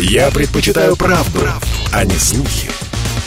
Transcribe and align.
Я 0.00 0.30
предпочитаю 0.30 0.94
правду, 0.94 1.40
правду, 1.40 1.66
а 1.92 2.04
не 2.04 2.14
слухи. 2.14 2.70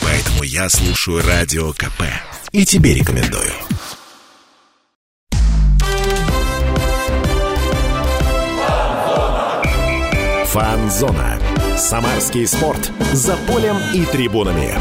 Поэтому 0.02 0.44
я 0.44 0.70
слушаю 0.70 1.22
Радио 1.22 1.74
КП. 1.74 2.04
И 2.54 2.64
тебе 2.64 2.94
рекомендую. 2.94 3.52
Фанзона. 10.46 11.38
Самарский 11.78 12.48
спорт. 12.48 12.90
За 13.12 13.36
полем 13.36 13.76
и 13.94 14.06
трибунами. 14.06 14.74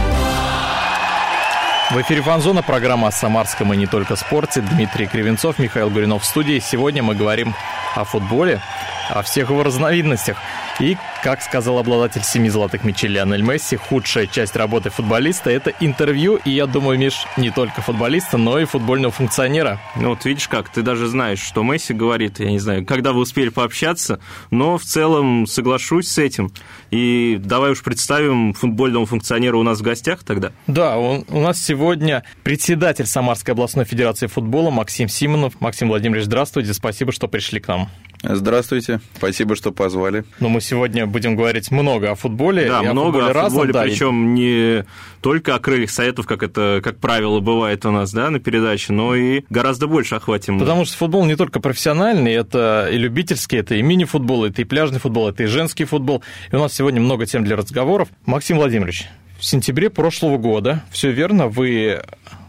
В 1.91 2.01
эфире 2.03 2.23
«Фанзона» 2.23 2.63
программа 2.63 3.09
о 3.09 3.13
самарском 3.13 3.75
и 3.75 3.77
не 3.77 3.89
только 3.89 4.15
спорте. 4.15 4.61
Дмитрий 4.61 5.09
Кривенцов, 5.09 5.59
Михаил 5.59 5.91
Гуринов 5.91 6.23
в 6.23 6.25
студии. 6.25 6.61
Сегодня 6.61 7.03
мы 7.03 7.17
говорим 7.17 7.53
о 7.97 8.05
футболе, 8.05 8.63
о 9.11 9.23
всех 9.23 9.51
его 9.51 9.63
разновидностях. 9.63 10.37
И, 10.79 10.97
как 11.23 11.43
сказал 11.43 11.79
обладатель 11.79 12.23
семи 12.23 12.49
золотых 12.49 12.85
мячей 12.85 13.09
Лионель 13.09 13.43
Месси, 13.43 13.77
худшая 13.77 14.27
часть 14.27 14.57
работы 14.57 14.91
футболиста– 14.91 15.51
это 15.51 15.73
интервью, 15.81 16.41
и 16.45 16.51
я 16.51 16.67
думаю, 16.67 16.99
Миш, 16.99 17.27
не 17.37 17.51
только 17.51 17.83
футболиста, 17.83 18.39
но 18.39 18.59
и 18.59 18.65
футбольного 18.65 19.13
функционера. 19.13 19.81
Ну 19.97 20.11
вот 20.11 20.25
видишь 20.25 20.49
как, 20.49 20.71
ты 20.71 20.83
даже 20.83 21.07
знаешь, 21.07 21.41
что 21.41 21.63
Месси 21.63 21.93
говорит, 21.93 22.41
я 22.41 22.51
не 22.51 22.59
знаю, 22.59 22.87
когда 22.87 23.13
вы 23.13 23.21
успели 23.21 23.51
пообщаться, 23.51 24.21
но 24.51 24.79
в 24.79 24.85
целом 24.85 25.47
соглашусь 25.47 26.09
с 26.09 26.19
этим. 26.19 26.51
И 26.91 27.39
давай 27.41 27.73
уж 27.73 27.83
представим 27.83 28.55
футбольного 28.55 29.07
функционера 29.07 29.57
у 29.57 29.63
нас 29.63 29.81
в 29.81 29.83
гостях 29.83 30.25
тогда. 30.25 30.53
Да, 30.67 30.97
он, 30.97 31.25
у 31.29 31.41
нас 31.41 31.63
сегодня 31.63 32.25
председатель 32.43 33.07
Самарской 33.07 33.53
областной 33.53 33.85
федерации 33.85 34.27
футбола 34.27 34.71
Максим 34.71 35.09
Симонов. 35.09 35.61
Максим 35.61 35.89
Владимирович, 35.89 36.25
здравствуйте, 36.25 36.73
спасибо, 36.73 37.13
что 37.13 37.29
пришли 37.29 37.61
к 37.61 37.69
нам. 37.69 37.89
Здравствуйте, 38.23 39.01
спасибо, 39.17 39.57
что 39.57 39.73
позвали. 39.73 40.25
Ну, 40.41 40.51
мы 40.51 40.61
сегодня 40.61 41.07
будем 41.07 41.37
говорить 41.37 41.71
много 41.71 42.11
о 42.11 42.15
футболе. 42.15 42.69
Да, 42.69 42.83
много 42.83 43.25
о 43.27 43.33
футболе, 43.33 43.41
о 43.41 43.45
футболе, 43.45 43.73
разом, 43.73 43.83
причем 43.85 44.27
да, 44.27 44.41
не 44.41 44.85
только 45.23 45.55
о 45.55 45.59
крыльях 45.59 45.91
советов, 45.91 46.27
как 46.27 46.43
это, 46.43 46.81
как 46.85 46.99
правило, 46.99 47.41
бывает 47.41 47.87
у 47.87 47.91
нас, 47.91 48.13
да, 48.13 48.29
на 48.29 48.39
передаче, 48.39 48.93
но 48.93 49.15
и 49.15 49.43
гораздо 49.49 49.87
больше 49.87 50.17
охватим. 50.17 50.59
Потому 50.59 50.85
что 50.85 50.99
футбол 50.99 51.25
не 51.25 51.35
только 51.35 51.61
профессиональный, 51.61 52.33
это 52.33 52.89
и 52.93 52.99
любительский, 52.99 53.57
это 53.57 53.75
и 53.75 53.83
мини-футбол, 53.83 54.45
это 54.45 54.61
и 54.61 54.65
пляжный 54.65 54.99
футбол, 54.99 55.31
это 55.31 55.45
и 55.45 55.47
женский 55.47 55.85
футбол. 55.85 56.23
И 56.53 56.57
у 56.57 56.59
нас 56.59 56.75
сегодня 56.75 57.01
много 57.01 57.25
тем 57.25 57.43
для 57.43 57.57
разговоров. 57.57 58.09
Максим 58.27 58.59
Владимирович, 58.59 59.09
в 59.39 59.45
сентябре 59.47 59.89
прошлого 59.89 60.37
года, 60.37 60.85
все 60.91 61.11
верно, 61.11 61.49
вы, 61.49 62.03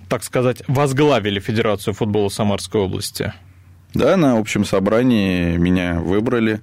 так 0.09 0.25
сказать, 0.25 0.63
возглавили 0.67 1.39
Федерацию 1.39 1.93
футбола 1.93 2.27
Самарской 2.27 2.81
области. 2.81 3.33
Да, 3.93 4.17
на 4.17 4.37
общем 4.37 4.65
собрании 4.65 5.57
меня 5.57 5.99
выбрали, 5.99 6.61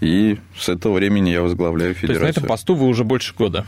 и 0.00 0.38
с 0.56 0.68
этого 0.68 0.94
времени 0.94 1.30
я 1.30 1.42
возглавляю 1.42 1.94
федерацию. 1.94 2.20
То 2.20 2.26
есть 2.26 2.36
на 2.36 2.40
этом 2.40 2.48
посту 2.48 2.74
вы 2.74 2.86
уже 2.86 3.04
больше 3.04 3.34
года? 3.34 3.66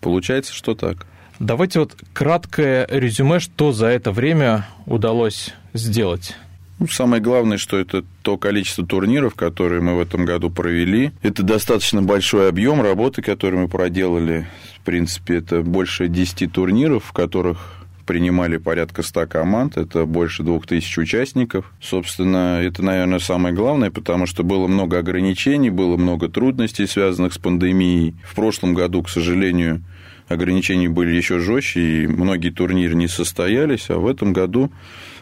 Получается, 0.00 0.52
что 0.52 0.74
так. 0.74 1.06
Давайте 1.38 1.80
вот 1.80 1.96
краткое 2.12 2.86
резюме, 2.90 3.40
что 3.40 3.72
за 3.72 3.86
это 3.86 4.12
время 4.12 4.66
удалось 4.86 5.54
сделать. 5.72 6.36
Ну, 6.78 6.88
самое 6.88 7.22
главное, 7.22 7.58
что 7.58 7.78
это 7.78 8.04
то 8.22 8.36
количество 8.36 8.84
турниров, 8.84 9.34
которые 9.34 9.80
мы 9.80 9.96
в 9.96 10.00
этом 10.00 10.24
году 10.24 10.50
провели. 10.50 11.12
Это 11.22 11.42
достаточно 11.44 12.02
большой 12.02 12.48
объем 12.48 12.82
работы, 12.82 13.22
который 13.22 13.60
мы 13.60 13.68
проделали. 13.68 14.48
В 14.78 14.84
принципе, 14.84 15.36
это 15.36 15.62
больше 15.62 16.08
10 16.08 16.52
турниров, 16.52 17.04
в 17.04 17.12
которых 17.12 17.81
принимали 18.04 18.56
порядка 18.56 19.02
100 19.02 19.26
команд, 19.26 19.76
это 19.76 20.04
больше 20.06 20.42
2000 20.42 21.00
участников. 21.00 21.72
Собственно, 21.80 22.60
это, 22.62 22.82
наверное, 22.82 23.18
самое 23.18 23.54
главное, 23.54 23.90
потому 23.90 24.26
что 24.26 24.42
было 24.42 24.66
много 24.66 24.98
ограничений, 24.98 25.70
было 25.70 25.96
много 25.96 26.28
трудностей, 26.28 26.86
связанных 26.86 27.32
с 27.32 27.38
пандемией. 27.38 28.14
В 28.24 28.34
прошлом 28.34 28.74
году, 28.74 29.02
к 29.02 29.08
сожалению, 29.08 29.82
ограничения 30.28 30.88
были 30.88 31.14
еще 31.14 31.38
жестче, 31.38 32.04
и 32.04 32.06
многие 32.06 32.50
турниры 32.50 32.94
не 32.94 33.08
состоялись, 33.08 33.86
а 33.88 33.98
в 33.98 34.06
этом 34.06 34.32
году, 34.32 34.70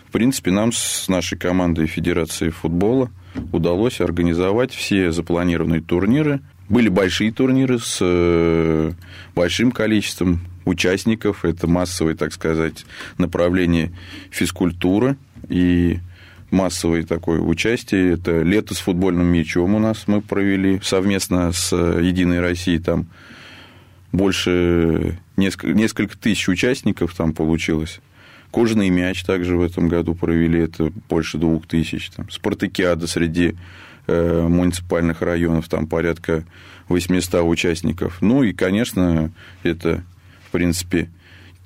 в 0.08 0.12
принципе, 0.12 0.50
нам 0.50 0.72
с 0.72 1.08
нашей 1.08 1.38
командой 1.38 1.86
Федерации 1.86 2.50
футбола 2.50 3.10
удалось 3.52 4.00
организовать 4.00 4.72
все 4.72 5.12
запланированные 5.12 5.80
турниры. 5.80 6.40
Были 6.68 6.88
большие 6.88 7.32
турниры 7.32 7.78
с 7.78 7.98
э, 8.00 8.92
большим 9.34 9.72
количеством 9.72 10.40
участников. 10.64 11.44
Это 11.44 11.66
массовое, 11.66 12.14
так 12.14 12.32
сказать, 12.32 12.84
направление 13.18 13.92
физкультуры 14.30 15.16
и 15.48 15.98
массовое 16.50 17.04
такое 17.04 17.40
участие. 17.40 18.14
Это 18.14 18.42
лето 18.42 18.74
с 18.74 18.78
футбольным 18.78 19.26
мячом 19.26 19.74
у 19.74 19.78
нас 19.78 20.04
мы 20.06 20.20
провели 20.20 20.80
совместно 20.82 21.52
с 21.52 21.74
Единой 21.74 22.40
Россией. 22.40 22.78
Там 22.78 23.06
больше 24.12 25.18
несколько, 25.36 25.72
несколько 25.72 26.18
тысяч 26.18 26.48
участников 26.48 27.14
там 27.14 27.32
получилось. 27.32 28.00
Кожаный 28.50 28.88
мяч 28.88 29.22
также 29.22 29.56
в 29.56 29.62
этом 29.62 29.88
году 29.88 30.14
провели, 30.14 30.60
это 30.60 30.92
больше 31.08 31.38
двух 31.38 31.66
тысяч. 31.66 32.10
Там, 32.10 32.28
спартакиада 32.30 33.06
среди 33.06 33.54
э, 34.08 34.46
муниципальных 34.48 35.22
районов, 35.22 35.68
там 35.68 35.86
порядка 35.86 36.44
800 36.88 37.44
участников. 37.44 38.18
Ну 38.20 38.42
и, 38.42 38.52
конечно, 38.52 39.30
это 39.62 40.02
в 40.50 40.52
принципе, 40.52 41.08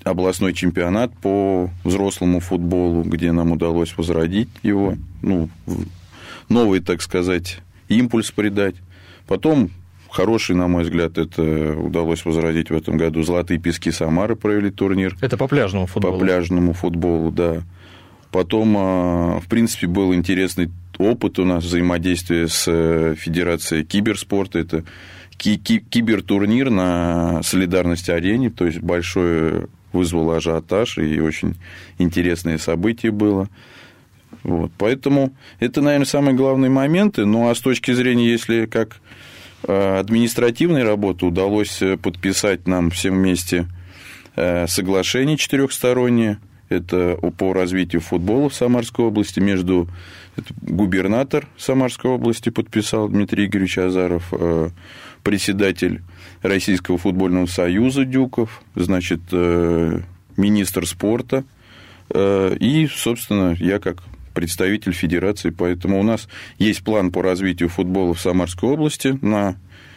областной 0.02 0.52
чемпионат 0.52 1.10
по 1.16 1.70
взрослому 1.84 2.40
футболу, 2.40 3.02
где 3.02 3.32
нам 3.32 3.52
удалось 3.52 3.96
возродить 3.96 4.50
его, 4.62 4.96
ну, 5.22 5.48
новый, 6.50 6.80
так 6.80 7.00
сказать, 7.00 7.60
импульс 7.88 8.30
придать. 8.30 8.74
Потом 9.26 9.70
хороший, 10.10 10.54
на 10.54 10.68
мой 10.68 10.82
взгляд, 10.84 11.16
это 11.16 11.74
удалось 11.78 12.26
возродить 12.26 12.68
в 12.68 12.74
этом 12.74 12.98
году. 12.98 13.22
Золотые 13.22 13.58
пески 13.58 13.90
Самары 13.90 14.36
провели 14.36 14.70
турнир. 14.70 15.16
Это 15.22 15.38
по 15.38 15.48
пляжному 15.48 15.86
футболу? 15.86 16.18
По 16.18 16.24
пляжному 16.24 16.74
футболу, 16.74 17.30
да. 17.30 17.62
Потом, 18.30 18.74
а, 18.76 19.40
в 19.40 19.46
принципе, 19.48 19.86
был 19.86 20.12
интересный 20.12 20.68
опыт 20.98 21.38
у 21.38 21.46
нас 21.46 21.64
взаимодействия 21.64 22.48
с 22.48 22.64
э, 22.66 23.14
Федерацией 23.16 23.84
киберспорта. 23.84 24.58
Это 24.58 24.84
кибертурнир 25.36 26.70
на 26.70 27.42
солидарности 27.42 28.10
арене, 28.10 28.50
то 28.50 28.66
есть 28.66 28.80
большой 28.80 29.66
вызвал 29.92 30.32
ажиотаж 30.32 30.98
и 30.98 31.20
очень 31.20 31.54
интересное 31.98 32.58
событие 32.58 33.12
было. 33.12 33.48
Вот, 34.42 34.72
поэтому 34.76 35.32
это, 35.60 35.80
наверное, 35.80 36.06
самые 36.06 36.34
главные 36.34 36.70
моменты. 36.70 37.24
Ну, 37.24 37.48
а 37.48 37.54
с 37.54 37.60
точки 37.60 37.92
зрения, 37.92 38.28
если 38.28 38.66
как 38.66 39.00
э, 39.66 39.98
административной 39.98 40.82
работы 40.82 41.24
удалось 41.24 41.80
подписать 42.02 42.66
нам 42.66 42.90
всем 42.90 43.14
вместе 43.14 43.66
э, 44.36 44.66
соглашение 44.66 45.38
четырехстороннее, 45.38 46.38
это 46.68 47.16
по 47.38 47.52
развитию 47.52 48.02
футбола 48.02 48.48
в 48.48 48.54
Самарской 48.54 49.04
области 49.04 49.38
между 49.38 49.88
губернатор 50.62 51.46
Самарской 51.56 52.10
области 52.10 52.50
подписал 52.50 53.08
Дмитрий 53.08 53.46
Игоревич 53.46 53.78
Азаров, 53.78 54.28
э, 54.32 54.70
председатель 55.24 56.02
Российского 56.42 56.98
футбольного 56.98 57.46
союза 57.46 58.04
Дюков, 58.04 58.62
значит, 58.76 59.20
э, 59.32 60.00
министр 60.36 60.86
спорта, 60.86 61.44
э, 62.10 62.56
и, 62.60 62.86
собственно, 62.86 63.56
я 63.58 63.80
как 63.80 64.04
представитель 64.34 64.92
федерации, 64.92 65.50
поэтому 65.50 65.98
у 65.98 66.02
нас 66.02 66.28
есть 66.58 66.84
план 66.84 67.10
по 67.10 67.22
развитию 67.22 67.68
футбола 67.68 68.14
в 68.14 68.20
Самарской 68.20 68.70
области 68.70 69.18
на 69.22 69.56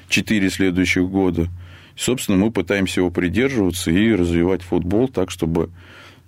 4 0.10 0.50
следующих 0.50 1.10
года. 1.10 1.50
Собственно, 1.96 2.38
мы 2.38 2.52
пытаемся 2.52 3.02
его 3.02 3.10
придерживаться 3.10 3.92
и 3.92 4.14
развивать 4.14 4.62
футбол 4.62 5.10
так, 5.10 5.32
чтобы 5.32 5.70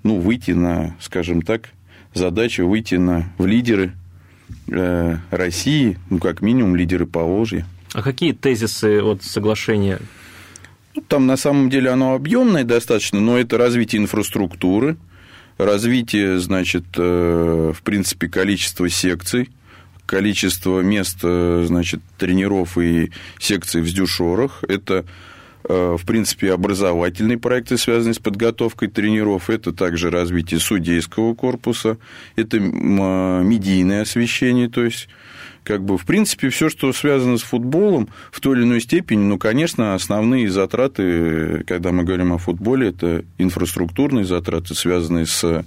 ну, 0.03 0.19
выйти 0.19 0.51
на, 0.51 0.95
скажем 0.99 1.43
так, 1.43 1.69
задачу 2.13 2.67
выйти 2.67 2.95
на, 2.95 3.31
в 3.37 3.45
лидеры 3.45 3.93
э, 4.67 5.17
России, 5.29 5.97
ну, 6.09 6.17
как 6.17 6.41
минимум, 6.41 6.75
лидеры 6.75 7.05
Поволжья. 7.05 7.65
А 7.93 8.01
какие 8.01 8.33
тезисы 8.33 9.01
от 9.01 9.23
соглашения? 9.23 9.99
Ну, 10.95 11.03
там 11.07 11.27
на 11.27 11.37
самом 11.37 11.69
деле 11.69 11.89
оно 11.89 12.13
объемное 12.13 12.63
достаточно, 12.63 13.19
но 13.19 13.37
это 13.37 13.57
развитие 13.57 14.01
инфраструктуры, 14.01 14.97
развитие, 15.57 16.39
значит, 16.39 16.85
э, 16.97 17.73
в 17.75 17.81
принципе, 17.83 18.27
количества 18.27 18.89
секций, 18.89 19.49
количество 20.05 20.81
мест, 20.81 21.19
э, 21.23 21.63
значит, 21.67 22.01
тренеров 22.17 22.77
и 22.77 23.11
секций 23.39 23.81
в 23.81 23.87
Сдюшорах. 23.87 24.63
Это 24.67 25.05
э, 25.63 25.97
в 25.99 26.05
принципе, 26.05 26.53
образовательные 26.53 27.37
проекты, 27.37 27.77
связанные 27.77 28.13
с 28.13 28.19
подготовкой 28.19 28.87
тренеров, 28.87 29.49
это 29.49 29.73
также 29.73 30.09
развитие 30.09 30.59
судейского 30.59 31.33
корпуса, 31.35 31.97
это 32.35 32.59
медийное 32.59 34.03
освещение, 34.03 34.69
то 34.69 34.83
есть 34.83 35.09
как 35.69 35.83
бы, 35.85 35.99
в 35.99 36.05
принципе, 36.05 36.49
все, 36.49 36.67
что 36.67 36.91
связано 36.93 37.37
с 37.37 37.43
футболом, 37.43 38.09
в 38.31 38.41
той 38.41 38.57
или 38.57 38.63
иной 38.63 38.81
степени, 38.81 39.19
ну, 39.23 39.37
конечно, 39.37 39.93
основные 39.93 40.49
затраты, 40.49 41.63
когда 41.67 41.91
мы 41.91 42.03
говорим 42.03 42.33
о 42.33 42.39
футболе, 42.39 42.89
это 42.89 43.23
инфраструктурные 43.37 44.25
затраты, 44.25 44.73
связанные 44.73 45.27
с 45.27 45.63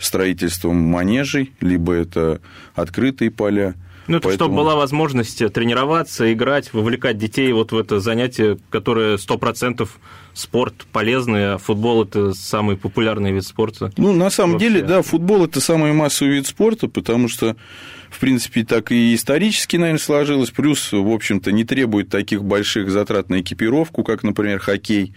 строительством 0.00 0.76
манежей, 0.76 1.52
либо 1.60 1.92
это 1.92 2.40
открытые 2.74 3.30
поля, 3.30 3.74
Ну, 4.08 4.16
это 4.16 4.28
Поэтому- 4.28 4.52
чтобы 4.54 4.62
была 4.64 4.74
возможность 4.74 5.36
тренироваться, 5.52 6.32
играть, 6.32 6.72
вовлекать 6.72 7.18
детей 7.18 7.52
вот 7.52 7.72
в 7.72 7.76
это 7.78 8.00
занятие, 8.00 8.56
которое 8.70 9.18
100% 9.18 9.98
спорт 10.32 10.86
полезный, 10.92 11.52
а 11.54 11.58
футбол– 11.58 12.02
это 12.04 12.32
самый 12.32 12.78
популярный 12.78 13.32
вид 13.32 13.44
спорта. 13.44 13.92
Ну, 13.98 14.14
на 14.14 14.30
самом 14.30 14.54
Вообще. 14.54 14.68
деле, 14.70 14.82
да, 14.82 15.02
футбол 15.02 15.44
это 15.44 15.60
самый 15.60 15.92
массовый 15.92 16.36
вид 16.36 16.46
спорта, 16.46 16.88
потому 16.88 17.28
что, 17.28 17.54
в 18.10 18.18
принципе, 18.20 18.64
так 18.64 18.90
и 18.92 19.14
исторически, 19.14 19.76
наверное, 19.76 19.98
сложилось. 20.00 20.50
Плюс, 20.50 20.92
в 20.92 21.08
общем-то, 21.10 21.52
не 21.52 21.64
требует 21.64 22.08
таких 22.08 22.42
больших 22.44 22.90
затрат 22.90 23.28
на 23.28 23.40
экипировку, 23.40 24.02
как, 24.04 24.22
например, 24.22 24.58
хоккей. 24.58 25.14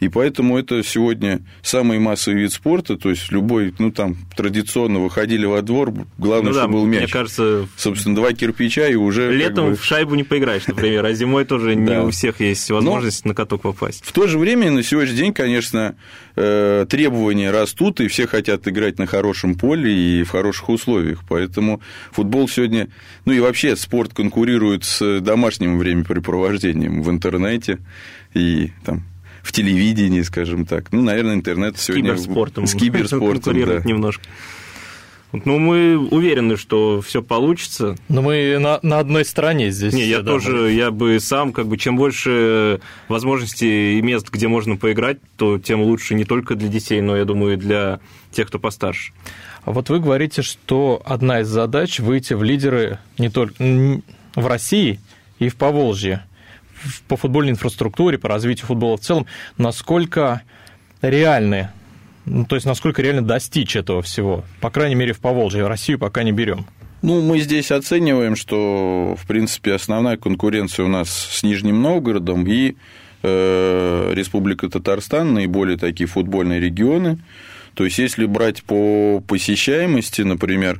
И 0.00 0.08
поэтому 0.08 0.56
это 0.58 0.82
сегодня 0.82 1.42
самый 1.62 1.98
массовый 1.98 2.40
вид 2.40 2.52
спорта. 2.52 2.96
То 2.96 3.10
есть 3.10 3.30
любой, 3.30 3.74
ну 3.78 3.90
там 3.92 4.16
традиционно 4.34 4.98
выходили 5.00 5.44
во 5.44 5.60
двор, 5.60 5.92
главное, 6.16 6.52
ну 6.52 6.54
да, 6.54 6.60
чтобы 6.62 6.74
был 6.78 6.86
мне 6.86 7.00
мяч. 7.00 7.10
кажется, 7.12 7.68
Собственно, 7.76 8.16
два 8.16 8.32
кирпича 8.32 8.88
и 8.88 8.94
уже. 8.94 9.28
как 9.28 9.36
летом 9.36 9.70
бы- 9.70 9.76
в 9.76 9.84
шайбу 9.84 10.14
не 10.14 10.24
поиграешь, 10.24 10.66
например, 10.66 11.04
а 11.04 11.12
зимой 11.12 11.44
тоже 11.44 11.74
не 11.74 12.00
у 12.00 12.10
всех 12.10 12.40
есть 12.40 12.70
возможность 12.70 13.26
на 13.26 13.34
каток 13.34 13.60
попасть. 13.60 14.02
В 14.04 14.12
то 14.12 14.26
же 14.26 14.38
время 14.38 14.70
на 14.70 14.82
сегодняшний 14.82 15.18
день, 15.18 15.32
конечно, 15.34 15.94
э, 16.40 16.86
требования 16.88 17.50
растут, 17.50 18.00
и 18.00 18.08
все 18.08 18.26
хотят 18.26 18.66
играть 18.66 18.98
на 18.98 19.06
хорошем 19.06 19.54
поле 19.54 19.92
и 19.92 20.22
в 20.22 20.30
хороших 20.30 20.68
условиях. 20.68 21.22
Поэтому 21.28 21.80
футбол 22.10 22.48
сегодня, 22.48 22.88
ну 23.24 23.32
и 23.32 23.40
вообще 23.40 23.76
спорт 23.76 24.14
конкурирует 24.14 24.84
с 24.84 25.20
домашним 25.20 25.78
времяпрепровождением 25.78 27.02
в 27.02 27.10
интернете 27.10 27.78
и 28.34 28.72
там 28.84 29.02
в 29.42 29.52
телевидении, 29.52 30.22
скажем 30.22 30.66
так. 30.66 30.92
Ну, 30.92 31.02
наверное, 31.02 31.34
интернет 31.34 31.78
С 31.78 31.84
сегодня... 31.84 32.10
киберспортом. 32.10 32.66
С 32.66 32.74
киберспортом, 32.74 33.64
да. 33.64 33.80
немножко. 33.84 34.24
Ну, 35.32 35.58
мы 35.58 35.96
уверены, 35.96 36.56
что 36.56 37.00
все 37.00 37.22
получится. 37.22 37.96
Но 38.08 38.20
мы 38.20 38.58
на, 38.58 38.80
на 38.82 38.98
одной 38.98 39.24
стороне 39.24 39.70
здесь. 39.70 39.94
Не, 39.94 40.04
я 40.04 40.22
да, 40.22 40.32
тоже, 40.32 40.72
я 40.72 40.90
бы 40.90 41.20
сам, 41.20 41.52
как 41.52 41.68
бы, 41.68 41.76
чем 41.76 41.96
больше 41.96 42.80
возможностей 43.08 43.98
и 43.98 44.02
мест, 44.02 44.28
где 44.30 44.48
можно 44.48 44.76
поиграть, 44.76 45.18
то 45.36 45.58
тем 45.58 45.82
лучше 45.82 46.14
не 46.14 46.24
только 46.24 46.56
для 46.56 46.68
детей, 46.68 47.00
но, 47.00 47.16
я 47.16 47.24
думаю, 47.24 47.54
и 47.54 47.56
для 47.56 48.00
тех, 48.32 48.48
кто 48.48 48.58
постарше. 48.58 49.12
А 49.64 49.72
вот 49.72 49.88
вы 49.88 50.00
говорите, 50.00 50.42
что 50.42 51.00
одна 51.04 51.40
из 51.40 51.48
задач 51.48 52.00
выйти 52.00 52.34
в 52.34 52.42
лидеры 52.42 52.98
не 53.18 53.28
только 53.28 53.54
в 54.34 54.46
России 54.46 55.00
и 55.38 55.48
в 55.48 55.56
Поволжье 55.56 56.24
по 57.08 57.16
футбольной 57.16 57.52
инфраструктуре, 57.52 58.18
по 58.18 58.28
развитию 58.28 58.66
футбола 58.66 58.96
в 58.96 59.00
целом. 59.00 59.26
Насколько 59.58 60.42
реальны, 61.02 61.70
ну, 62.26 62.44
то 62.44 62.54
есть 62.54 62.66
насколько 62.66 63.02
реально 63.02 63.22
достичь 63.22 63.76
этого 63.76 64.02
всего? 64.02 64.44
По 64.60 64.70
крайней 64.70 64.94
мере, 64.94 65.12
в 65.12 65.20
Поволжье. 65.20 65.66
Россию 65.66 65.98
пока 65.98 66.22
не 66.22 66.32
берем. 66.32 66.66
Ну, 67.02 67.22
мы 67.22 67.40
здесь 67.40 67.70
оцениваем, 67.70 68.36
что, 68.36 69.16
в 69.18 69.26
принципе, 69.26 69.72
основная 69.72 70.18
конкуренция 70.18 70.84
у 70.84 70.88
нас 70.88 71.08
с 71.08 71.42
Нижним 71.42 71.80
Новгородом 71.80 72.46
и 72.46 72.76
э, 73.22 74.12
Республика 74.14 74.68
Татарстан, 74.68 75.32
наиболее 75.32 75.78
такие 75.78 76.06
футбольные 76.06 76.60
регионы. 76.60 77.18
То 77.74 77.84
есть, 77.84 77.98
если 77.98 78.26
брать 78.26 78.62
по 78.64 79.22
посещаемости, 79.26 80.22
например, 80.22 80.78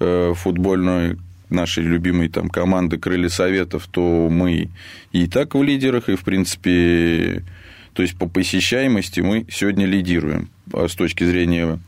э, 0.00 0.32
футбольной 0.34 1.18
нашей 1.50 1.84
любимой 1.84 2.28
там 2.28 2.48
команды 2.48 2.96
Крылья 2.96 3.28
Советов, 3.28 3.88
то 3.90 4.28
мы 4.30 4.70
и 5.12 5.26
так 5.26 5.54
в 5.54 5.62
лидерах, 5.62 6.08
и, 6.08 6.16
в 6.16 6.24
принципе, 6.24 7.44
то 7.92 8.02
есть 8.02 8.16
по 8.16 8.26
посещаемости 8.26 9.20
мы 9.20 9.46
сегодня 9.50 9.84
лидируем 9.84 10.48
с 10.72 10.94
точки 10.94 11.24
зрения 11.24 11.78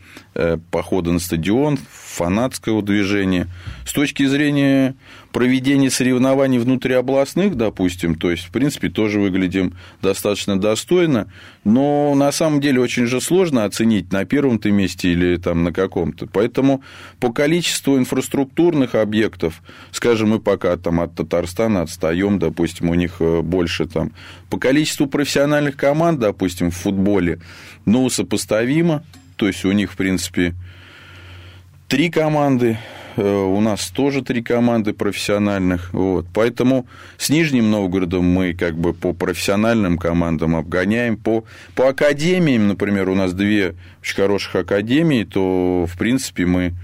похода 0.70 1.12
на 1.12 1.18
стадион, 1.18 1.78
фанатского 1.90 2.82
движения. 2.82 3.48
С 3.86 3.92
точки 3.92 4.26
зрения 4.26 4.94
проведения 5.32 5.90
соревнований 5.90 6.58
внутриобластных, 6.58 7.56
допустим, 7.56 8.14
то 8.14 8.30
есть, 8.30 8.44
в 8.44 8.50
принципе, 8.50 8.88
тоже 8.88 9.20
выглядим 9.20 9.74
достаточно 10.02 10.60
достойно, 10.60 11.32
но 11.64 12.14
на 12.14 12.32
самом 12.32 12.60
деле 12.60 12.80
очень 12.80 13.06
же 13.06 13.20
сложно 13.20 13.64
оценить 13.64 14.12
на 14.12 14.24
первом-то 14.24 14.70
месте 14.70 15.12
или 15.12 15.36
там 15.36 15.64
на 15.64 15.72
каком-то. 15.72 16.26
Поэтому 16.26 16.82
по 17.20 17.32
количеству 17.32 17.96
инфраструктурных 17.96 18.94
объектов, 18.94 19.62
скажем, 19.92 20.30
мы 20.30 20.40
пока 20.40 20.76
там 20.76 21.00
от 21.00 21.14
Татарстана 21.14 21.82
отстаем, 21.82 22.38
допустим, 22.38 22.90
у 22.90 22.94
них 22.94 23.16
э, 23.20 23.40
больше 23.42 23.86
там. 23.86 24.12
По 24.48 24.58
количеству 24.58 25.06
профессиональных 25.06 25.76
команд, 25.76 26.18
допустим, 26.18 26.70
в 26.70 26.76
футболе, 26.76 27.40
ну, 27.86 28.08
сопоставимо. 28.10 29.04
То 29.40 29.46
есть 29.46 29.64
у 29.64 29.72
них, 29.72 29.92
в 29.92 29.96
принципе, 29.96 30.52
три 31.88 32.10
команды, 32.10 32.76
э, 33.16 33.22
у 33.22 33.58
нас 33.62 33.88
тоже 33.88 34.20
три 34.20 34.42
команды 34.42 34.92
профессиональных. 34.92 35.94
Вот. 35.94 36.26
Поэтому 36.34 36.86
с 37.16 37.30
Нижним 37.30 37.70
Новгородом 37.70 38.22
мы 38.22 38.52
как 38.52 38.74
бы 38.74 38.92
по 38.92 39.14
профессиональным 39.14 39.96
командам 39.96 40.56
обгоняем. 40.56 41.16
По, 41.16 41.44
по 41.74 41.88
академиям, 41.88 42.68
например, 42.68 43.08
у 43.08 43.14
нас 43.14 43.32
две 43.32 43.76
очень 44.02 44.16
хороших 44.16 44.56
академии, 44.56 45.24
то, 45.24 45.86
в 45.90 45.96
принципе, 45.96 46.44
мы 46.44 46.74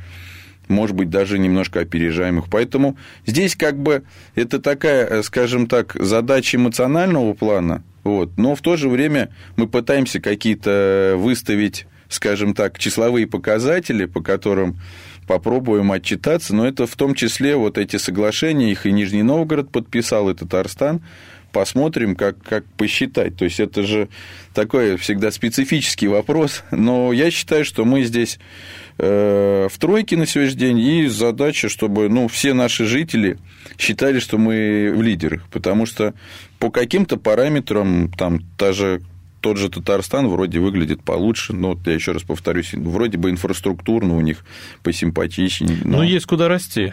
может 0.66 0.96
быть, 0.96 1.10
даже 1.10 1.38
немножко 1.38 1.80
опережаем 1.80 2.38
их. 2.38 2.46
Поэтому 2.50 2.96
здесь 3.26 3.54
как 3.54 3.78
бы 3.78 4.02
это 4.34 4.60
такая, 4.60 5.04
э, 5.04 5.22
скажем 5.22 5.66
так, 5.66 5.94
задача 5.94 6.56
эмоционального 6.56 7.34
плана, 7.34 7.84
вот, 8.02 8.38
но 8.38 8.54
в 8.54 8.62
то 8.62 8.76
же 8.76 8.88
время 8.88 9.28
мы 9.56 9.68
пытаемся 9.68 10.20
какие-то 10.20 11.16
выставить, 11.18 11.86
скажем 12.08 12.54
так, 12.54 12.78
числовые 12.78 13.26
показатели, 13.26 14.06
по 14.06 14.22
которым 14.22 14.78
попробуем 15.26 15.92
отчитаться, 15.92 16.54
но 16.54 16.66
это 16.66 16.86
в 16.86 16.94
том 16.96 17.14
числе 17.14 17.56
вот 17.56 17.78
эти 17.78 17.96
соглашения, 17.96 18.70
их 18.70 18.86
и 18.86 18.92
Нижний 18.92 19.22
Новгород 19.22 19.70
подписал, 19.70 20.30
и 20.30 20.34
Татарстан, 20.34 21.02
посмотрим, 21.52 22.16
как, 22.16 22.36
как 22.42 22.64
посчитать. 22.76 23.36
То 23.36 23.44
есть 23.44 23.60
это 23.60 23.82
же 23.82 24.08
такой 24.52 24.96
всегда 24.96 25.30
специфический 25.30 26.06
вопрос, 26.06 26.62
но 26.70 27.12
я 27.12 27.30
считаю, 27.30 27.64
что 27.64 27.84
мы 27.84 28.02
здесь 28.02 28.38
э, 28.98 29.68
в 29.70 29.78
тройке 29.78 30.16
на 30.16 30.26
сегодняшний 30.26 30.60
день, 30.60 30.78
и 30.78 31.06
задача, 31.06 31.68
чтобы 31.68 32.08
ну, 32.08 32.28
все 32.28 32.52
наши 32.52 32.84
жители 32.84 33.38
считали, 33.78 34.18
что 34.18 34.38
мы 34.38 34.92
в 34.94 35.02
лидерах, 35.02 35.46
потому 35.50 35.86
что 35.86 36.14
по 36.58 36.70
каким-то 36.70 37.16
параметрам, 37.16 38.12
там, 38.12 38.40
та 38.58 38.72
же 38.72 39.00
тот 39.46 39.58
же 39.58 39.68
Татарстан 39.68 40.26
вроде 40.26 40.58
выглядит 40.58 41.04
получше, 41.04 41.52
но 41.52 41.68
вот 41.68 41.86
я 41.86 41.92
еще 41.92 42.10
раз 42.10 42.24
повторюсь, 42.24 42.72
вроде 42.72 43.16
бы 43.16 43.30
инфраструктурно 43.30 44.16
у 44.16 44.20
них 44.20 44.44
посимпатичнее. 44.82 45.82
Но 45.84 46.02
есть 46.02 46.26
куда 46.26 46.48
расти. 46.48 46.92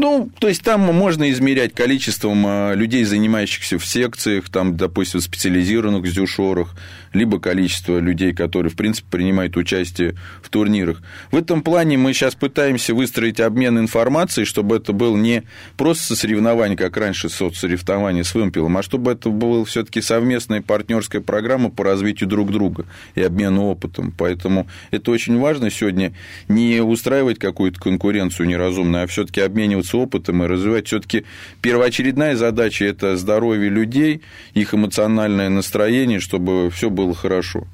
Ну, 0.00 0.30
то 0.38 0.48
есть 0.48 0.62
там 0.62 0.80
можно 0.80 1.30
измерять 1.30 1.74
количеством 1.74 2.42
а, 2.46 2.72
людей, 2.72 3.04
занимающихся 3.04 3.78
в 3.78 3.84
секциях, 3.84 4.48
там, 4.48 4.74
допустим, 4.78 5.20
специализированных 5.20 6.10
дюшорах, 6.10 6.74
либо 7.12 7.38
количество 7.38 7.98
людей, 7.98 8.32
которые, 8.32 8.72
в 8.72 8.76
принципе, 8.76 9.06
принимают 9.10 9.58
участие 9.58 10.14
в 10.42 10.48
турнирах. 10.48 11.02
В 11.30 11.36
этом 11.36 11.60
плане 11.60 11.98
мы 11.98 12.14
сейчас 12.14 12.34
пытаемся 12.34 12.94
выстроить 12.94 13.40
обмен 13.40 13.78
информацией, 13.78 14.46
чтобы 14.46 14.76
это 14.76 14.94
был 14.94 15.16
не 15.16 15.42
просто 15.76 16.16
соревнование, 16.16 16.78
как 16.78 16.96
раньше 16.96 17.28
соцсоревнование 17.28 18.24
с 18.24 18.34
вымпелом, 18.34 18.78
а 18.78 18.82
чтобы 18.82 19.12
это 19.12 19.28
была 19.28 19.66
все-таки 19.66 20.00
совместная 20.00 20.62
партнерская 20.62 21.20
программа 21.20 21.68
по 21.68 21.84
развитию 21.84 22.26
друг 22.26 22.50
друга 22.50 22.86
и 23.14 23.20
обмену 23.20 23.64
опытом. 23.64 24.14
Поэтому 24.16 24.66
это 24.92 25.10
очень 25.10 25.38
важно 25.38 25.70
сегодня 25.70 26.14
не 26.48 26.80
устраивать 26.80 27.38
какую-то 27.38 27.78
конкуренцию 27.78 28.46
неразумную, 28.48 29.04
а 29.04 29.06
все-таки 29.06 29.42
обмениваться 29.42 29.89
опытом 29.94 30.42
и 30.42 30.46
развивать. 30.46 30.86
Все-таки 30.86 31.24
первоочередная 31.62 32.36
задача 32.36 32.84
это 32.84 33.16
здоровье 33.16 33.68
людей, 33.68 34.22
их 34.54 34.74
эмоциональное 34.74 35.48
настроение, 35.48 36.20
чтобы 36.20 36.70
все 36.70 36.90
было 36.90 37.14
хорошо. 37.14 37.66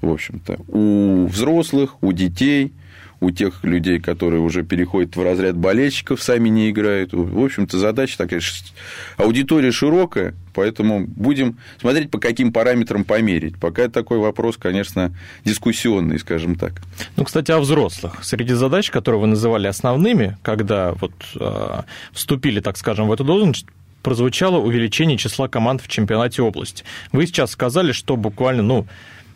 В 0.00 0.10
общем-то, 0.10 0.58
у 0.68 1.26
взрослых, 1.26 2.02
у 2.02 2.12
детей, 2.12 2.72
у 3.20 3.30
тех 3.30 3.64
людей, 3.64 3.98
которые 3.98 4.40
уже 4.40 4.62
переходят 4.62 5.16
в 5.16 5.22
разряд 5.22 5.56
болельщиков, 5.56 6.22
сами 6.22 6.48
не 6.48 6.70
играют. 6.70 7.12
В 7.12 7.44
общем-то, 7.44 7.78
задача 7.78 8.16
такая, 8.16 8.40
аудитория 9.16 9.72
широкая, 9.72 10.34
поэтому 10.54 11.06
будем 11.06 11.58
смотреть, 11.80 12.10
по 12.10 12.18
каким 12.18 12.52
параметрам 12.52 13.04
померить. 13.04 13.58
Пока 13.58 13.88
такой 13.88 14.18
вопрос, 14.18 14.56
конечно, 14.56 15.12
дискуссионный, 15.44 16.18
скажем 16.18 16.54
так. 16.54 16.74
Ну, 17.16 17.24
кстати, 17.24 17.50
о 17.50 17.58
взрослых. 17.58 18.22
Среди 18.22 18.54
задач, 18.54 18.90
которые 18.90 19.20
вы 19.20 19.26
называли 19.26 19.66
основными, 19.66 20.36
когда 20.42 20.92
вот 20.92 21.12
э, 21.34 21.82
вступили, 22.12 22.60
так 22.60 22.76
скажем, 22.76 23.08
в 23.08 23.12
эту 23.12 23.24
должность, 23.24 23.66
прозвучало 24.02 24.58
увеличение 24.58 25.18
числа 25.18 25.48
команд 25.48 25.82
в 25.82 25.88
чемпионате 25.88 26.42
области. 26.42 26.84
Вы 27.10 27.26
сейчас 27.26 27.50
сказали, 27.50 27.92
что 27.92 28.16
буквально, 28.16 28.62
ну, 28.62 28.86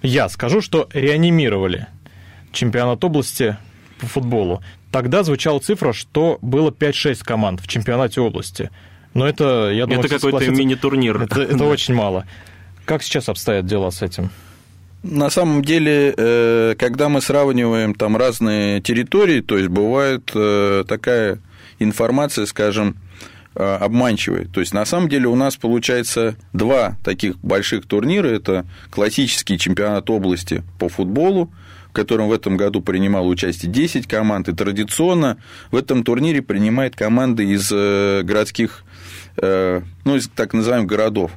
я 0.03 0.29
скажу, 0.29 0.61
что 0.61 0.89
реанимировали 0.93 1.89
чемпионат 2.53 3.03
области 3.05 3.57
по 4.03 4.09
футболу. 4.09 4.63
Тогда 4.91 5.23
звучала 5.23 5.61
цифра, 5.61 5.93
что 5.93 6.39
было 6.43 6.71
5-6 6.71 7.21
команд 7.25 7.61
в 7.61 7.69
чемпионате 7.69 8.21
области. 8.21 8.71
Но 9.15 9.27
это, 9.27 9.71
я 9.71 9.87
думаю, 9.87 10.05
это 10.05 10.19
какой-то 10.19 10.51
мини-турнир. 10.51 11.23
Это, 11.23 11.43
это 11.43 11.65
очень 11.77 11.95
мало. 11.95 12.27
Как 12.85 13.03
сейчас 13.05 13.29
обстоят 13.29 13.65
дела 13.65 13.91
с 13.91 14.03
этим? 14.03 14.31
На 15.05 15.31
самом 15.31 15.63
деле, 15.63 16.15
э, 16.17 16.75
когда 16.77 17.09
мы 17.09 17.21
сравниваем 17.21 17.95
там 17.95 18.17
разные 18.17 18.81
территории, 18.81 19.41
то 19.41 19.57
есть 19.57 19.69
бывает 19.69 20.31
э, 20.35 20.85
такая 20.87 21.39
информация, 21.79 22.47
скажем, 22.47 22.97
а, 23.55 23.77
обманчивые. 23.77 24.47
То 24.47 24.61
есть, 24.61 24.73
на 24.73 24.87
самом 24.87 25.11
деле, 25.11 25.27
у 25.27 25.35
нас 25.35 25.57
получается 25.57 26.37
два 26.55 26.97
таких 27.05 27.39
больших 27.41 27.87
турнира. 27.87 28.29
Это 28.29 28.65
классический 28.91 29.59
чемпионат 29.59 30.09
области 30.09 30.63
по 30.79 30.89
футболу, 30.89 31.51
в 31.93 31.95
котором 31.95 32.29
в 32.29 32.33
этом 32.33 32.57
году 32.57 32.81
принимало 32.81 33.27
участие 33.27 33.71
10 33.71 34.07
команд, 34.07 34.49
и 34.49 34.55
традиционно 34.55 35.37
в 35.71 35.77
этом 35.77 36.05
турнире 36.05 36.41
принимает 36.41 36.97
команды 36.97 37.45
из 37.45 37.71
э, 37.71 38.23
городских, 38.25 38.85
э, 39.37 39.83
ну, 40.07 40.17
из 40.17 40.27
так 40.29 40.55
называемых 40.55 40.89
городов. 40.89 41.33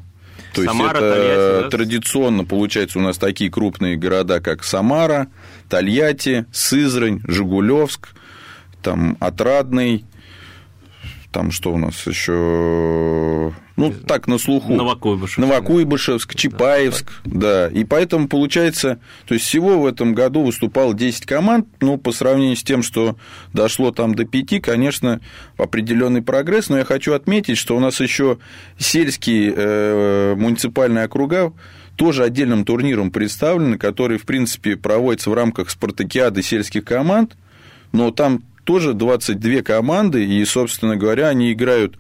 То 0.54 0.64
Самара, 0.64 0.86
есть 0.86 0.96
это 0.96 1.14
Тольятти, 1.14 1.64
да? 1.64 1.70
традиционно 1.70 2.46
получается 2.46 3.00
у 3.00 3.02
нас 3.02 3.18
такие 3.18 3.52
крупные 3.52 3.98
города, 3.98 4.40
как 4.40 4.64
Самара, 4.64 5.28
Тольятти, 5.68 6.46
Сызрань, 6.54 7.20
Жигулевск, 7.28 8.16
там 8.82 9.18
Отрадный, 9.20 10.06
там 11.36 11.52
что 11.52 11.74
у 11.74 11.78
нас 11.78 12.08
еще, 12.08 13.54
ну 13.76 13.94
так 14.08 14.28
на 14.28 14.38
слуху. 14.38 14.74
Новокуйбышев. 14.74 15.38
Новокуйбышевск, 15.38 16.34
Чапаевск, 16.34 17.12
да. 17.26 17.68
И 17.68 17.84
поэтому 17.84 18.30
получается, 18.30 19.00
то 19.28 19.34
есть 19.34 19.46
всего 19.46 19.82
в 19.82 19.86
этом 19.86 20.14
году 20.16 20.44
выступало 20.44 20.94
10 20.94 21.26
команд, 21.26 21.68
ну, 21.82 21.98
по 21.98 22.14
сравнению 22.14 22.56
с 22.56 22.64
тем, 22.64 22.84
что 22.84 23.18
дошло 23.52 23.92
там 23.92 24.16
до 24.16 24.24
5, 24.24 24.62
конечно, 24.62 25.20
определенный 25.58 26.22
прогресс, 26.22 26.70
но 26.70 26.78
я 26.78 26.86
хочу 26.86 27.12
отметить, 27.12 27.58
что 27.58 27.76
у 27.76 27.82
нас 27.82 28.00
еще 28.00 28.38
сельские 28.78 29.54
э, 29.54 30.36
муниципальные 30.38 31.04
округа 31.04 31.52
тоже 31.98 32.24
отдельным 32.24 32.64
турниром 32.64 33.12
представлены, 33.12 33.78
который, 33.78 34.18
в 34.18 34.26
принципе, 34.26 34.78
проводится 34.78 35.30
в 35.30 35.34
рамках 35.34 35.70
спартакиады 35.70 36.42
сельских 36.42 36.86
команд, 36.86 37.36
но 37.92 38.12
там 38.12 38.42
тоже 38.66 38.94
22 38.94 39.62
команды, 39.62 40.26
и, 40.26 40.44
собственно 40.44 40.98
говоря, 40.98 41.30
они 41.30 41.54
играют 41.54 41.96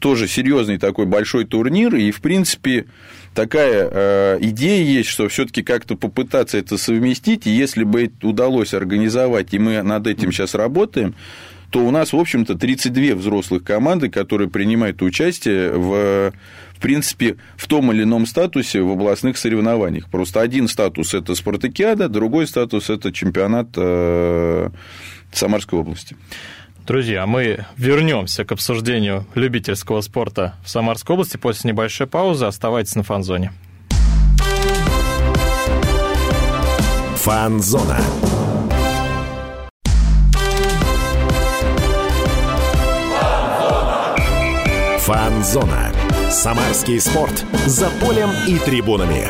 тоже 0.00 0.26
серьезный 0.26 0.78
такой 0.78 1.06
большой 1.06 1.44
турнир, 1.44 1.94
и, 1.94 2.10
в 2.10 2.20
принципе, 2.20 2.86
такая 3.34 3.88
э, 3.90 4.38
идея 4.40 4.82
есть, 4.82 5.10
что 5.10 5.28
все-таки 5.28 5.62
как-то 5.62 5.94
попытаться 5.94 6.58
это 6.58 6.78
совместить, 6.78 7.46
и 7.46 7.50
если 7.50 7.84
бы 7.84 8.10
удалось 8.22 8.74
организовать, 8.74 9.54
и 9.54 9.58
мы 9.58 9.82
над 9.82 10.06
этим 10.06 10.32
сейчас 10.32 10.54
работаем, 10.54 11.14
то 11.70 11.80
у 11.80 11.90
нас, 11.90 12.12
в 12.12 12.16
общем-то, 12.16 12.54
32 12.54 13.16
взрослых 13.16 13.64
команды, 13.64 14.08
которые 14.08 14.48
принимают 14.48 15.02
участие 15.02 15.72
в, 15.72 16.32
в 16.74 16.80
принципе, 16.80 17.36
в 17.56 17.66
том 17.66 17.92
или 17.92 18.04
ином 18.04 18.26
статусе 18.26 18.82
в 18.82 18.90
областных 18.90 19.36
соревнованиях. 19.36 20.08
Просто 20.08 20.40
один 20.40 20.68
статус– 20.68 21.12
это 21.14 21.34
спартакиада, 21.34 22.08
другой 22.08 22.46
статус– 22.46 22.88
это 22.90 23.12
чемпионат 23.12 23.68
э, 23.76 24.70
Самарской 25.36 25.78
области. 25.78 26.16
Друзья, 26.86 27.26
мы 27.26 27.66
вернемся 27.76 28.44
к 28.44 28.52
обсуждению 28.52 29.26
любительского 29.34 30.00
спорта 30.00 30.54
в 30.64 30.70
Самарской 30.70 31.14
области 31.14 31.36
после 31.36 31.70
небольшой 31.72 32.06
паузы. 32.06 32.46
Оставайтесь 32.46 32.94
на 32.94 33.02
фан-зоне. 33.02 33.52
Фан-зона. 37.16 37.98
Фан-зона. 45.00 45.92
Самарский 46.30 47.00
спорт. 47.00 47.44
За 47.66 47.90
полем 48.00 48.30
и 48.46 48.58
трибунами. 48.58 49.26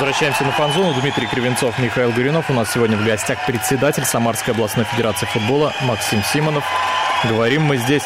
Возвращаемся 0.00 0.44
на 0.44 0.52
фан-зону. 0.52 0.98
Дмитрий 0.98 1.26
Кривенцов, 1.26 1.78
Михаил 1.78 2.10
Горюнов. 2.10 2.48
У 2.48 2.54
нас 2.54 2.72
сегодня 2.72 2.96
в 2.96 3.04
гостях 3.04 3.44
председатель 3.44 4.02
Самарской 4.02 4.54
областной 4.54 4.86
федерации 4.86 5.26
футбола 5.26 5.74
Максим 5.82 6.22
Симонов. 6.22 6.64
Говорим 7.28 7.64
мы 7.64 7.76
здесь 7.76 8.02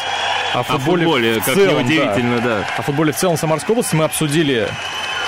о 0.53 0.59
О 0.59 0.63
футболе, 0.63 1.05
футболе, 1.05 1.39
в 1.39 1.45
как 1.45 1.55
целом, 1.55 1.79
неудивительно, 1.79 2.41
да. 2.41 2.65
О 2.77 2.81
футболе 2.81 3.13
в 3.13 3.15
целом 3.15 3.37
Самарской 3.37 3.71
области 3.71 3.95
мы 3.95 4.03
обсудили, 4.03 4.67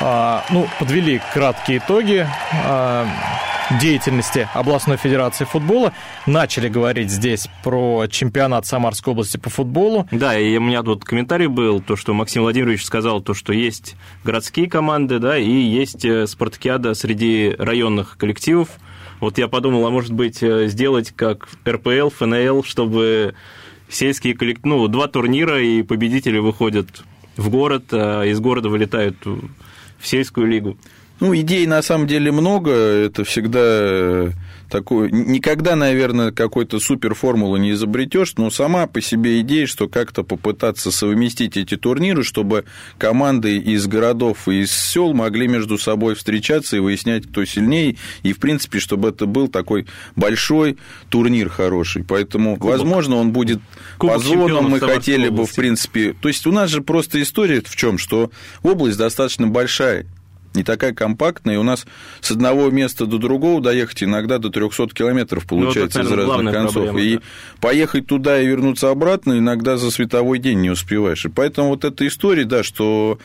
а, 0.01 0.43
ну, 0.49 0.67
подвели 0.77 1.21
краткие 1.33 1.77
итоги 1.77 2.27
а, 2.65 3.07
деятельности 3.81 4.47
областной 4.53 4.97
федерации 4.97 5.45
футбола. 5.45 5.93
Начали 6.25 6.69
говорить 6.69 7.09
здесь 7.09 7.47
про 7.63 8.07
чемпионат 8.07 8.65
Самарской 8.65 9.13
области 9.13 9.37
по 9.37 9.49
футболу. 9.49 10.07
Да, 10.11 10.37
и 10.37 10.57
у 10.57 10.61
меня 10.61 10.83
тут 10.83 11.03
комментарий 11.03 11.47
был, 11.47 11.81
то, 11.81 11.95
что 11.95 12.13
Максим 12.13 12.43
Владимирович 12.43 12.83
сказал, 12.85 13.21
то, 13.21 13.33
что 13.33 13.53
есть 13.53 13.95
городские 14.23 14.69
команды, 14.69 15.19
да, 15.19 15.37
и 15.37 15.51
есть 15.51 16.05
э, 16.05 16.27
спартакиада 16.27 16.93
среди 16.93 17.55
районных 17.57 18.17
коллективов. 18.17 18.69
Вот 19.19 19.37
я 19.37 19.47
подумал, 19.47 19.85
а 19.85 19.89
может 19.89 20.13
быть 20.13 20.41
э, 20.41 20.67
сделать 20.67 21.11
как 21.15 21.47
РПЛ, 21.67 22.09
ФНЛ, 22.09 22.63
чтобы 22.63 23.35
сельские 23.89 24.35
коллективы, 24.35 24.69
ну, 24.69 24.87
два 24.87 25.07
турнира, 25.07 25.61
и 25.61 25.81
победители 25.81 26.37
выходят 26.39 26.87
в 27.35 27.49
город, 27.49 27.85
а 27.91 28.23
из 28.23 28.39
города 28.39 28.69
вылетают 28.69 29.17
в 29.25 30.07
сельскую 30.07 30.47
лигу. 30.47 30.77
Ну, 31.19 31.35
идей 31.35 31.65
на 31.65 31.81
самом 31.81 32.05
деле 32.05 32.31
много, 32.31 32.71
это 32.71 33.23
всегда 33.23 33.59
э, 33.63 34.31
такое... 34.69 35.09
Никогда, 35.09 35.75
наверное, 35.75 36.31
какой-то 36.31 36.79
супер 36.79 37.15
формулы 37.15 37.59
не 37.59 37.71
изобретешь, 37.71 38.33
но 38.37 38.51
сама 38.51 38.85
по 38.85 39.01
себе 39.01 39.41
идея, 39.41 39.65
что 39.65 39.87
как-то 39.87 40.23
попытаться 40.23 40.91
совместить 40.91 41.57
эти 41.57 41.75
турниры, 41.75 42.23
чтобы 42.23 42.65
команды 42.99 43.57
из 43.57 43.87
городов 43.87 44.47
и 44.47 44.61
из 44.61 44.71
сел 44.71 45.13
могли 45.13 45.47
между 45.47 45.79
собой 45.79 46.13
встречаться 46.13 46.77
и 46.77 46.79
выяснять, 46.79 47.27
кто 47.27 47.45
сильнее, 47.45 47.97
и, 48.21 48.33
в 48.33 48.39
принципе, 48.39 48.79
чтобы 48.79 49.09
это 49.09 49.25
был 49.25 49.47
такой 49.47 49.87
большой 50.15 50.77
турнир 51.09 51.49
хороший. 51.49 52.03
Поэтому, 52.03 52.57
Кубок. 52.57 52.77
возможно, 52.77 53.15
он 53.15 53.31
будет 53.31 53.59
Кубок 53.97 54.17
по 54.17 54.21
зонам, 54.21 54.69
мы 54.69 54.79
хотели 54.79 55.29
бы, 55.29 55.37
в 55.37 55.39
области. 55.39 55.55
принципе... 55.55 56.13
То 56.13 56.27
есть, 56.27 56.45
у 56.45 56.51
нас 56.51 56.69
же 56.69 56.81
просто 56.81 57.19
история 57.21 57.61
в 57.65 57.75
чем, 57.75 57.97
что 57.97 58.31
область 58.61 58.97
достаточно 58.99 59.47
большая, 59.47 60.05
не 60.57 60.63
такая 60.63 60.93
компактная, 60.93 61.55
и 61.55 61.57
у 61.57 61.63
нас 61.63 61.85
с 62.19 62.31
одного 62.31 62.69
места 62.69 63.05
до 63.05 63.17
другого 63.17 63.61
доехать 63.61 64.03
иногда 64.03 64.39
до 64.39 64.49
300 64.49 64.89
километров 64.89 65.45
получается 65.45 65.99
Ну, 65.99 66.05
это, 66.05 66.07
из 66.07 66.11
наверное, 66.11 66.17
разных 66.17 66.35
главная 66.35 66.53
концов. 66.53 66.83
проблема, 66.83 67.01
и 67.01 67.15
да. 67.15 67.21
поехать 67.61 68.07
туда 68.07 68.41
и 68.41 68.47
вернуться 68.47 68.89
обратно 68.89 69.37
иногда 69.37 69.77
за 69.77 69.91
световой 69.91 70.39
день 70.39 70.59
не 70.59 70.69
успеваешь. 70.69 71.25
И 71.25 71.29
поэтому 71.29 71.69
вот 71.69 71.85
эта 71.85 72.05
история, 72.07 72.45
да, 72.45 72.63
что 72.63 73.19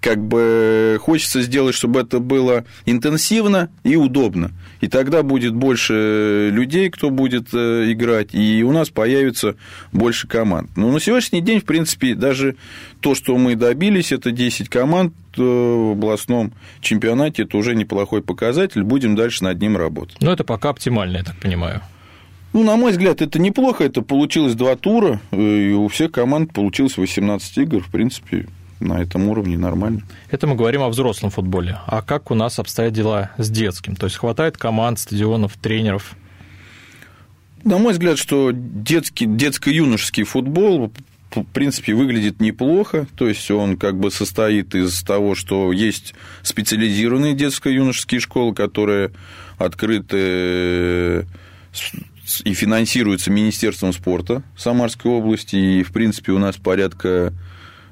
как 0.00 0.18
бы 0.18 0.98
хочется 1.00 1.42
сделать, 1.42 1.74
чтобы 1.74 2.00
это 2.00 2.20
было 2.20 2.64
интенсивно 2.86 3.68
и 3.84 3.96
удобно. 3.96 4.52
И 4.80 4.88
тогда 4.88 5.22
будет 5.22 5.54
больше 5.54 6.50
людей, 6.52 6.88
кто 6.90 7.10
будет 7.10 7.48
э, 7.52 7.92
играть, 7.92 8.34
и 8.34 8.62
у 8.62 8.72
нас 8.72 8.90
появится 8.90 9.56
больше 9.92 10.28
команд. 10.28 10.70
Но 10.76 10.90
на 10.90 11.00
сегодняшний 11.00 11.40
день, 11.40 11.60
в 11.60 11.64
принципе, 11.64 12.14
даже 12.14 12.56
то, 13.00 13.14
что 13.14 13.36
мы 13.36 13.56
добились, 13.56 14.12
это 14.12 14.30
10 14.30 14.68
команд 14.68 15.12
в 15.44 15.92
областном 15.92 16.52
чемпионате, 16.80 17.42
это 17.42 17.56
уже 17.56 17.74
неплохой 17.74 18.22
показатель. 18.22 18.82
Будем 18.82 19.16
дальше 19.16 19.44
над 19.44 19.60
ним 19.60 19.76
работать. 19.76 20.16
Но 20.20 20.32
это 20.32 20.44
пока 20.44 20.70
оптимально, 20.70 21.18
я 21.18 21.24
так 21.24 21.36
понимаю. 21.36 21.82
Ну, 22.52 22.62
на 22.62 22.76
мой 22.76 22.92
взгляд, 22.92 23.20
это 23.20 23.38
неплохо. 23.38 23.84
Это 23.84 24.02
получилось 24.02 24.54
два 24.54 24.76
тура, 24.76 25.20
э, 25.30 25.40
и 25.40 25.72
у 25.72 25.88
всех 25.88 26.12
команд 26.12 26.52
получилось 26.52 26.96
18 26.96 27.58
игр. 27.58 27.80
В 27.82 27.90
принципе, 27.90 28.46
на 28.80 29.00
этом 29.00 29.28
уровне 29.28 29.58
нормально. 29.58 30.02
Это 30.30 30.46
мы 30.46 30.54
говорим 30.54 30.82
о 30.82 30.88
взрослом 30.88 31.30
футболе. 31.30 31.78
А 31.86 32.02
как 32.02 32.30
у 32.30 32.34
нас 32.34 32.58
обстоят 32.58 32.92
дела 32.92 33.30
с 33.36 33.50
детским? 33.50 33.96
То 33.96 34.06
есть 34.06 34.16
хватает 34.16 34.56
команд, 34.56 34.98
стадионов, 34.98 35.56
тренеров? 35.56 36.14
На 37.64 37.78
мой 37.78 37.92
взгляд, 37.92 38.18
что 38.18 38.52
детский, 38.52 39.26
детско-юношеский 39.26 40.22
футбол 40.22 40.92
в 41.34 41.44
принципе, 41.44 41.94
выглядит 41.94 42.40
неплохо. 42.40 43.06
То 43.16 43.28
есть 43.28 43.50
он 43.50 43.76
как 43.76 43.98
бы 43.98 44.10
состоит 44.10 44.74
из 44.74 45.02
того, 45.02 45.34
что 45.34 45.72
есть 45.72 46.14
специализированные 46.42 47.34
детско-юношеские 47.34 48.20
школы, 48.20 48.54
которые 48.54 49.12
открыты 49.58 51.26
с- 51.72 52.40
и 52.44 52.52
финансируются 52.54 53.30
Министерством 53.30 53.92
спорта 53.92 54.42
Самарской 54.56 55.10
области. 55.10 55.56
И, 55.56 55.82
в 55.82 55.92
принципе, 55.92 56.32
у 56.32 56.38
нас 56.38 56.56
порядка 56.56 57.32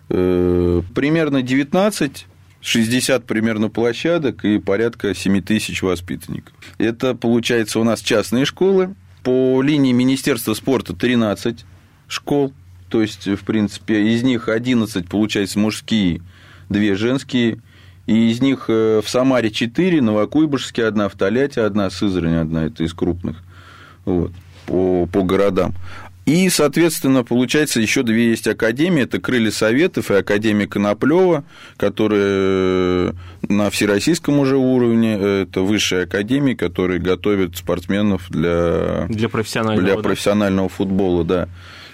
э, 0.08 0.82
примерно 0.94 1.42
19 1.42 2.26
60 2.60 3.26
примерно 3.26 3.68
площадок 3.68 4.44
и 4.44 4.58
порядка 4.58 5.14
7 5.14 5.40
тысяч 5.40 5.82
воспитанников. 5.82 6.52
Это, 6.78 7.14
получается, 7.14 7.78
у 7.78 7.84
нас 7.84 8.00
частные 8.00 8.44
школы. 8.44 8.94
По 9.22 9.62
линии 9.62 9.92
Министерства 9.92 10.54
спорта 10.54 10.92
13 10.94 11.64
школ. 12.08 12.52
То 12.88 13.02
есть, 13.02 13.26
в 13.26 13.44
принципе, 13.44 14.12
из 14.12 14.22
них 14.22 14.48
11, 14.48 15.08
получается, 15.08 15.58
мужские, 15.58 16.22
2 16.68 16.94
женские. 16.94 17.58
И 18.06 18.30
из 18.30 18.40
них 18.40 18.66
э, 18.68 19.00
в 19.04 19.08
Самаре 19.08 19.50
4, 19.50 20.00
Новокуйбышевске 20.00 20.84
одна, 20.84 21.08
в 21.08 21.14
Тольятти 21.14 21.58
одна, 21.58 21.90
Сызрань 21.90 22.36
одна, 22.36 22.66
это 22.66 22.84
из 22.84 22.94
крупных 22.94 23.42
вот, 24.04 24.30
по, 24.66 25.06
по 25.06 25.22
городам. 25.22 25.74
И, 26.26 26.48
соответственно, 26.50 27.22
получается, 27.22 27.80
еще 27.80 28.02
две 28.02 28.30
есть 28.30 28.48
академии. 28.48 29.04
Это 29.04 29.20
Крылья 29.20 29.52
Советов 29.52 30.10
и 30.10 30.14
Академия 30.14 30.66
Коноплева, 30.66 31.44
которые 31.76 33.14
на 33.48 33.70
всероссийском 33.70 34.40
уже 34.40 34.56
уровне. 34.56 35.14
Это 35.14 35.60
высшие 35.60 36.02
академии, 36.02 36.54
которые 36.54 36.98
готовят 36.98 37.56
спортсменов 37.56 38.28
для, 38.28 39.06
Для 39.08 39.28
профессионального. 39.28 39.86
для 39.86 39.94
да. 39.94 40.02
профессионального 40.02 40.68
футбола, 40.68 41.24
да. 41.24 41.48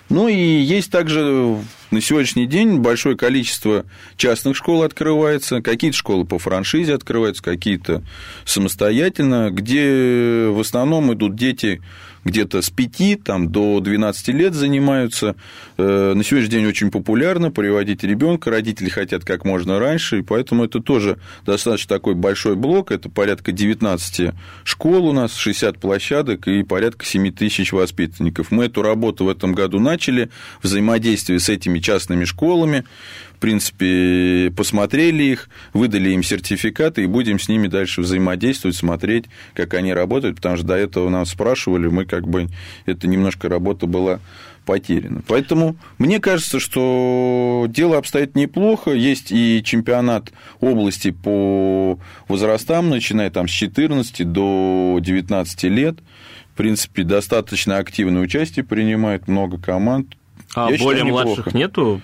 Ну 0.08 0.28
и 0.28 0.34
есть 0.34 0.90
также 0.90 1.58
на 1.90 2.00
сегодняшний 2.00 2.46
день 2.46 2.78
большое 2.78 3.16
количество 3.16 3.84
частных 4.16 4.56
школ 4.56 4.82
открывается, 4.82 5.62
какие-то 5.62 5.96
школы 5.96 6.24
по 6.24 6.38
франшизе 6.38 6.94
открываются, 6.94 7.42
какие-то 7.42 8.02
самостоятельно, 8.44 9.50
где 9.50 10.48
в 10.50 10.60
основном 10.60 11.12
идут 11.12 11.36
дети 11.36 11.82
где-то 12.24 12.62
с 12.62 12.70
5 12.70 13.24
там, 13.24 13.50
до 13.50 13.80
12 13.80 14.28
лет 14.28 14.54
занимаются. 14.54 15.34
Э, 15.76 16.12
на 16.14 16.22
сегодняшний 16.22 16.58
день 16.58 16.66
очень 16.66 16.90
популярно 16.90 17.50
приводить 17.50 18.04
ребенка, 18.04 18.50
родители 18.50 18.88
хотят 18.88 19.24
как 19.24 19.44
можно 19.44 19.78
раньше, 19.78 20.20
и 20.20 20.22
поэтому 20.22 20.64
это 20.64 20.80
тоже 20.80 21.18
достаточно 21.44 21.96
такой 21.96 22.14
большой 22.14 22.56
блок, 22.56 22.92
это 22.92 23.08
порядка 23.08 23.52
19 23.52 24.32
школ 24.64 25.06
у 25.06 25.12
нас, 25.12 25.36
60 25.36 25.78
площадок 25.78 26.48
и 26.48 26.62
порядка 26.62 27.04
7 27.04 27.32
тысяч 27.32 27.72
воспитанников. 27.72 28.50
Мы 28.50 28.66
эту 28.66 28.82
работу 28.82 29.24
в 29.24 29.28
этом 29.28 29.52
году 29.52 29.80
начали, 29.80 30.30
взаимодействие 30.62 31.40
с 31.40 31.48
этими 31.48 31.78
частными 31.78 32.24
школами, 32.24 32.84
принципе, 33.42 34.52
посмотрели 34.56 35.24
их, 35.24 35.50
выдали 35.74 36.10
им 36.10 36.22
сертификаты 36.22 37.02
и 37.02 37.06
будем 37.06 37.40
с 37.40 37.48
ними 37.48 37.66
дальше 37.66 38.00
взаимодействовать, 38.00 38.76
смотреть, 38.76 39.24
как 39.52 39.74
они 39.74 39.92
работают, 39.92 40.36
потому 40.36 40.56
что 40.56 40.66
до 40.66 40.74
этого 40.74 41.10
нас 41.10 41.30
спрашивали, 41.30 41.88
мы 41.88 42.04
как 42.04 42.26
бы, 42.26 42.48
это 42.86 43.08
немножко 43.08 43.48
работа 43.48 43.86
была 43.86 44.20
потеряна. 44.64 45.22
Поэтому 45.26 45.74
мне 45.98 46.20
кажется, 46.20 46.60
что 46.60 47.66
дело 47.68 47.98
обстоит 47.98 48.36
неплохо. 48.36 48.92
Есть 48.92 49.32
и 49.32 49.60
чемпионат 49.64 50.32
области 50.60 51.10
по 51.10 51.98
возрастам, 52.28 52.90
начиная 52.90 53.28
там 53.30 53.48
с 53.48 53.50
14 53.50 54.30
до 54.30 54.98
19 55.00 55.62
лет. 55.64 55.96
В 56.54 56.56
принципе, 56.56 57.02
достаточно 57.02 57.78
активное 57.78 58.22
участие 58.22 58.64
принимает 58.64 59.26
много 59.26 59.58
команд. 59.58 60.14
А 60.54 60.70
Я 60.70 60.78
более 60.78 61.02
считаю, 61.02 61.24
младших 61.24 61.54
нету 61.54 62.00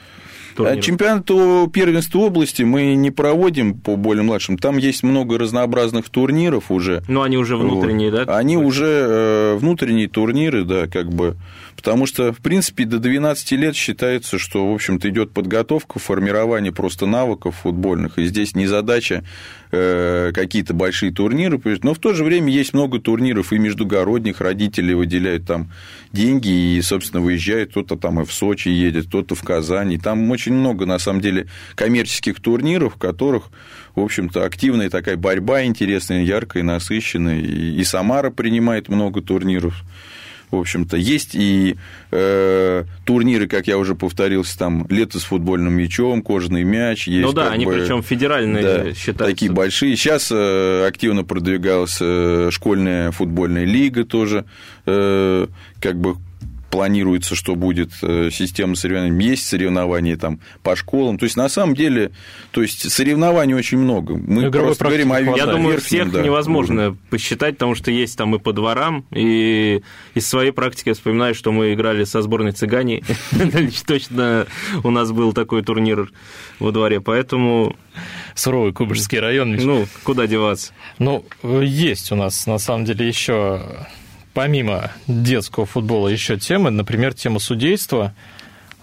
турниров? 0.58 0.84
Чемпионат 0.84 1.26
первенства 1.72 2.18
области 2.18 2.62
мы 2.62 2.94
не 2.94 3.10
проводим 3.10 3.74
по 3.78 3.96
более 3.96 4.22
младшим. 4.22 4.58
Там 4.58 4.76
есть 4.76 5.02
много 5.02 5.38
разнообразных 5.38 6.08
турниров 6.10 6.70
уже. 6.70 7.02
Ну, 7.08 7.22
они 7.22 7.36
уже 7.36 7.56
внутренние, 7.56 8.10
вот. 8.10 8.26
да? 8.26 8.36
Они 8.36 8.56
уже 8.56 8.86
э, 8.86 9.56
внутренние 9.56 10.08
турниры, 10.08 10.64
да, 10.64 10.86
как 10.86 11.10
бы. 11.10 11.36
Потому 11.78 12.06
что, 12.06 12.32
в 12.32 12.38
принципе, 12.38 12.86
до 12.86 12.98
12 12.98 13.52
лет 13.52 13.76
считается, 13.76 14.36
что, 14.36 14.68
в 14.68 14.74
общем-то, 14.74 15.08
идет 15.10 15.30
подготовка, 15.30 16.00
формирование 16.00 16.72
просто 16.72 17.06
навыков 17.06 17.60
футбольных. 17.62 18.18
И 18.18 18.26
здесь 18.26 18.56
не 18.56 18.66
задача 18.66 19.22
э, 19.70 20.32
какие-то 20.34 20.74
большие 20.74 21.12
турниры, 21.12 21.60
но 21.84 21.94
в 21.94 22.00
то 22.00 22.14
же 22.14 22.24
время 22.24 22.52
есть 22.52 22.74
много 22.74 22.98
турниров 22.98 23.52
и 23.52 23.58
междугородних, 23.58 24.40
родители 24.40 24.92
выделяют 24.92 25.46
там 25.46 25.70
деньги 26.12 26.48
и, 26.48 26.82
собственно, 26.82 27.22
выезжают, 27.22 27.70
кто-то 27.70 27.94
там 27.94 28.22
и 28.22 28.24
в 28.24 28.32
Сочи 28.32 28.70
едет, 28.70 29.06
кто-то 29.06 29.36
в 29.36 29.42
Казани. 29.44 29.98
Там 29.98 30.28
очень 30.32 30.54
много, 30.54 30.84
на 30.84 30.98
самом 30.98 31.20
деле, 31.20 31.46
коммерческих 31.76 32.40
турниров, 32.40 32.96
в 32.96 32.98
которых, 32.98 33.50
в 33.94 34.00
общем-то, 34.00 34.44
активная 34.44 34.90
такая 34.90 35.16
борьба 35.16 35.62
интересная, 35.62 36.24
яркая, 36.24 36.64
насыщенная. 36.64 37.38
И 37.38 37.84
Самара 37.84 38.30
принимает 38.30 38.88
много 38.88 39.22
турниров 39.22 39.84
в 40.50 40.56
общем-то. 40.56 40.96
Есть 40.96 41.34
и 41.34 41.76
э, 42.10 42.84
турниры, 43.04 43.46
как 43.46 43.66
я 43.66 43.78
уже 43.78 43.94
повторился, 43.94 44.58
там 44.58 44.86
лето 44.88 45.18
с 45.18 45.24
футбольным 45.24 45.74
мячом, 45.74 46.22
кожаный 46.22 46.64
мяч. 46.64 47.06
Есть, 47.08 47.26
ну 47.26 47.32
да, 47.32 47.50
они 47.50 47.64
бы, 47.64 47.72
причем 47.72 48.02
федеральные 48.02 48.62
да, 48.62 48.94
считаются. 48.94 49.24
Такие 49.24 49.50
большие. 49.50 49.96
Сейчас 49.96 50.30
э, 50.30 50.86
активно 50.86 51.24
продвигалась 51.24 51.98
э, 52.00 52.50
школьная 52.50 53.10
футбольная 53.10 53.64
лига 53.64 54.04
тоже, 54.04 54.44
э, 54.86 55.46
как 55.80 56.00
бы 56.00 56.16
планируется, 56.70 57.34
что 57.34 57.54
будет 57.54 57.90
э, 58.02 58.30
система 58.30 58.74
соревнований, 58.74 59.30
есть 59.30 59.46
соревнования 59.46 60.16
там 60.16 60.40
по 60.62 60.76
школам. 60.76 61.18
То 61.18 61.24
есть, 61.24 61.36
на 61.36 61.48
самом 61.48 61.74
деле, 61.74 62.10
то 62.50 62.62
есть, 62.62 62.90
соревнований 62.90 63.54
очень 63.54 63.78
много. 63.78 64.16
Мы 64.16 64.48
Игровой 64.48 64.68
просто 64.68 64.84
говорим 64.84 65.12
о 65.12 65.20
Я 65.20 65.46
думаю, 65.46 65.72
верхнем, 65.72 65.80
всех 65.80 66.12
да, 66.12 66.22
невозможно 66.22 66.82
уровне. 66.82 66.98
посчитать, 67.10 67.54
потому 67.54 67.74
что 67.74 67.90
есть 67.90 68.16
там 68.16 68.34
и 68.34 68.38
по 68.38 68.52
дворам, 68.52 69.04
и 69.12 69.82
из 70.14 70.28
своей 70.28 70.50
практики 70.52 70.90
я 70.90 70.94
вспоминаю, 70.94 71.34
что 71.34 71.52
мы 71.52 71.72
играли 71.72 72.04
со 72.04 72.22
сборной 72.22 72.52
цыгане. 72.52 73.02
Точно 73.86 74.46
у 74.84 74.90
нас 74.90 75.10
был 75.12 75.32
такой 75.32 75.62
турнир 75.62 76.10
во 76.58 76.72
дворе, 76.72 77.00
поэтому... 77.00 77.76
Суровый 78.34 78.72
Кубышский 78.72 79.18
район. 79.18 79.56
Ну, 79.56 79.86
куда 80.04 80.28
деваться? 80.28 80.72
Ну, 81.00 81.24
есть 81.42 82.12
у 82.12 82.14
нас, 82.14 82.46
на 82.46 82.58
самом 82.58 82.84
деле, 82.84 83.08
еще 83.08 83.60
помимо 84.34 84.92
детского 85.06 85.66
футбола 85.66 86.08
еще 86.08 86.38
темы, 86.38 86.70
например, 86.70 87.14
тема 87.14 87.38
судейства. 87.38 88.14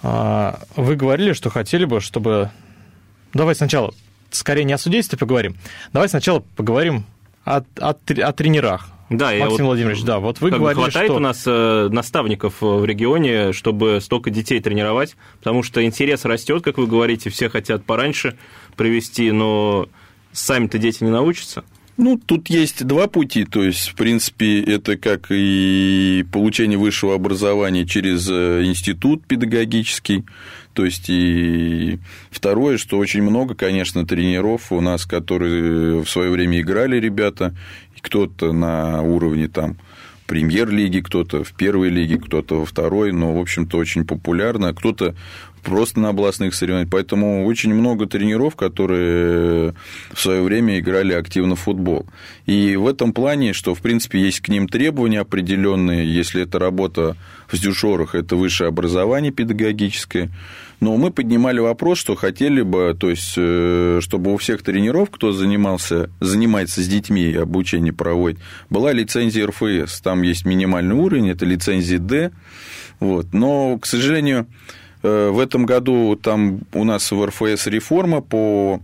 А, 0.03 0.60
вы 0.75 0.95
говорили, 0.95 1.34
что 1.34 1.49
хотели 1.49 1.86
бы, 1.86 2.01
чтобы... 2.01 2.51
Давай 3.34 3.55
сначала, 3.55 3.93
скорее 4.31 4.63
не 4.63 4.73
о 4.73 4.77
судействе 4.77 5.17
поговорим. 5.17 5.58
Давай 5.93 6.10
сначала 6.10 6.43
поговорим 6.55 7.05
о, 7.43 7.63
о, 7.79 7.89
о 7.89 8.34
тренерах. 8.34 8.89
Да, 9.10 9.27
Максим 9.27 9.49
вот, 9.49 9.62
Владимирович, 9.62 10.03
да, 10.03 10.19
вот 10.19 10.41
вы 10.41 10.49
говорили, 10.49 10.81
хватает 10.81 11.10
что... 11.10 11.17
у 11.17 11.19
нас 11.19 11.43
э, 11.45 11.89
наставников 11.91 12.55
в 12.62 12.84
регионе, 12.86 13.53
чтобы 13.53 13.99
столько 14.01 14.31
детей 14.31 14.60
тренировать, 14.60 15.15
потому 15.38 15.62
что 15.62 15.86
интерес 15.86 16.25
растет, 16.25 16.63
как 16.63 16.79
вы 16.79 16.88
говорите, 16.88 17.29
все 17.29 17.47
хотят 17.47 17.86
пораньше 17.86 18.36
привести, 18.75 19.31
но 19.31 19.88
сами-то 20.31 20.79
дети 20.79 21.03
не 21.03 21.12
научатся. 21.12 21.63
Ну, 21.97 22.19
тут 22.23 22.49
есть 22.49 22.86
два 22.86 23.08
пути. 23.08 23.45
То 23.45 23.63
есть, 23.63 23.89
в 23.89 23.95
принципе, 23.95 24.62
это 24.62 24.97
как 24.97 25.27
и 25.29 26.25
получение 26.31 26.77
высшего 26.77 27.15
образования 27.15 27.86
через 27.86 28.27
э, 28.29 28.63
институт 28.65 29.25
педагогический. 29.25 30.25
То 30.73 30.84
есть, 30.84 31.05
и 31.08 31.99
второе, 32.31 32.77
что 32.77 32.97
очень 32.97 33.23
много, 33.23 33.55
конечно, 33.55 34.05
тренеров 34.05 34.73
у 34.73 34.81
нас, 34.81 35.05
которые 35.05 36.03
в 36.03 36.10
свое 36.10 36.29
время 36.31 36.60
играли 36.60 36.99
ребята, 36.99 37.55
кто-то 38.01 38.51
на 38.51 39.01
уровне 39.01 39.47
там 39.47 39.77
премьер-лиги, 40.27 40.99
кто-то 40.99 41.43
в 41.43 41.53
первой 41.53 41.89
лиге, 41.89 42.17
кто-то 42.17 42.60
во 42.60 42.65
второй, 42.65 43.12
но, 43.13 43.34
в 43.34 43.39
общем-то, 43.39 43.77
очень 43.77 44.05
популярно. 44.05 44.73
Кто-то 44.73 45.15
просто 45.65 45.99
на 45.99 46.10
областных 46.10 46.54
соревнованиях. 46.54 46.91
Поэтому 46.91 47.45
очень 47.45 47.73
много 47.73 48.06
тренеров, 48.06 48.56
которые 48.56 49.73
в 50.13 50.19
свое 50.19 50.41
время 50.41 50.80
играли 50.80 51.13
активно 51.13 51.56
в 51.56 51.62
футбол. 51.62 52.06
И 52.45 52.75
в 52.75 52.88
этом 52.88 53.12
плане, 53.12 53.54
что, 53.54 53.73
в 53.73 53.82
принципе, 53.82 54.19
есть 54.19 54.41
к 54.41 54.47
ним 54.47 54.69
требования 54.69 55.19
определенные, 55.19 56.06
если 56.13 56.43
это 56.43 56.60
работа 56.60 57.17
в 57.47 57.58
дюшорах, 57.58 58.15
это 58.15 58.36
высшее 58.36 58.67
образование 58.67 59.32
педагогическое. 59.32 60.30
Но 60.80 60.97
мы 60.97 61.10
поднимали 61.10 61.60
вопрос, 61.60 61.97
что 61.97 62.15
хотели 62.15 62.62
бы, 62.62 62.95
то 62.99 63.10
есть, 63.10 63.34
э, 63.38 63.99
чтобы 64.01 64.34
у 64.34 64.38
всех 64.38 64.62
тренеров, 64.62 65.10
кто 65.10 65.32
занимался, 65.32 66.10
занимается 66.19 66.84
с 66.84 66.88
детьми 66.88 67.23
и 67.23 67.36
обучение 67.36 67.93
проводит, 67.93 68.39
была 68.69 68.91
лицензия 68.91 69.47
РФС. 69.47 70.01
Там 70.01 70.21
есть 70.21 70.45
минимальный 70.45 70.95
уровень, 70.95 71.30
это 71.30 71.45
лицензия 71.45 71.97
D. 71.97 72.32
Вот. 72.99 73.34
Но, 73.34 73.80
к 73.80 73.86
сожалению, 73.86 74.47
в 75.05 75.39
этом 75.39 75.65
году 75.65 76.15
там 76.15 76.61
у 76.73 76.83
нас 76.83 77.11
в 77.11 77.25
РФС 77.25 77.67
реформа 77.67 78.21
по 78.21 78.81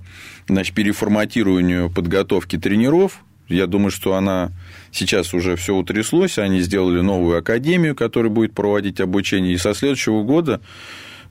значит, 0.48 0.76
переформатированию 0.76 1.90
подготовки 1.90 2.58
тренеров. 2.58 3.22
Я 3.48 3.68
думаю, 3.68 3.92
что 3.92 4.16
она 4.16 4.52
сейчас 4.92 5.34
уже 5.34 5.56
все 5.56 5.76
утряслось. 5.76 6.38
Они 6.38 6.62
сделали 6.62 7.02
новую 7.02 7.38
академию, 7.38 7.96
которая 7.96 8.32
будет 8.32 8.54
проводить 8.54 9.02
обучение. 9.02 9.54
И 9.54 9.58
со 9.58 9.74
следующего 9.74 10.24
года 10.24 10.60
Э, 10.60 10.62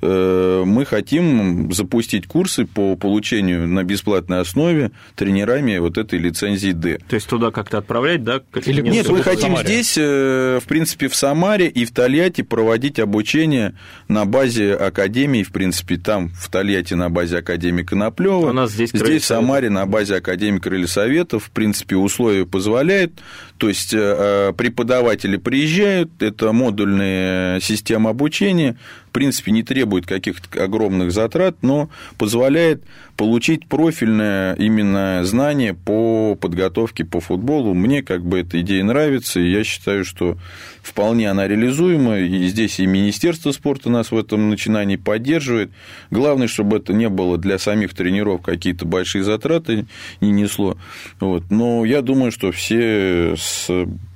мы 0.03 0.85
хотим 0.87 1.73
запустить 1.73 2.27
курсы 2.27 2.67
по 2.67 2.97
получению 2.97 3.67
на 3.67 3.85
бесплатной 3.85 4.41
основе 4.41 4.91
тренерами 5.17 5.79
вот 5.79 5.99
этой 5.99 6.19
лицензии 6.19 6.73
D. 6.73 6.99
То 7.09 7.15
есть 7.17 7.29
туда 7.29 7.51
как-то 7.51 7.79
отправлять, 7.79 8.23
да? 8.23 8.41
Или 8.65 8.83
Нет, 8.83 9.09
мы 9.09 9.23
хотим 9.23 9.55
в 9.55 9.63
здесь, 9.71 9.97
э, 9.97 10.59
в 10.63 10.67
принципе, 10.67 11.09
в 11.09 11.15
Самаре 11.15 11.69
и 11.69 11.85
в 11.85 11.93
Тольятти 11.93 12.43
проводить 12.43 12.99
обучение 12.99 13.75
на 14.09 14.25
базе 14.25 14.75
академии, 14.75 15.43
в 15.43 15.53
принципе, 15.53 15.97
там 15.97 16.31
в 16.31 16.51
Тольятти 16.51 16.95
на 16.95 17.09
базе 17.09 17.39
Академии 17.39 17.83
Коноплева, 17.83 18.51
у 18.51 18.53
нас 18.53 18.73
здесь, 18.73 18.91
здесь 18.91 19.23
в 19.23 19.27
Самаре 19.27 19.71
на 19.71 19.87
базе 19.87 20.17
Академии 20.17 20.59
Крыльсоветов, 20.59 21.45
в 21.45 21.51
принципе, 21.51 21.97
условия 21.97 22.47
позволяют, 22.47 23.13
то 23.59 23.69
есть 23.69 23.95
э, 23.95 24.53
преподаватели 24.57 25.37
приезжают, 25.37 26.23
это 26.23 26.53
модульная 26.53 27.61
система 27.61 28.11
обучения, 28.11 28.77
в 29.11 29.13
принципе, 29.13 29.51
не 29.51 29.65
требует 29.65 30.07
каких-то 30.07 30.63
огромных 30.63 31.11
затрат, 31.11 31.57
но 31.63 31.91
позволяет 32.17 32.85
получить 33.17 33.67
профильное 33.67 34.55
именно 34.55 35.25
знание 35.25 35.75
по 35.75 36.37
подготовке 36.37 37.05
по 37.05 37.21
футболу. 37.21 37.75
Мне 37.75 38.05
как 38.05 38.25
бы 38.25 38.39
эта 38.39 38.61
идея 38.61 38.85
нравится, 38.85 39.41
и 39.41 39.51
я 39.51 39.65
считаю, 39.65 40.05
что 40.05 40.39
вполне 40.81 41.29
она 41.29 41.49
реализуема, 41.49 42.21
и 42.21 42.47
здесь 42.47 42.79
и 42.79 42.87
Министерство 42.87 43.51
спорта 43.51 43.91
нас 43.91 44.13
в 44.13 44.17
этом 44.17 44.49
начинании 44.49 44.95
поддерживает. 44.95 45.73
Главное, 46.13 46.47
чтобы 46.47 46.77
это 46.77 46.93
не 46.93 47.09
было 47.09 47.37
для 47.37 47.59
самих 47.59 47.95
тренеров 47.95 48.43
какие-то 48.43 48.85
большие 48.85 49.25
затраты 49.25 49.87
не 50.21 50.31
несло. 50.31 50.79
Вот. 51.19 51.51
Но 51.51 51.85
я 51.85 52.01
думаю, 52.01 52.31
что 52.31 52.53
все 52.53 53.35
с 53.37 53.69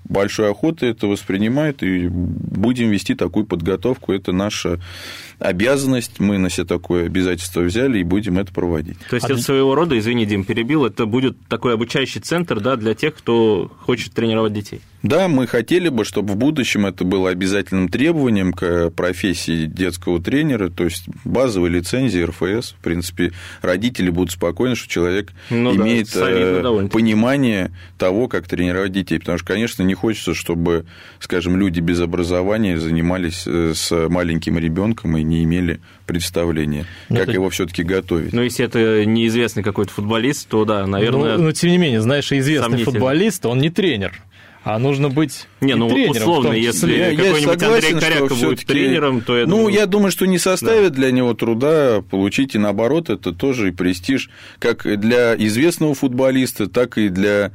большой 0.05 0.51
охотой 0.51 0.91
это 0.91 1.07
воспринимают, 1.07 1.83
и 1.83 2.09
будем 2.09 2.91
вести 2.91 3.15
такую 3.15 3.47
подготовку. 3.47 4.13
Это 4.13 4.33
наша 4.33 4.81
обязанность, 5.39 6.21
мы 6.21 6.39
на 6.39 6.51
себя 6.51 6.67
такое 6.67 7.07
обязательство 7.07 7.61
взяли 7.61 7.99
и 7.99 8.03
будем 8.03 8.39
это 8.39 8.53
проводить. 8.53 8.99
То 9.11 9.17
есть 9.17 9.29
а 9.29 9.33
это 9.33 9.43
своего 9.43 9.75
рода, 9.75 9.99
извини, 9.99 10.27
Дим, 10.27 10.45
перебил, 10.45 10.85
это 10.85 11.07
будет 11.07 11.37
такой 11.49 11.75
обучающий 11.75 12.21
центр 12.21 12.61
да, 12.61 12.77
для 12.77 12.95
тех, 12.95 13.15
кто 13.15 13.71
хочет 13.81 14.13
тренировать 14.13 14.53
детей? 14.53 14.81
Да, 15.05 15.29
мы 15.29 15.47
хотели 15.47 15.91
бы, 15.91 16.07
чтобы 16.07 16.33
в 16.33 16.37
будущем 16.37 16.87
это 16.87 17.05
было 17.05 17.29
обязательным 17.29 17.91
требованием 17.91 18.55
к 18.55 18.89
профессии 18.89 19.67
детского 19.67 20.19
тренера, 20.19 20.71
то 20.71 20.85
есть 20.85 21.05
базовой 21.25 21.69
лицензии 21.69 22.23
РФС. 22.23 22.73
В 22.73 22.83
принципе, 22.83 23.33
родители 23.61 24.09
будут 24.09 24.33
спокойны, 24.33 24.77
что 24.77 24.89
человек 24.89 25.33
ну, 25.51 25.77
имеет 25.77 26.11
да, 26.15 26.27
э, 26.27 26.89
понимание 26.91 27.71
того, 27.99 28.29
как 28.29 28.49
тренировать 28.49 28.93
детей. 28.93 29.19
Потому 29.19 29.37
что, 29.37 29.47
конечно, 29.47 29.83
не 29.83 29.94
хочется, 29.95 30.35
чтобы, 30.35 30.87
скажем, 31.21 31.57
люди 31.57 31.81
без 31.81 32.01
образования 32.01 32.79
занимались 32.79 33.45
э, 33.47 33.73
с 33.75 34.09
маленьким 34.09 34.59
ребенком 34.59 35.17
и 35.17 35.23
не 35.23 35.45
имели 35.45 35.81
представления, 36.07 36.87
ну, 37.09 37.17
как 37.17 37.25
это... 37.25 37.33
его 37.33 37.51
все-таки 37.51 37.83
готовить. 37.83 38.33
Но 38.33 38.43
если 38.43 38.65
это 38.65 39.05
неизвестный 39.05 39.63
какой-то 39.63 39.93
футболист, 39.93 40.49
то 40.49 40.65
да, 40.65 40.87
наверное. 40.87 41.37
Ну, 41.37 41.45
но 41.45 41.53
тем 41.53 41.71
не 41.71 41.79
менее, 41.79 42.01
знаешь, 42.01 42.31
известный 42.33 42.85
футболист, 42.85 43.47
он 43.47 43.59
не 43.59 43.71
тренер. 43.71 44.21
А 44.65 44.79
нужно 44.79 45.11
быть 45.11 45.47
не, 45.61 45.75
ну 45.75 45.91
тренером, 45.91 46.17
условно, 46.17 46.53
если 46.55 46.97
я, 46.97 47.11
какой-нибудь 47.15 47.61
я 47.61 47.69
Андрей 47.69 47.93
Коряка 47.93 48.35
будет 48.35 48.65
тренером, 48.65 49.21
то 49.21 49.37
я 49.37 49.45
Ну, 49.45 49.57
думаю... 49.59 49.75
я 49.75 49.85
думаю, 49.85 50.11
что 50.11 50.25
не 50.25 50.39
составит 50.39 50.93
да. 50.93 50.97
для 50.97 51.11
него 51.11 51.35
труда 51.35 52.01
получить, 52.01 52.55
и 52.55 52.59
наоборот, 52.59 53.11
это 53.11 53.33
тоже 53.33 53.69
и 53.69 53.73
престиж 53.73 54.31
как 54.59 54.85
для 54.99 55.37
известного 55.37 55.95
футболиста, 55.95 56.67
так 56.67 56.97
и 56.97 57.11
для 57.11 57.53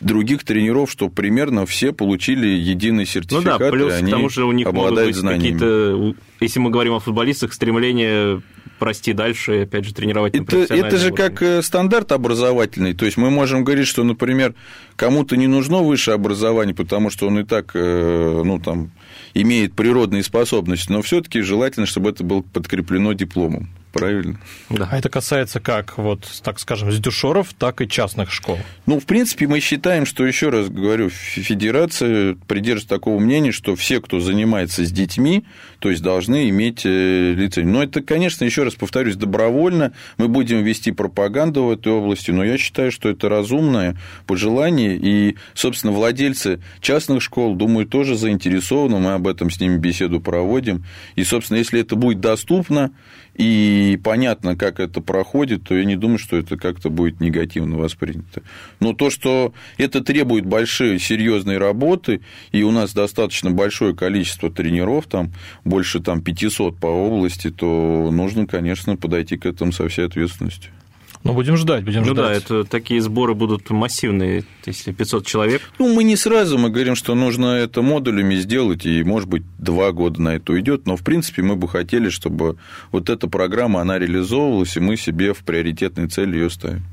других 0.00 0.44
тренеров, 0.44 0.90
что 0.90 1.08
примерно 1.08 1.66
все 1.66 1.92
получили 1.92 2.48
единый 2.48 3.06
сертификат, 3.06 3.60
ну 3.60 3.66
да, 3.66 3.70
плюс 3.70 3.92
и 3.92 3.96
они 3.96 4.10
к 4.10 4.14
тому 4.14 4.28
же 4.28 4.44
у 4.44 4.52
них 4.52 4.66
обладают 4.66 5.14
знаниями. 5.16 6.16
Если 6.40 6.58
мы 6.58 6.70
говорим 6.70 6.94
о 6.94 7.00
футболистах, 7.00 7.52
стремление 7.52 8.42
прости 8.78 9.12
дальше, 9.12 9.62
опять 9.62 9.84
же, 9.84 9.94
тренировать 9.94 10.34
это, 10.34 10.56
это 10.56 10.96
же 10.96 11.12
уровне. 11.12 11.16
как 11.16 11.42
э, 11.42 11.62
стандарт 11.62 12.12
образовательный. 12.12 12.94
То 12.94 13.04
есть 13.04 13.18
мы 13.18 13.30
можем 13.30 13.62
говорить, 13.62 13.86
что, 13.86 14.02
например, 14.02 14.54
кому-то 14.96 15.36
не 15.36 15.46
нужно 15.46 15.78
высшее 15.78 16.14
образование, 16.14 16.74
потому 16.74 17.10
что 17.10 17.28
он 17.28 17.38
и 17.38 17.44
так, 17.44 17.72
э, 17.74 18.42
ну, 18.44 18.58
там, 18.58 18.90
имеет 19.34 19.74
природные 19.74 20.22
способности, 20.24 20.90
но 20.90 21.02
все-таки 21.02 21.42
желательно, 21.42 21.86
чтобы 21.86 22.10
это 22.10 22.24
было 22.24 22.40
подкреплено 22.40 23.12
дипломом. 23.12 23.68
Правильно. 23.92 24.38
Да. 24.68 24.88
А 24.90 24.98
это 24.98 25.08
касается 25.08 25.58
как, 25.58 25.98
вот, 25.98 26.26
так 26.42 26.60
скажем, 26.60 26.92
с 26.92 26.98
дюшоров, 26.98 27.52
так 27.58 27.80
и 27.80 27.88
частных 27.88 28.30
школ. 28.30 28.58
Ну, 28.86 29.00
в 29.00 29.04
принципе, 29.04 29.48
мы 29.48 29.60
считаем, 29.60 30.06
что, 30.06 30.24
еще 30.24 30.50
раз 30.50 30.68
говорю, 30.68 31.10
федерация 31.10 32.36
придерживается 32.46 32.88
такого 32.88 33.18
мнения, 33.18 33.50
что 33.50 33.74
все, 33.74 34.00
кто 34.00 34.20
занимается 34.20 34.84
с 34.84 34.92
детьми, 34.92 35.44
то 35.80 35.90
есть 35.90 36.02
должны 36.02 36.48
иметь 36.50 36.82
э, 36.84 37.32
лицензию. 37.34 37.72
Но 37.72 37.82
это, 37.82 38.00
конечно, 38.00 38.44
еще 38.44 38.62
раз 38.62 38.74
повторюсь, 38.74 39.16
добровольно. 39.16 39.92
Мы 40.18 40.28
будем 40.28 40.62
вести 40.62 40.92
пропаганду 40.92 41.64
в 41.64 41.72
этой 41.72 41.92
области, 41.92 42.30
но 42.30 42.44
я 42.44 42.58
считаю, 42.58 42.92
что 42.92 43.08
это 43.08 43.28
разумное 43.28 43.96
пожелание. 44.26 44.96
И, 44.96 45.36
собственно, 45.54 45.92
владельцы 45.92 46.60
частных 46.80 47.22
школ, 47.22 47.56
думаю, 47.56 47.86
тоже 47.86 48.14
заинтересованы. 48.14 48.98
Мы 48.98 49.14
об 49.14 49.26
этом 49.26 49.50
с 49.50 49.60
ними 49.60 49.78
беседу 49.78 50.20
проводим. 50.20 50.84
И, 51.16 51.24
собственно, 51.24 51.58
если 51.58 51.80
это 51.80 51.96
будет 51.96 52.20
доступно, 52.20 52.92
и 53.34 53.98
понятно, 54.02 54.56
как 54.56 54.80
это 54.80 55.00
проходит, 55.00 55.64
то 55.64 55.74
я 55.74 55.84
не 55.84 55.96
думаю, 55.96 56.18
что 56.18 56.36
это 56.36 56.56
как-то 56.56 56.90
будет 56.90 57.20
негативно 57.20 57.76
воспринято. 57.76 58.42
Но 58.80 58.92
то, 58.92 59.10
что 59.10 59.54
это 59.78 60.02
требует 60.02 60.46
большой, 60.46 60.98
серьезной 60.98 61.58
работы, 61.58 62.20
и 62.52 62.62
у 62.62 62.70
нас 62.70 62.92
достаточно 62.92 63.50
большое 63.50 63.94
количество 63.94 64.50
тренеров, 64.50 65.06
там 65.06 65.32
больше 65.64 66.00
там, 66.00 66.22
500 66.22 66.78
по 66.78 66.86
области, 66.86 67.50
то 67.50 68.10
нужно, 68.12 68.46
конечно, 68.46 68.96
подойти 68.96 69.36
к 69.36 69.46
этому 69.46 69.72
со 69.72 69.88
всей 69.88 70.06
ответственностью. 70.06 70.72
Ну, 71.22 71.34
будем 71.34 71.56
ждать, 71.58 71.84
будем 71.84 72.00
ну, 72.02 72.12
ждать. 72.12 72.16
да, 72.16 72.32
это 72.32 72.64
такие 72.64 73.02
сборы 73.02 73.34
будут 73.34 73.68
массивные, 73.68 74.44
если 74.64 74.92
500 74.92 75.26
человек. 75.26 75.62
Ну, 75.78 75.94
мы 75.94 76.02
не 76.02 76.16
сразу, 76.16 76.56
мы 76.56 76.70
говорим, 76.70 76.96
что 76.96 77.14
нужно 77.14 77.56
это 77.56 77.82
модулями 77.82 78.36
сделать, 78.36 78.86
и, 78.86 79.02
может 79.02 79.28
быть, 79.28 79.42
два 79.58 79.92
года 79.92 80.20
на 80.22 80.36
это 80.36 80.52
уйдет, 80.52 80.86
но, 80.86 80.96
в 80.96 81.04
принципе, 81.04 81.42
мы 81.42 81.56
бы 81.56 81.68
хотели, 81.68 82.08
чтобы 82.08 82.56
вот 82.90 83.10
эта 83.10 83.28
программа, 83.28 83.82
она 83.82 83.98
реализовывалась, 83.98 84.74
и 84.78 84.80
мы 84.80 84.96
себе 84.96 85.34
в 85.34 85.40
приоритетной 85.40 86.08
цели 86.08 86.36
ее 86.36 86.48
ставим. 86.48 86.84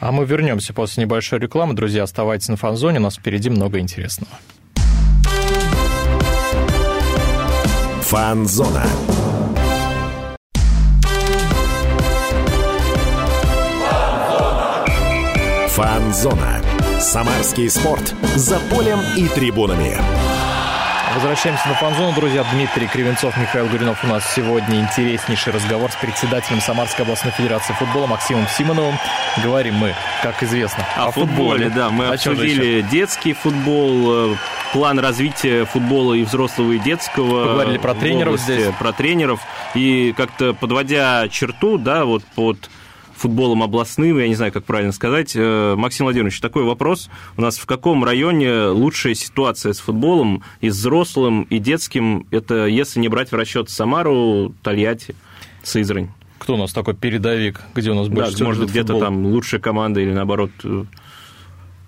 А 0.00 0.12
мы 0.12 0.26
вернемся 0.26 0.74
после 0.74 1.04
небольшой 1.04 1.38
рекламы. 1.38 1.74
Друзья, 1.74 2.02
оставайтесь 2.02 2.48
на 2.48 2.56
фан-зоне, 2.56 2.98
у 2.98 3.02
нас 3.02 3.16
впереди 3.16 3.48
много 3.48 3.78
интересного. 3.78 4.32
Фан-зона. 8.02 8.84
Фан-зона. 15.74 16.60
Самарский 17.00 17.70
спорт. 17.70 18.14
За 18.36 18.60
полем 18.68 18.98
и 19.16 19.26
трибунами. 19.26 19.96
Возвращаемся 21.14 21.66
на 21.66 21.74
фан-зону, 21.74 22.12
друзья. 22.14 22.44
Дмитрий 22.52 22.86
Кривенцов, 22.86 23.34
Михаил 23.38 23.68
Гуринов. 23.68 24.04
У 24.04 24.06
нас 24.06 24.22
сегодня 24.34 24.80
интереснейший 24.80 25.50
разговор 25.50 25.90
с 25.90 25.96
председателем 25.96 26.60
Самарской 26.60 27.06
областной 27.06 27.32
федерации 27.32 27.72
футбола 27.72 28.06
Максимом 28.06 28.46
Симоновым. 28.48 28.96
Говорим 29.42 29.76
мы, 29.76 29.94
как 30.22 30.42
известно, 30.42 30.84
о, 30.94 31.06
о 31.06 31.10
футболе. 31.10 31.64
футболе. 31.64 31.70
Да, 31.70 31.88
мы 31.88 32.08
о 32.08 32.12
обсудили 32.12 32.82
детский 32.82 33.32
футбол, 33.32 34.32
э, 34.32 34.36
план 34.74 34.98
развития 34.98 35.64
футбола 35.64 36.12
и 36.12 36.24
взрослого, 36.24 36.72
и 36.72 36.78
детского. 36.78 37.46
Поговорили 37.46 37.78
про 37.78 37.94
тренеров 37.94 38.34
области, 38.34 38.52
здесь. 38.52 38.74
Про 38.78 38.92
тренеров. 38.92 39.40
И 39.74 40.12
как-то 40.14 40.52
подводя 40.52 41.28
черту, 41.30 41.78
да, 41.78 42.04
вот 42.04 42.24
под 42.34 42.68
футболом 43.22 43.62
областным, 43.62 44.18
я 44.18 44.26
не 44.26 44.34
знаю, 44.34 44.52
как 44.52 44.64
правильно 44.64 44.92
сказать. 44.92 45.32
Э, 45.36 45.76
Максим 45.76 46.06
Владимирович, 46.06 46.40
такой 46.40 46.64
вопрос. 46.64 47.08
У 47.36 47.40
нас 47.40 47.56
в 47.56 47.66
каком 47.66 48.04
районе 48.04 48.66
лучшая 48.66 49.14
ситуация 49.14 49.72
с 49.72 49.78
футболом 49.78 50.42
и 50.60 50.70
взрослым, 50.70 51.42
и 51.44 51.60
детским? 51.60 52.26
Это 52.32 52.66
если 52.66 52.98
не 52.98 53.08
брать 53.08 53.30
в 53.30 53.36
расчет 53.36 53.70
Самару, 53.70 54.52
Тольятти, 54.62 55.14
Сызрань. 55.62 56.08
Кто 56.38 56.54
у 56.54 56.56
нас 56.56 56.72
такой 56.72 56.94
передовик, 56.94 57.60
где 57.76 57.92
у 57.92 57.94
нас 57.94 58.08
больше 58.08 58.36
да, 58.38 58.44
может 58.44 58.68
где-то 58.68 58.98
там 58.98 59.24
лучшая 59.26 59.60
команда 59.60 60.00
или 60.00 60.12
наоборот 60.12 60.50
э, 60.64 60.84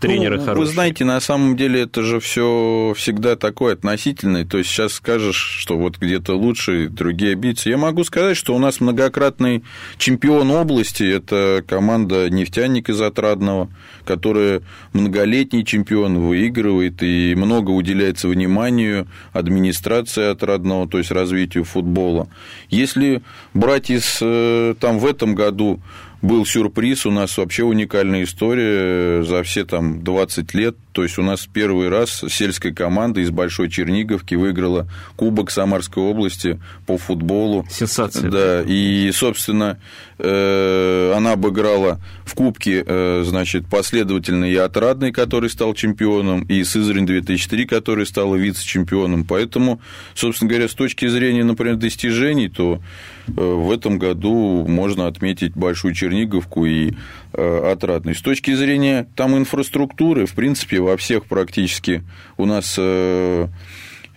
тренеры 0.06 0.36
ну, 0.38 0.44
хорошие. 0.44 0.66
Вы 0.66 0.72
знаете, 0.72 1.04
на 1.04 1.20
самом 1.20 1.56
деле 1.56 1.82
это 1.82 2.02
же 2.02 2.20
все 2.20 2.94
всегда 2.96 3.36
такое 3.36 3.74
относительное. 3.74 4.44
То 4.44 4.58
есть 4.58 4.70
сейчас 4.70 4.94
скажешь, 4.94 5.36
что 5.36 5.76
вот 5.78 5.98
где-то 5.98 6.34
лучше, 6.34 6.88
другие 6.88 7.32
обидятся. 7.32 7.70
Я 7.70 7.76
могу 7.76 8.04
сказать, 8.04 8.36
что 8.36 8.54
у 8.54 8.58
нас 8.58 8.80
многократный 8.80 9.64
чемпион 9.98 10.50
области– 10.50 11.02
это 11.14 11.64
команда 11.66 12.28
«Нефтяник» 12.30 12.88
из 12.88 13.00
Отрадного, 13.00 13.68
которая 14.04 14.62
многолетний 14.92 15.64
чемпион, 15.64 16.18
выигрывает 16.18 17.02
и 17.02 17.34
много 17.34 17.70
уделяется 17.70 18.28
вниманию 18.28 19.06
администрации 19.32 20.30
Отрадного, 20.30 20.88
то 20.88 20.98
есть 20.98 21.10
развитию 21.10 21.64
футбола. 21.64 22.28
Если 22.68 23.22
брать 23.52 23.90
из 23.90 24.18
э, 24.20 24.74
там 24.78 24.98
в 24.98 25.06
этом 25.06 25.34
году 25.34 25.80
был 26.24 26.46
сюрприз, 26.46 27.04
у 27.04 27.10
нас 27.10 27.36
вообще 27.36 27.64
уникальная 27.64 28.24
история 28.24 29.22
за 29.22 29.42
все 29.42 29.64
там 29.64 30.02
20 30.02 30.54
лет. 30.54 30.76
То 30.92 31.02
есть 31.02 31.18
у 31.18 31.22
нас 31.22 31.46
первый 31.52 31.88
раз 31.88 32.24
сельская 32.28 32.72
команда 32.72 33.20
из 33.20 33.30
Большой 33.30 33.68
Черниговки 33.68 34.34
выиграла 34.34 34.88
Кубок 35.16 35.50
Самарской 35.50 36.02
области 36.02 36.60
по 36.86 36.96
футболу. 36.96 37.66
Сенсация. 37.68 38.30
Да, 38.30 38.62
и, 38.62 39.10
собственно, 39.12 39.78
э, 40.18 41.12
она 41.14 41.32
обыграла 41.32 42.00
в 42.24 42.34
Кубке, 42.34 42.84
э, 42.86 43.24
значит, 43.26 43.66
последовательно 43.66 44.44
и 44.44 44.54
Отрадный, 44.54 45.12
который 45.12 45.50
стал 45.50 45.74
чемпионом, 45.74 46.44
и 46.44 46.62
Сызрань 46.62 47.06
2003, 47.06 47.66
который 47.66 48.06
стал 48.06 48.34
вице-чемпионом. 48.34 49.24
Поэтому, 49.24 49.80
собственно 50.14 50.48
говоря, 50.48 50.68
с 50.68 50.74
точки 50.74 51.08
зрения, 51.08 51.44
например, 51.44 51.76
достижений, 51.76 52.48
то 52.48 52.80
э, 53.23 53.23
в 53.26 53.70
этом 53.70 53.98
году 53.98 54.66
можно 54.66 55.06
отметить 55.06 55.54
Большую 55.54 55.94
Черниговку 55.94 56.66
и 56.66 56.92
Отрадный. 57.32 58.14
С 58.14 58.22
точки 58.22 58.54
зрения 58.54 59.06
там 59.16 59.36
инфраструктуры, 59.36 60.26
в 60.26 60.34
принципе, 60.34 60.80
во 60.80 60.96
всех 60.96 61.26
практически 61.26 62.02
у 62.36 62.46
нас 62.46 62.76
э, 62.78 63.48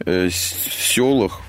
э, 0.06 0.30
селах, 0.32 1.41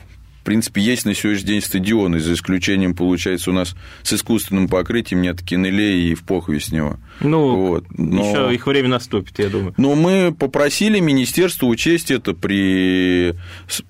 принципе, 0.48 0.80
есть 0.80 1.04
на 1.04 1.12
сегодняшний 1.12 1.48
день 1.48 1.61
стадионы, 1.61 2.20
за 2.20 2.32
исключением, 2.32 2.94
получается, 2.94 3.50
у 3.50 3.52
нас 3.52 3.76
с 4.02 4.14
искусственным 4.14 4.66
покрытием 4.66 5.20
нет 5.20 5.42
Кинеле 5.42 6.00
и 6.04 6.14
в 6.14 6.24
Похвеснево. 6.24 6.98
Ну, 7.20 7.66
вот. 7.66 7.84
Но... 7.90 8.30
еще 8.30 8.54
их 8.54 8.66
время 8.66 8.88
наступит, 8.88 9.38
я 9.40 9.50
думаю. 9.50 9.74
Но 9.76 9.94
мы 9.94 10.34
попросили 10.34 11.00
министерство 11.00 11.66
учесть 11.66 12.11
это 12.11 12.32
при 12.32 13.34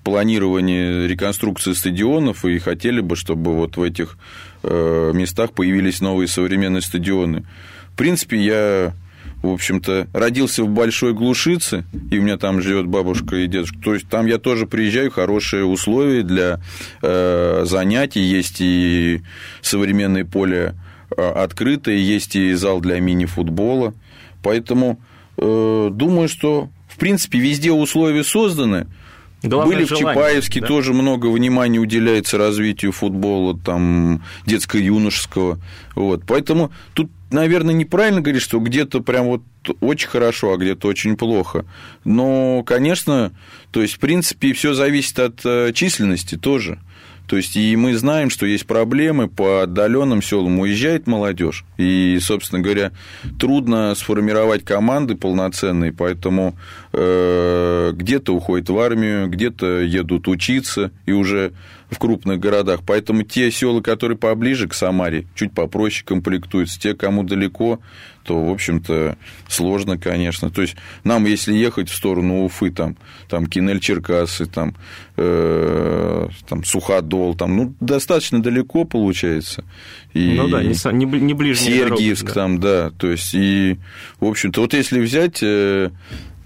планировании 0.03 1.07
реконструкции 1.07 1.71
стадионов 1.71 2.43
и 2.43 2.59
хотели 2.59 2.99
бы, 2.99 3.15
чтобы 3.15 3.55
вот 3.55 3.77
в 3.77 3.81
этих 3.81 4.17
э, 4.63 5.11
местах 5.13 5.53
появились 5.53 6.01
новые 6.01 6.27
современные 6.27 6.81
стадионы. 6.81 7.45
В 7.93 7.95
принципе, 7.95 8.37
я 8.37 8.93
в 9.41 9.47
общем-то, 9.47 10.07
родился 10.13 10.63
в 10.63 10.69
Большой 10.69 11.13
Глушице, 11.13 11.85
и 12.11 12.19
у 12.19 12.21
меня 12.21 12.37
там 12.37 12.61
живет 12.61 12.87
бабушка 12.87 13.37
и 13.37 13.47
дедушка. 13.47 13.77
То 13.81 13.93
есть 13.93 14.09
там 14.09 14.25
я 14.25 14.37
тоже 14.37 14.67
приезжаю, 14.67 15.11
хорошие 15.11 15.65
условия 15.65 16.23
для 16.23 16.59
э, 17.01 17.63
занятий, 17.65 18.21
есть 18.21 18.57
и 18.59 19.21
современное 19.61 20.25
поле 20.25 20.75
э, 21.15 21.21
открытое, 21.21 21.95
есть 21.95 22.35
и 22.35 22.53
зал 22.53 22.81
для 22.81 22.99
мини-футбола. 22.99 23.93
Поэтому 24.43 24.99
э, 25.37 25.89
думаю, 25.91 26.27
что, 26.27 26.69
в 26.87 26.97
принципе, 26.97 27.39
везде 27.39 27.71
условия 27.71 28.25
созданы. 28.25 28.87
Главное 29.41 29.77
Были 29.77 29.85
желание, 29.85 30.05
в 30.05 30.15
Чапаевске, 30.15 30.59
да? 30.59 30.67
тоже 30.67 30.93
много 30.93 31.27
внимания 31.27 31.79
уделяется 31.79 32.37
развитию 32.37 32.91
футбола, 32.91 33.57
там, 33.57 34.21
детско-юношеского. 34.45 35.59
Вот. 35.95 36.23
Поэтому 36.27 36.73
тут 36.93 37.09
наверное, 37.31 37.73
неправильно 37.73 38.21
говорить, 38.21 38.41
что 38.41 38.59
где-то 38.59 39.01
прям 39.01 39.25
вот 39.25 39.41
очень 39.81 40.09
хорошо, 40.09 40.53
а 40.53 40.57
где-то 40.57 40.87
очень 40.87 41.15
плохо. 41.17 41.65
Но, 42.03 42.63
конечно, 42.63 43.31
то 43.71 43.81
есть, 43.81 43.95
в 43.95 43.99
принципе, 43.99 44.53
все 44.53 44.73
зависит 44.73 45.19
от 45.19 45.41
э, 45.45 45.71
численности 45.73 46.35
тоже. 46.35 46.79
То 47.29 47.37
есть, 47.37 47.55
и 47.55 47.75
мы 47.75 47.95
знаем, 47.95 48.31
что 48.31 48.47
есть 48.47 48.65
проблемы 48.65 49.27
по 49.27 49.61
отдаленным 49.61 50.23
селам, 50.23 50.59
уезжает 50.59 51.05
молодежь. 51.05 51.63
И, 51.77 52.17
собственно 52.19 52.59
говоря, 52.59 52.91
трудно 53.39 53.93
сформировать 53.95 54.65
команды 54.65 55.13
полноценные, 55.13 55.93
поэтому 55.93 56.57
э, 56.91 57.91
где-то 57.93 58.33
уходят 58.33 58.69
в 58.69 58.79
армию, 58.79 59.27
где-то 59.27 59.81
едут 59.81 60.27
учиться, 60.27 60.91
и 61.05 61.11
уже 61.11 61.53
в 61.89 61.97
крупных 61.97 62.39
городах. 62.39 62.81
Поэтому 62.85 63.23
те 63.23 63.51
села, 63.51 63.81
которые 63.81 64.17
поближе 64.17 64.67
к 64.67 64.73
Самаре, 64.73 65.25
чуть 65.35 65.53
попроще 65.53 66.05
комплектуются. 66.05 66.79
Те, 66.79 66.93
кому 66.93 67.23
далеко, 67.23 67.79
то, 68.23 68.45
в 68.45 68.51
общем-то, 68.51 69.17
сложно, 69.47 69.97
конечно. 69.97 70.51
То 70.51 70.61
есть, 70.61 70.75
нам, 71.03 71.25
если 71.25 71.53
ехать 71.53 71.89
в 71.89 71.95
сторону 71.95 72.45
Уфы, 72.45 72.69
там, 72.69 72.95
там 73.27 73.45
Кинель-Черкасы, 73.45 74.45
там, 74.45 74.75
э, 75.17 76.27
там, 76.47 76.63
Суходол, 76.63 77.35
там, 77.35 77.57
ну, 77.57 77.73
достаточно 77.79 78.41
далеко 78.41 78.83
получается. 78.83 79.63
И 80.13 80.35
ну 80.35 80.47
да, 80.47 80.61
не, 80.61 80.75
не, 80.93 81.05
не 81.19 81.33
ближе. 81.33 81.59
Сергиевск 81.61 82.27
дорога, 82.27 82.33
да. 82.35 82.41
там, 82.41 82.59
да. 82.59 82.91
То 82.91 83.07
есть, 83.07 83.33
и, 83.33 83.77
в 84.19 84.25
общем-то, 84.25 84.61
вот 84.61 84.73
если 84.73 84.99
взять 84.99 85.41
э, 85.41 85.89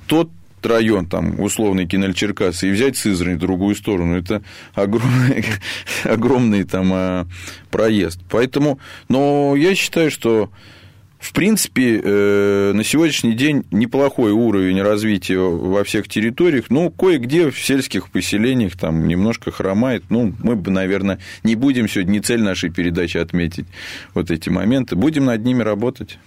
тот 0.07 0.29
район, 0.65 1.05
там, 1.05 1.39
условный 1.39 1.87
Кинель 1.87 2.13
Черкасы, 2.13 2.69
и 2.69 2.71
взять 2.71 2.97
Сызрань 2.97 3.35
в 3.35 3.39
другую 3.39 3.75
сторону, 3.75 4.17
это 4.17 4.43
огромный, 4.73 5.45
огромный 6.03 6.63
там 6.63 6.91
а, 6.93 7.27
проезд. 7.71 8.19
Поэтому, 8.29 8.79
но 9.09 9.55
я 9.55 9.75
считаю, 9.75 10.11
что 10.11 10.49
в 11.23 11.31
принципе, 11.31 12.01
э, 12.03 12.73
на 12.73 12.83
сегодняшний 12.83 13.31
день 13.31 13.63
неплохой 13.71 14.33
уровень 14.33 14.81
развития 14.81 15.37
во 15.37 15.85
всех 15.85 16.09
территориях. 16.09 16.65
Ну, 16.67 16.91
кое-где 16.91 17.49
в 17.49 17.57
сельских 17.57 18.09
поселениях 18.09 18.77
там 18.77 19.07
немножко 19.07 19.49
хромает. 19.49 20.03
Ну, 20.09 20.33
мы 20.43 20.57
бы, 20.57 20.69
наверное, 20.69 21.19
не 21.45 21.55
будем 21.55 21.87
сегодня, 21.87 22.11
не 22.11 22.19
цель 22.19 22.41
нашей 22.41 22.71
передачи 22.71 23.15
отметить 23.15 23.67
вот 24.13 24.31
эти 24.31 24.49
моменты. 24.49 24.97
Будем 24.97 25.23
над 25.23 25.45
ними 25.45 25.63
работать. 25.63 26.19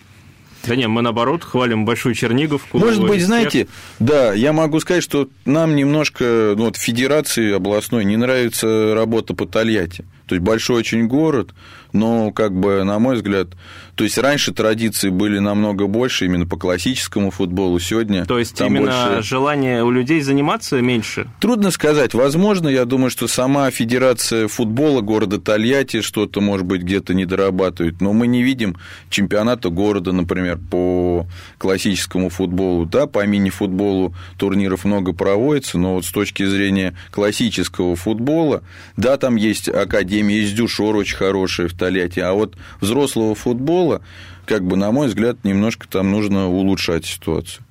Да 0.66 0.76
нет, 0.76 0.88
мы 0.88 1.02
наоборот 1.02 1.44
хвалим 1.44 1.84
Большую 1.84 2.14
Черниговку. 2.14 2.78
Может 2.78 3.06
быть, 3.06 3.22
знаете, 3.22 3.68
да, 3.98 4.32
я 4.32 4.52
могу 4.52 4.80
сказать, 4.80 5.02
что 5.02 5.28
нам 5.44 5.76
немножко, 5.76 6.54
ну, 6.56 6.66
вот 6.66 6.76
Федерации 6.76 7.52
областной 7.52 8.04
не 8.04 8.16
нравится 8.16 8.94
работа 8.94 9.34
по 9.34 9.46
Тольятти. 9.46 10.04
То 10.26 10.34
есть 10.34 10.44
большой 10.44 10.78
очень 10.78 11.06
город, 11.06 11.50
но, 11.96 12.30
как 12.30 12.52
бы, 12.52 12.84
на 12.84 12.98
мой 12.98 13.16
взгляд, 13.16 13.48
то 13.94 14.04
есть 14.04 14.18
раньше 14.18 14.52
традиции 14.52 15.08
были 15.08 15.38
намного 15.38 15.86
больше 15.86 16.26
именно 16.26 16.46
по 16.46 16.56
классическому 16.56 17.30
футболу, 17.30 17.78
сегодня... 17.78 18.26
То 18.26 18.38
есть 18.38 18.60
именно 18.60 19.14
больше... 19.14 19.22
желание 19.22 19.82
у 19.82 19.90
людей 19.90 20.20
заниматься 20.20 20.80
меньше? 20.80 21.28
Трудно 21.40 21.70
сказать. 21.70 22.12
Возможно, 22.12 22.68
я 22.68 22.84
думаю, 22.84 23.10
что 23.10 23.26
сама 23.26 23.70
Федерация 23.70 24.48
футбола 24.48 25.00
города 25.00 25.40
Тольятти 25.40 26.02
что-то, 26.02 26.40
может 26.40 26.66
быть, 26.66 26.82
где-то 26.82 27.14
не 27.14 27.24
дорабатывает, 27.24 28.00
но 28.00 28.12
мы 28.12 28.26
не 28.26 28.42
видим 28.42 28.76
чемпионата 29.08 29.70
города, 29.70 30.12
например, 30.12 30.58
по 30.70 31.26
классическому 31.58 32.28
футболу, 32.28 32.84
да, 32.84 33.06
по 33.06 33.26
мини-футболу 33.26 34.14
турниров 34.36 34.84
много 34.84 35.14
проводится, 35.14 35.78
но 35.78 35.94
вот 35.94 36.04
с 36.04 36.10
точки 36.10 36.44
зрения 36.44 36.94
классического 37.10 37.96
футбола, 37.96 38.62
да, 38.98 39.16
там 39.16 39.36
есть 39.36 39.68
академия, 39.68 40.40
есть 40.40 40.54
дюшор 40.54 40.96
очень 40.96 41.16
хорошая 41.16 41.68
в 41.68 41.72
Тольятти, 41.86 42.18
а 42.18 42.32
вот 42.32 42.56
взрослого 42.80 43.36
футбола, 43.36 44.02
как 44.44 44.64
бы, 44.64 44.76
на 44.76 44.90
мой 44.90 45.06
взгляд, 45.06 45.38
немножко 45.44 45.86
там 45.88 46.10
нужно 46.10 46.48
улучшать 46.48 47.06
ситуацию. 47.06 47.64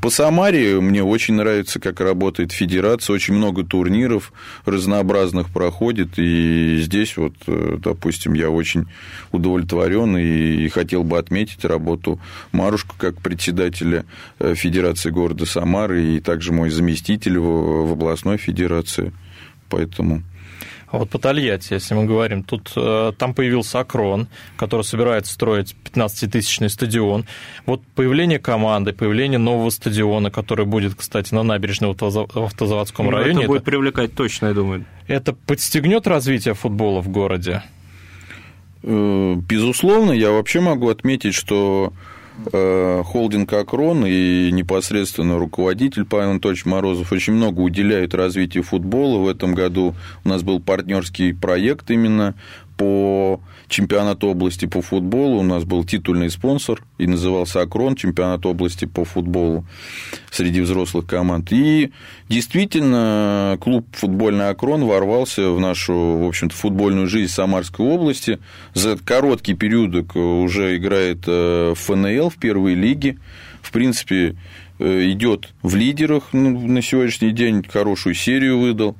По 0.00 0.10
Самаре 0.10 0.80
мне 0.80 1.02
очень 1.02 1.34
нравится, 1.34 1.78
как 1.78 2.00
работает 2.00 2.52
федерация, 2.52 3.14
очень 3.14 3.34
много 3.34 3.64
турниров 3.64 4.32
разнообразных 4.64 5.50
проходит, 5.50 6.18
и 6.18 6.78
здесь 6.80 7.16
вот, 7.16 7.34
э, 7.46 7.76
допустим, 7.78 8.34
я 8.34 8.50
очень 8.50 8.86
удовлетворен 9.30 10.16
и 10.16 10.68
хотел 10.68 11.04
бы 11.04 11.18
отметить 11.18 11.64
работу 11.64 12.20
Марушка 12.50 12.94
как 12.98 13.20
председателя 13.20 14.06
э, 14.40 14.54
Федерации 14.56 15.10
города 15.10 15.46
Самары 15.46 16.16
и 16.16 16.20
также 16.20 16.52
мой 16.52 16.70
заместитель 16.70 17.38
в 17.38 17.92
областной 17.92 18.38
федерации, 18.38 19.12
поэтому 19.68 20.22
а 20.90 20.98
вот 20.98 21.10
по 21.10 21.18
Тольятти, 21.18 21.74
если 21.74 21.94
мы 21.94 22.06
говорим, 22.06 22.42
тут 22.42 22.72
э, 22.74 23.12
там 23.18 23.34
появился 23.34 23.80
Акрон, 23.80 24.26
который 24.56 24.82
собирается 24.82 25.34
строить 25.34 25.76
15-тысячный 25.84 26.70
стадион. 26.70 27.26
Вот 27.66 27.82
появление 27.94 28.38
команды, 28.38 28.94
появление 28.94 29.38
нового 29.38 29.68
стадиона, 29.68 30.30
который 30.30 30.64
будет, 30.64 30.94
кстати, 30.94 31.34
на 31.34 31.42
набережной 31.42 31.92
в 31.92 32.44
автозаводском 32.44 33.06
ну, 33.06 33.12
районе. 33.12 33.40
Это 33.40 33.48
будет 33.48 33.64
привлекать 33.64 34.14
точно, 34.14 34.46
я 34.46 34.54
думаю. 34.54 34.86
Это 35.06 35.34
подстегнет 35.34 36.06
развитие 36.06 36.54
футбола 36.54 37.02
в 37.02 37.08
городе? 37.08 37.62
Э, 38.82 39.34
безусловно, 39.36 40.12
я 40.12 40.30
вообще 40.30 40.60
могу 40.60 40.88
отметить, 40.88 41.34
что 41.34 41.92
холдинг 42.52 43.52
«Акрон» 43.52 44.04
и 44.06 44.50
непосредственно 44.52 45.38
руководитель 45.38 46.04
Павел 46.04 46.30
Анатольевич 46.30 46.64
Морозов 46.64 47.12
очень 47.12 47.32
много 47.32 47.60
уделяют 47.60 48.14
развитию 48.14 48.62
футбола. 48.62 49.18
В 49.18 49.28
этом 49.28 49.54
году 49.54 49.94
у 50.24 50.28
нас 50.28 50.42
был 50.42 50.60
партнерский 50.60 51.32
проект 51.32 51.90
именно 51.90 52.34
по 52.78 53.40
чемпионату 53.68 54.28
области 54.28 54.66
по 54.66 54.80
футболу. 54.80 55.40
У 55.40 55.42
нас 55.42 55.64
был 55.64 55.84
титульный 55.84 56.30
спонсор 56.30 56.82
и 56.96 57.06
назывался 57.06 57.60
«Акрон», 57.60 57.96
чемпионат 57.96 58.46
области 58.46 58.86
по 58.86 59.04
футболу 59.04 59.66
среди 60.30 60.60
взрослых 60.60 61.06
команд. 61.06 61.52
И 61.52 61.90
действительно, 62.28 63.58
клуб 63.60 63.86
«Футбольный 63.92 64.48
Акрон» 64.48 64.84
ворвался 64.84 65.50
в 65.50 65.60
нашу, 65.60 66.18
в 66.18 66.28
общем-то, 66.28 66.54
футбольную 66.54 67.08
жизнь 67.08 67.32
Самарской 67.32 67.84
области. 67.84 68.38
За 68.74 68.96
короткий 68.96 69.54
период 69.54 70.16
уже 70.16 70.76
играет 70.76 71.24
э, 71.26 71.74
в 71.74 71.78
ФНЛ, 71.78 72.30
в 72.30 72.36
первой 72.36 72.74
лиге. 72.74 73.18
В 73.60 73.72
принципе, 73.72 74.36
э, 74.78 75.10
идет 75.10 75.48
в 75.62 75.74
лидерах 75.74 76.28
ну, 76.32 76.66
на 76.66 76.80
сегодняшний 76.80 77.32
день, 77.32 77.64
хорошую 77.68 78.14
серию 78.14 78.60
выдал. 78.60 78.96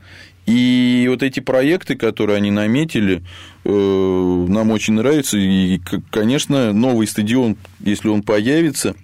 И 0.48 1.06
вот 1.10 1.22
эти 1.22 1.40
проекты, 1.40 1.94
которые 1.94 2.38
они 2.38 2.50
наметили, 2.50 3.16
э, 3.18 3.57
нам 3.70 4.70
очень 4.70 4.94
нравятся. 4.94 5.36
И, 5.36 5.78
конечно, 6.10 6.72
новый 6.72 7.06
стадион, 7.06 7.56
если 7.80 8.08
он 8.08 8.22
появится, 8.22 8.94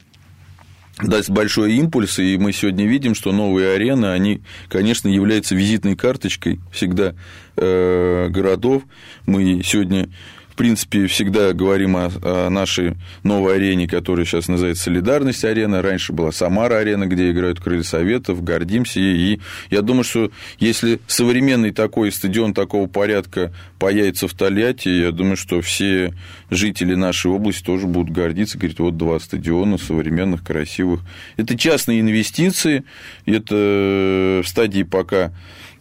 даст 1.02 1.28
большой 1.30 1.74
импульс, 1.74 2.18
и 2.18 2.38
мы 2.38 2.52
сегодня 2.52 2.86
видим, 2.86 3.14
что 3.14 3.32
новые 3.32 3.74
арены, 3.74 4.06
они, 4.06 4.42
конечно, 4.68 5.08
являются 5.08 5.54
визитной 5.54 5.96
карточкой 5.96 6.60
всегда 6.72 7.14
э, 7.56 8.28
городов. 8.30 8.84
Мы 9.26 9.62
сегодня 9.64 10.08
в 10.54 10.56
принципе, 10.56 11.08
всегда 11.08 11.52
говорим 11.52 11.96
о, 11.96 12.12
о 12.22 12.48
нашей 12.48 12.94
новой 13.24 13.56
арене, 13.56 13.88
которая 13.88 14.24
сейчас 14.24 14.46
называется 14.46 14.84
«Солидарность 14.84 15.44
арена». 15.44 15.82
Раньше 15.82 16.12
была 16.12 16.30
«Самара-арена», 16.30 17.06
где 17.06 17.32
играют 17.32 17.58
крылья 17.58 17.82
Советов, 17.82 18.44
гордимся. 18.44 19.00
И 19.00 19.40
я 19.70 19.82
думаю, 19.82 20.04
что 20.04 20.30
если 20.60 21.00
современный 21.08 21.72
такой 21.72 22.12
стадион 22.12 22.54
такого 22.54 22.86
порядка 22.86 23.52
появится 23.80 24.28
в 24.28 24.34
Тольятти, 24.34 24.88
я 24.90 25.10
думаю, 25.10 25.36
что 25.36 25.60
все 25.60 26.14
жители 26.50 26.94
нашей 26.94 27.32
области 27.32 27.64
тоже 27.64 27.88
будут 27.88 28.14
гордиться, 28.14 28.56
говорить, 28.56 28.78
вот 28.78 28.96
два 28.96 29.18
стадиона 29.18 29.76
современных, 29.76 30.44
красивых. 30.44 31.00
Это 31.36 31.58
частные 31.58 32.00
инвестиции, 32.00 32.84
это 33.26 34.40
в 34.44 34.46
стадии 34.46 34.84
пока 34.84 35.32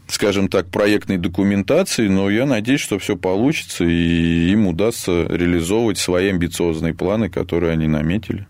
скажем 0.08 0.48
так, 0.48 0.68
проектной 0.70 1.18
документации, 1.18 2.08
но 2.08 2.30
я 2.30 2.46
надеюсь, 2.46 2.82
что 2.82 3.00
все 3.00 3.16
получится, 3.16 3.84
и 3.84 4.52
им 4.52 4.68
удастся 4.68 5.26
реализовывать 5.28 5.98
свои 5.98 6.30
амбициозные 6.30 6.94
планы, 6.94 7.30
которые 7.30 7.74
они 7.74 7.88
наметили. 7.88 8.48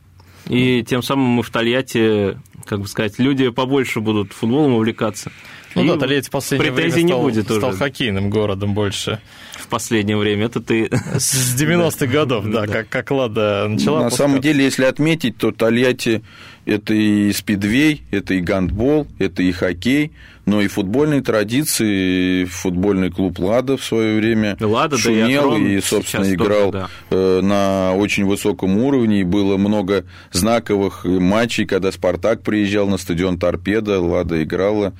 И 0.50 0.84
тем 0.84 1.02
самым 1.02 1.26
мы 1.26 1.44
в 1.44 1.50
Тольятти, 1.50 2.38
как 2.66 2.82
бы 2.82 2.88
сказать, 2.88 3.18
люди 3.18 3.50
побольше 3.50 4.02
будут 4.02 4.34
футболом 4.34 4.74
увлекаться. 4.74 5.32
Ну 5.76 5.86
и 5.86 5.88
да, 5.88 5.98
Тольятти 5.98 6.28
в 6.28 6.32
последнее 6.32 6.72
время 6.72 6.92
стал, 6.92 7.04
не 7.04 7.14
будет 7.14 7.46
стал 7.46 7.70
уже. 7.70 7.78
хоккейным 7.78 8.30
городом 8.30 8.74
больше. 8.74 9.20
В 9.54 9.68
последнее 9.68 10.18
время, 10.18 10.46
это 10.46 10.60
ты... 10.60 10.90
С 11.18 11.56
90-х 11.60 12.06
годов, 12.08 12.46
да, 12.46 12.68
как, 12.68 12.90
как 12.90 13.10
Лада 13.12 13.68
начала. 13.70 14.04
На 14.04 14.10
самом 14.10 14.42
деле, 14.42 14.66
если 14.66 14.84
отметить, 14.84 15.38
то 15.38 15.52
Тольятти 15.52 16.22
это 16.66 16.94
и 16.94 17.32
спидвей, 17.32 18.04
это 18.12 18.34
и 18.34 18.42
гандбол, 18.42 19.08
это 19.20 19.42
и 19.44 19.52
хоккей, 19.52 20.12
но 20.46 20.62
и 20.62 20.68
футбольные 20.68 21.22
традиции. 21.22 22.46
Футбольный 22.46 23.10
клуб 23.10 23.40
«Лада» 23.40 23.78
в 23.78 23.84
свое 23.84 24.18
время 24.18 24.58
Лада, 24.60 24.98
шумел 24.98 25.52
да 25.52 25.58
и, 25.58 25.78
и, 25.78 25.82
собственно, 25.82 26.32
играл 26.34 26.72
тоже, 26.72 26.72
да. 26.72 26.90
Э, 27.12 27.42
на 27.42 27.94
очень 27.96 28.26
высоком 28.26 28.78
уровне. 28.78 29.22
И 29.22 29.24
было 29.24 29.58
много 29.58 30.06
знаковых 30.32 31.06
матчей, 31.06 31.66
когда 31.66 31.92
«Спартак» 31.92 32.42
приезжал 32.42 32.88
на 32.88 32.98
стадион 32.98 33.40
«Торпеда», 33.40 34.00
«Лада» 34.00 34.44
играла. 34.44 34.94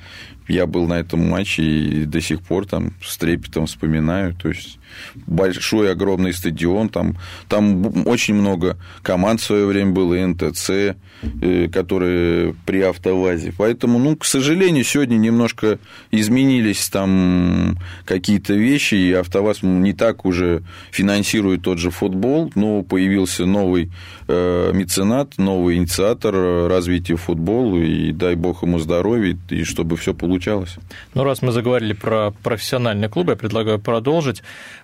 Я 0.48 0.66
был 0.66 0.86
на 0.86 0.94
этом 0.94 1.28
матче 1.28 1.62
и 1.62 2.04
до 2.04 2.20
сих 2.20 2.42
пор 2.42 2.66
там 2.66 2.92
с 3.02 3.16
трепетом 3.16 3.66
вспоминаю. 3.66 4.34
То 4.34 4.48
есть 4.48 4.78
большой, 5.26 5.90
огромный 5.90 6.32
стадион, 6.32 6.88
там, 6.88 7.16
там 7.48 8.06
очень 8.06 8.34
много 8.34 8.76
команд 9.02 9.40
в 9.40 9.44
свое 9.44 9.66
время 9.66 9.92
было, 9.92 10.14
НТЦ, 10.14 10.70
э, 10.70 11.68
которые 11.72 12.54
при 12.66 12.82
автовазе. 12.82 13.52
Поэтому, 13.56 13.98
ну, 13.98 14.16
к 14.16 14.24
сожалению, 14.24 14.84
сегодня 14.84 15.16
немножко 15.16 15.78
изменились 16.10 16.88
там 16.88 17.78
какие-то 18.04 18.54
вещи, 18.54 18.94
и 18.94 19.12
автоваз 19.12 19.62
не 19.62 19.92
так 19.92 20.24
уже 20.24 20.62
финансирует 20.90 21.62
тот 21.62 21.78
же 21.78 21.90
футбол, 21.90 22.52
но 22.54 22.82
появился 22.82 23.46
новый 23.46 23.90
э, 24.28 24.72
меценат, 24.72 25.38
новый 25.38 25.76
инициатор 25.76 26.68
развития 26.68 27.16
футбола, 27.16 27.78
и 27.78 28.12
дай 28.12 28.34
бог 28.34 28.62
ему 28.62 28.78
здоровья, 28.78 29.36
и 29.50 29.64
чтобы 29.64 29.96
все 29.96 30.14
получалось. 30.34 30.76
Ну, 31.14 31.22
раз 31.22 31.42
мы 31.42 31.52
заговорили 31.52 31.92
про 31.92 32.32
профессиональные 32.42 33.08
клубы, 33.08 33.32
я 33.32 33.36
предлагаю 33.36 33.78
продолжить. 33.78 34.42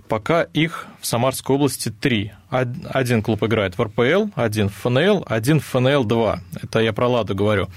Пока 0.08 0.42
их 0.42 0.86
в 1.00 1.06
Самарской 1.06 1.56
области 1.56 1.88
три. 1.88 2.32
Один 2.50 3.20
клуб 3.22 3.42
играет 3.42 3.76
в 3.76 3.82
РПЛ, 3.82 4.30
один 4.36 4.68
в 4.68 4.74
ФНЛ, 4.74 5.24
один 5.26 5.60
в 5.60 5.74
ФНЛ-2. 5.74 6.38
Это 6.62 6.78
я 6.78 6.92
про 6.92 7.08
«Ладу» 7.08 7.34
говорю. 7.34 7.68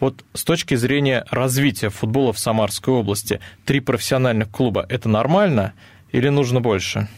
Вот 0.00 0.22
с 0.34 0.44
точки 0.44 0.74
зрения 0.74 1.24
развития 1.30 1.88
футбола 1.88 2.34
в 2.34 2.38
Самарской 2.38 2.92
области, 2.92 3.40
три 3.64 3.80
профессиональных 3.80 4.50
клуба– 4.50 4.84
это 4.90 5.08
нормально 5.08 5.72
или 6.12 6.28
нужно 6.28 6.60
больше? 6.60 7.08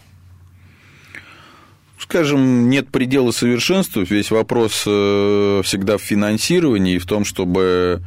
Скажем, 1.98 2.68
нет 2.68 2.90
предела 2.90 3.32
совершенству. 3.32 4.02
Весь 4.02 4.30
вопрос 4.30 4.84
э, 4.86 5.62
всегда 5.64 5.98
в 5.98 6.02
финансировании 6.02 6.94
и 6.94 6.98
в 6.98 7.06
том, 7.06 7.24
чтобы 7.24 8.02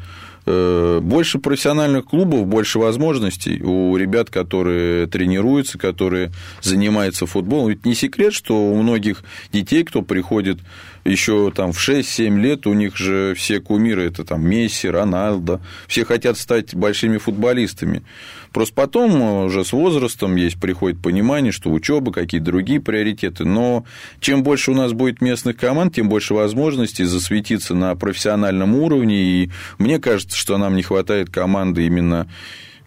больше 0.45 1.39
профессиональных 1.39 2.05
клубов, 2.05 2.47
больше 2.47 2.79
возможностей 2.79 3.61
у 3.61 3.95
ребят, 3.97 4.29
которые 4.29 5.07
тренируются, 5.07 5.77
которые 5.77 6.31
занимаются 6.61 7.25
футболом. 7.25 7.69
Ведь 7.69 7.85
не 7.85 7.95
секрет, 7.95 8.33
что 8.33 8.71
у 8.71 8.75
многих 8.75 9.23
детей, 9.51 9.83
кто 9.83 10.01
приходит 10.01 10.59
еще 11.05 11.51
там 11.55 11.71
в 11.71 11.77
6-7 11.77 12.39
лет, 12.39 12.67
у 12.67 12.73
них 12.73 12.97
же 12.97 13.33
все 13.35 13.59
кумиры, 13.59 14.03
это 14.03 14.23
там 14.23 14.47
Месси, 14.47 14.89
Роналдо, 14.89 15.61
все 15.87 16.05
хотят 16.05 16.37
стать 16.37 16.75
большими 16.75 17.17
футболистами. 17.17 18.03
Просто 18.51 18.73
потом 18.73 19.21
уже 19.45 19.63
с 19.63 19.71
возрастом 19.71 20.35
есть, 20.35 20.59
приходит 20.59 21.01
понимание, 21.01 21.51
что 21.51 21.71
учеба, 21.71 22.11
какие-то 22.11 22.45
другие 22.47 22.81
приоритеты. 22.81 23.45
Но 23.45 23.85
чем 24.19 24.43
больше 24.43 24.71
у 24.71 24.75
нас 24.75 24.93
будет 24.93 25.21
местных 25.21 25.57
команд, 25.57 25.95
тем 25.95 26.09
больше 26.09 26.33
возможностей 26.33 27.05
засветиться 27.05 27.75
на 27.75 27.95
профессиональном 27.95 28.75
уровне. 28.75 29.21
И 29.21 29.51
мне 29.77 29.99
кажется, 29.99 30.35
что 30.35 30.57
нам 30.57 30.75
не 30.75 30.83
хватает 30.83 31.29
команды 31.29 31.85
именно 31.85 32.27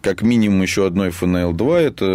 как 0.03 0.21
минимум 0.21 0.61
еще 0.61 0.85
одной 0.85 1.09
ФНЛ-2. 1.09 1.77
Это, 1.79 2.05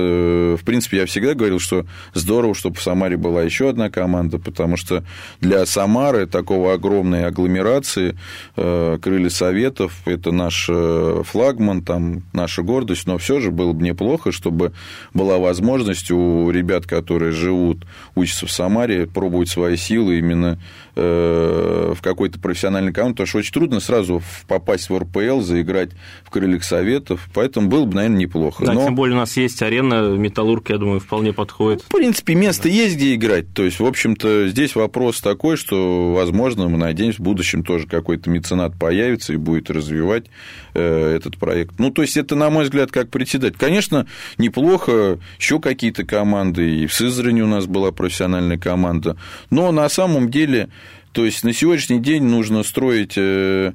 в 0.61 0.65
принципе, 0.65 0.99
я 0.99 1.07
всегда 1.07 1.35
говорил, 1.35 1.59
что 1.59 1.87
здорово, 2.13 2.55
чтобы 2.55 2.77
в 2.77 2.83
Самаре 2.83 3.17
была 3.17 3.43
еще 3.43 3.71
одна 3.71 3.89
команда, 3.89 4.39
потому 4.39 4.77
что 4.77 5.05
для 5.41 5.65
Самары 5.65 6.27
такого 6.27 6.75
огромной 6.75 7.25
агломерации 7.25 8.17
э, 8.57 8.99
крылья 9.01 9.31
Советов– 9.31 9.95
это 10.05 10.33
наш 10.33 10.67
э, 10.69 11.23
флагман, 11.25 11.83
там 11.83 12.25
наша 12.35 12.63
гордость, 12.63 13.07
но 13.07 13.17
все 13.17 13.41
же 13.41 13.51
было 13.51 13.73
бы 13.73 13.83
неплохо, 13.83 14.33
чтобы 14.33 14.73
была 15.15 15.39
возможность 15.39 16.11
у 16.11 16.51
ребят, 16.51 16.87
которые 16.87 17.33
живут, 17.33 17.87
учатся 18.15 18.47
в 18.47 18.53
Самаре, 18.53 19.07
пробовать 19.07 19.49
свои 19.49 19.77
силы 19.77 20.19
именно 20.19 20.59
э, 20.88 20.88
в 20.99 22.03
какой-то 22.03 22.39
профессиональной 22.39 22.93
команде, 22.93 23.15
потому 23.15 23.27
что 23.29 23.39
очень 23.39 23.53
трудно 23.53 23.81
сразу 23.81 24.23
попасть 24.47 24.91
в 24.91 24.99
РПЛ, 24.99 25.41
заиграть 25.41 25.91
в 26.25 26.31
крыльях 26.31 26.65
Советов, 26.65 27.29
поэтому 27.33 27.69
было 27.69 27.85
бы, 27.85 27.95
наверное, 27.95 28.19
неплохо. 28.19 28.65
Да, 28.65 28.73
Но... 28.73 28.85
тем 28.85 28.95
более 28.95 29.17
у 29.17 29.19
нас 29.21 29.37
есть 29.37 29.63
арена, 29.63 30.17
Металлург, 30.17 30.71
я 30.71 30.79
думаю, 30.79 31.01
вполне 31.01 31.33
подходит. 31.33 31.83
В 31.83 31.89
принципе, 31.89 32.35
место 32.35 32.65
да. 32.65 32.71
есть, 32.71 32.97
где 32.97 33.15
играть. 33.15 33.53
То 33.55 33.65
есть, 33.65 33.81
в 33.81 33.87
общем-то, 33.87 34.49
здесь 34.49 34.75
вопрос 34.75 35.21
такой, 35.21 35.57
что, 35.57 36.13
возможно, 36.13 36.69
мы 36.69 36.79
надеемся, 36.79 37.21
в 37.21 37.25
будущем 37.25 37.63
тоже 37.63 37.87
какой-то 37.87 38.31
меценат 38.31 38.79
появится 38.79 39.33
и 39.33 39.37
будет 39.37 39.71
развивать 39.71 40.27
э, 40.75 41.15
этот 41.17 41.39
проект. 41.39 41.79
Ну, 41.79 41.91
то 41.91 42.03
есть, 42.03 42.17
это, 42.17 42.35
на 42.35 42.51
мой 42.51 42.65
взгляд, 42.65 42.91
как 42.91 43.11
председатель. 43.11 43.57
Конечно, 43.59 44.07
неплохо, 44.37 45.19
еще 45.39 45.61
какие-то 45.61 46.05
команды, 46.05 46.83
и 46.83 46.87
в 46.87 46.93
Сызрани 46.93 47.43
у 47.43 47.47
нас 47.47 47.67
была 47.67 47.93
профессиональная 47.93 48.59
команда, 48.59 49.17
но 49.51 49.73
на 49.73 49.89
самом 49.89 50.31
деле, 50.31 50.69
то 51.13 51.25
есть, 51.25 51.45
на 51.45 51.53
сегодняшний 51.53 52.01
день 52.01 52.25
нужно 52.25 52.63
строить 52.63 53.15
э, 53.17 53.73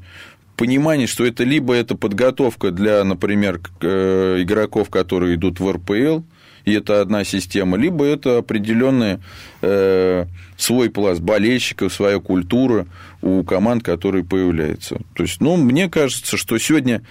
понимание, 0.55 1.07
что 1.07 1.25
это 1.25 1.43
либо 1.43 1.73
это 1.73 1.95
подготовка 1.95 2.71
для, 2.71 3.03
например, 3.03 3.59
э, 3.81 4.37
игроков, 4.41 4.89
которые 4.89 5.35
идут 5.35 5.59
в 5.59 5.71
РПЛ, 5.71 6.21
и 6.65 6.73
это 6.73 7.01
одна 7.01 7.23
система, 7.25 7.77
либо 7.77 8.05
это 8.05 8.37
определенный 8.37 9.19
э, 9.61 10.25
свой 10.55 10.89
пласт 10.89 11.21
болельщиков, 11.21 11.93
своя 11.93 12.19
культура 12.19 12.87
у 13.21 13.43
команд, 13.43 13.83
которые 13.83 14.23
появляются. 14.23 15.01
То 15.15 15.23
есть, 15.23 15.41
ну, 15.41 15.57
мне 15.57 15.89
кажется, 15.89 16.37
что 16.37 16.57
сегодня 16.57 17.01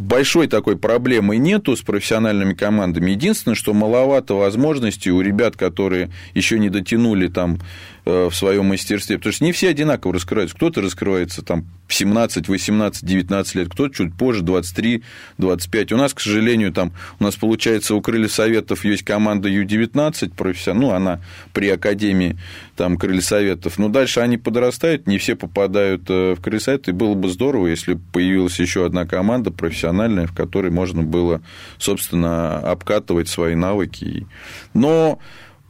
большой 0.00 0.46
такой 0.46 0.76
проблемы 0.76 1.36
нету 1.36 1.76
с 1.76 1.82
профессиональными 1.82 2.54
командами. 2.54 3.10
Единственное, 3.10 3.54
что 3.54 3.74
маловато 3.74 4.34
возможностей 4.34 5.10
у 5.10 5.20
ребят, 5.20 5.56
которые 5.56 6.10
еще 6.34 6.58
не 6.58 6.70
дотянули 6.70 7.28
там 7.28 7.58
в 8.04 8.32
своем 8.32 8.66
мастерстве, 8.66 9.18
потому 9.18 9.32
что 9.32 9.44
не 9.44 9.52
все 9.52 9.68
одинаково 9.68 10.14
раскрываются. 10.14 10.56
Кто-то 10.56 10.80
раскрывается 10.80 11.42
там 11.42 11.66
в 11.86 11.94
17, 11.94 12.48
18, 12.48 13.04
19 13.04 13.54
лет, 13.56 13.68
кто-то 13.68 13.94
чуть 13.94 14.14
позже, 14.14 14.42
23, 14.42 15.02
25. 15.38 15.92
У 15.92 15.96
нас, 15.96 16.14
к 16.14 16.20
сожалению, 16.20 16.72
там 16.72 16.92
у 17.18 17.24
нас, 17.24 17.36
получается, 17.36 17.94
у 17.94 18.00
Крылья 18.00 18.28
Советов 18.28 18.84
есть 18.84 19.02
команда 19.02 19.48
Ю-19 19.48 20.34
профессионал, 20.36 20.80
ну, 20.80 20.90
она 20.92 21.20
при 21.52 21.68
Академии 21.68 22.38
там 22.76 22.96
Крылья 22.96 23.20
Советов, 23.20 23.78
но 23.78 23.88
дальше 23.88 24.20
они 24.20 24.38
подрастают, 24.38 25.06
не 25.06 25.18
все 25.18 25.34
попадают 25.34 26.04
э, 26.08 26.34
в 26.34 26.40
Крылья 26.40 26.60
Советов, 26.60 26.88
и 26.88 26.92
было 26.92 27.14
бы 27.14 27.28
здорово, 27.28 27.66
если 27.66 27.94
бы 27.94 28.00
появилась 28.12 28.58
еще 28.58 28.86
одна 28.86 29.04
команда 29.04 29.50
профессиональная, 29.50 30.26
в 30.26 30.34
которой 30.34 30.70
можно 30.70 31.02
было, 31.02 31.42
собственно, 31.78 32.58
обкатывать 32.58 33.28
свои 33.28 33.54
навыки. 33.54 34.26
Но 34.74 35.18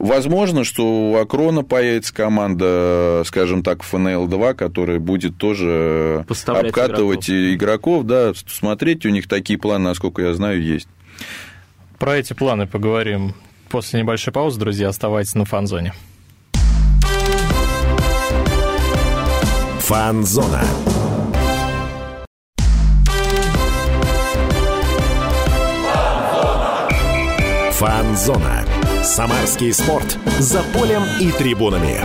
Возможно, 0.01 0.63
что 0.63 1.11
у 1.11 1.15
Акрона 1.17 1.63
появится 1.63 2.11
команда, 2.11 3.21
скажем 3.27 3.61
так, 3.61 3.83
ФНЛ-2, 3.83 4.55
которая 4.55 4.97
будет 4.97 5.37
тоже 5.37 6.25
обкатывать 6.27 7.29
игроков. 7.29 8.01
игроков, 8.01 8.03
да, 8.05 8.33
смотреть, 8.47 9.05
у 9.05 9.09
них 9.09 9.27
такие 9.27 9.59
планы, 9.59 9.83
насколько 9.83 10.23
я 10.23 10.33
знаю, 10.33 10.59
есть. 10.59 10.87
Про 11.99 12.17
эти 12.17 12.33
планы 12.33 12.65
поговорим 12.65 13.35
после 13.69 14.01
небольшой 14.01 14.33
паузы, 14.33 14.59
друзья. 14.59 14.89
Оставайтесь 14.89 15.35
на 15.35 15.45
фан-зоне. 15.45 15.93
Фан-зона. 19.81 20.63
Фан-зона. 27.73 28.70
Самарский 29.03 29.73
спорт. 29.73 30.15
За 30.37 30.61
полем 30.61 31.03
и 31.19 31.31
трибунами. 31.31 31.99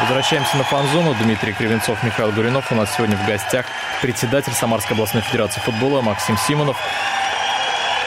Возвращаемся 0.00 0.56
на 0.56 0.64
фан-зону. 0.64 1.14
Дмитрий 1.22 1.52
Кривенцов, 1.52 2.02
Михаил 2.02 2.32
Гуринов. 2.32 2.72
У 2.72 2.74
нас 2.74 2.94
сегодня 2.96 3.16
в 3.16 3.24
гостях 3.24 3.66
председатель 4.02 4.52
Самарской 4.52 4.94
областной 4.94 5.22
федерации 5.22 5.60
футбола 5.60 6.00
Максим 6.02 6.36
Симонов. 6.36 6.76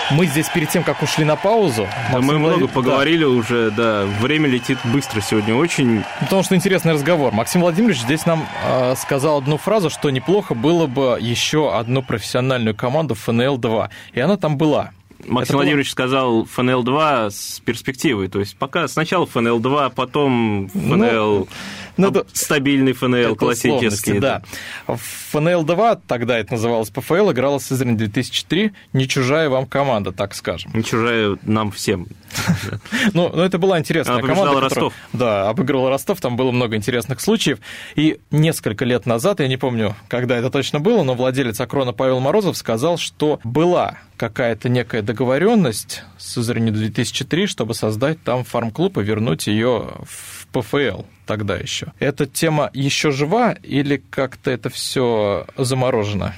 Мы 0.09 0.25
здесь 0.25 0.49
перед 0.49 0.67
тем, 0.67 0.83
как 0.83 1.01
ушли 1.01 1.23
на 1.23 1.37
паузу... 1.37 1.87
Да, 2.11 2.19
мы 2.19 2.37
много 2.37 2.63
Влад... 2.63 2.71
поговорили 2.71 3.23
да. 3.23 3.29
уже, 3.29 3.71
да. 3.71 4.03
Время 4.19 4.49
летит 4.49 4.77
быстро 4.83 5.21
сегодня 5.21 5.55
очень. 5.55 6.03
Потому 6.19 6.43
что 6.43 6.53
интересный 6.55 6.91
разговор. 6.93 7.31
Максим 7.31 7.61
Владимирович 7.61 8.01
здесь 8.01 8.25
нам 8.25 8.45
э, 8.65 8.95
сказал 8.97 9.37
одну 9.37 9.55
фразу, 9.55 9.89
что 9.89 10.09
неплохо 10.09 10.53
было 10.53 10.85
бы 10.85 11.17
еще 11.21 11.73
одну 11.73 12.01
профессиональную 12.01 12.75
команду 12.75 13.15
ФНЛ-2. 13.15 13.89
И 14.15 14.19
она 14.19 14.35
там 14.35 14.57
была. 14.57 14.91
Максим 15.27 15.55
Владимирович 15.55 15.87
было... 15.87 15.91
сказал 15.91 16.45
ФНЛ-2 16.45 17.29
с 17.31 17.61
перспективой. 17.63 18.27
То 18.27 18.39
есть 18.39 18.55
пока 18.55 18.87
сначала 18.87 19.25
ФНЛ-2, 19.25 19.93
потом 19.95 20.69
ФНЛ... 20.73 20.97
Ну, 20.97 21.47
ну, 21.97 22.09
это, 22.09 22.25
стабильный 22.33 22.93
ФНЛ, 22.93 23.35
классический. 23.35 24.19
Да. 24.19 24.41
В 24.87 24.99
ФНЛ-2, 25.33 26.01
тогда 26.07 26.37
это 26.37 26.53
называлось 26.53 26.89
ПФЛ, 26.89 27.31
играла 27.31 27.59
Сызрань 27.59 27.97
2003, 27.97 28.73
не 28.93 29.07
чужая 29.07 29.49
вам 29.49 29.65
команда, 29.65 30.11
так 30.11 30.33
скажем. 30.33 30.71
Не 30.73 30.83
чужая 30.83 31.37
нам 31.43 31.71
всем. 31.71 32.07
Ну, 33.13 33.29
ну, 33.33 33.41
это 33.41 33.57
была 33.57 33.79
интересная 33.79 34.19
Она 34.19 34.27
команда. 34.27 34.61
Ростов. 34.61 34.93
Да, 35.11 35.49
обыгрывала 35.49 35.89
Ростов, 35.89 36.21
там 36.21 36.35
было 36.37 36.51
много 36.51 36.75
интересных 36.75 37.19
случаев. 37.19 37.59
И 37.95 38.19
несколько 38.29 38.85
лет 38.85 39.05
назад, 39.05 39.39
я 39.39 39.47
не 39.47 39.57
помню, 39.57 39.95
когда 40.07 40.37
это 40.37 40.49
точно 40.49 40.79
было, 40.79 41.03
но 41.03 41.13
владелец 41.13 41.59
Акрона 41.59 41.93
Павел 41.93 42.19
Морозов 42.19 42.57
сказал, 42.57 42.97
что 42.97 43.39
была 43.43 43.97
какая-то 44.17 44.69
некая 44.69 45.01
договоренность 45.01 46.03
с 46.17 46.33
Сызранью 46.33 46.73
2003, 46.73 47.47
чтобы 47.47 47.73
создать 47.73 48.23
там 48.23 48.43
фарм-клуб 48.43 48.99
и 48.99 49.03
вернуть 49.03 49.47
ее 49.47 49.93
в 50.05 50.40
ПФЛ 50.51 51.03
тогда 51.25 51.55
еще. 51.55 51.93
Эта 51.99 52.25
тема 52.25 52.69
еще 52.73 53.11
жива 53.11 53.53
или 53.53 53.97
как-то 53.97 54.51
это 54.51 54.69
все 54.69 55.47
заморожено? 55.57 56.33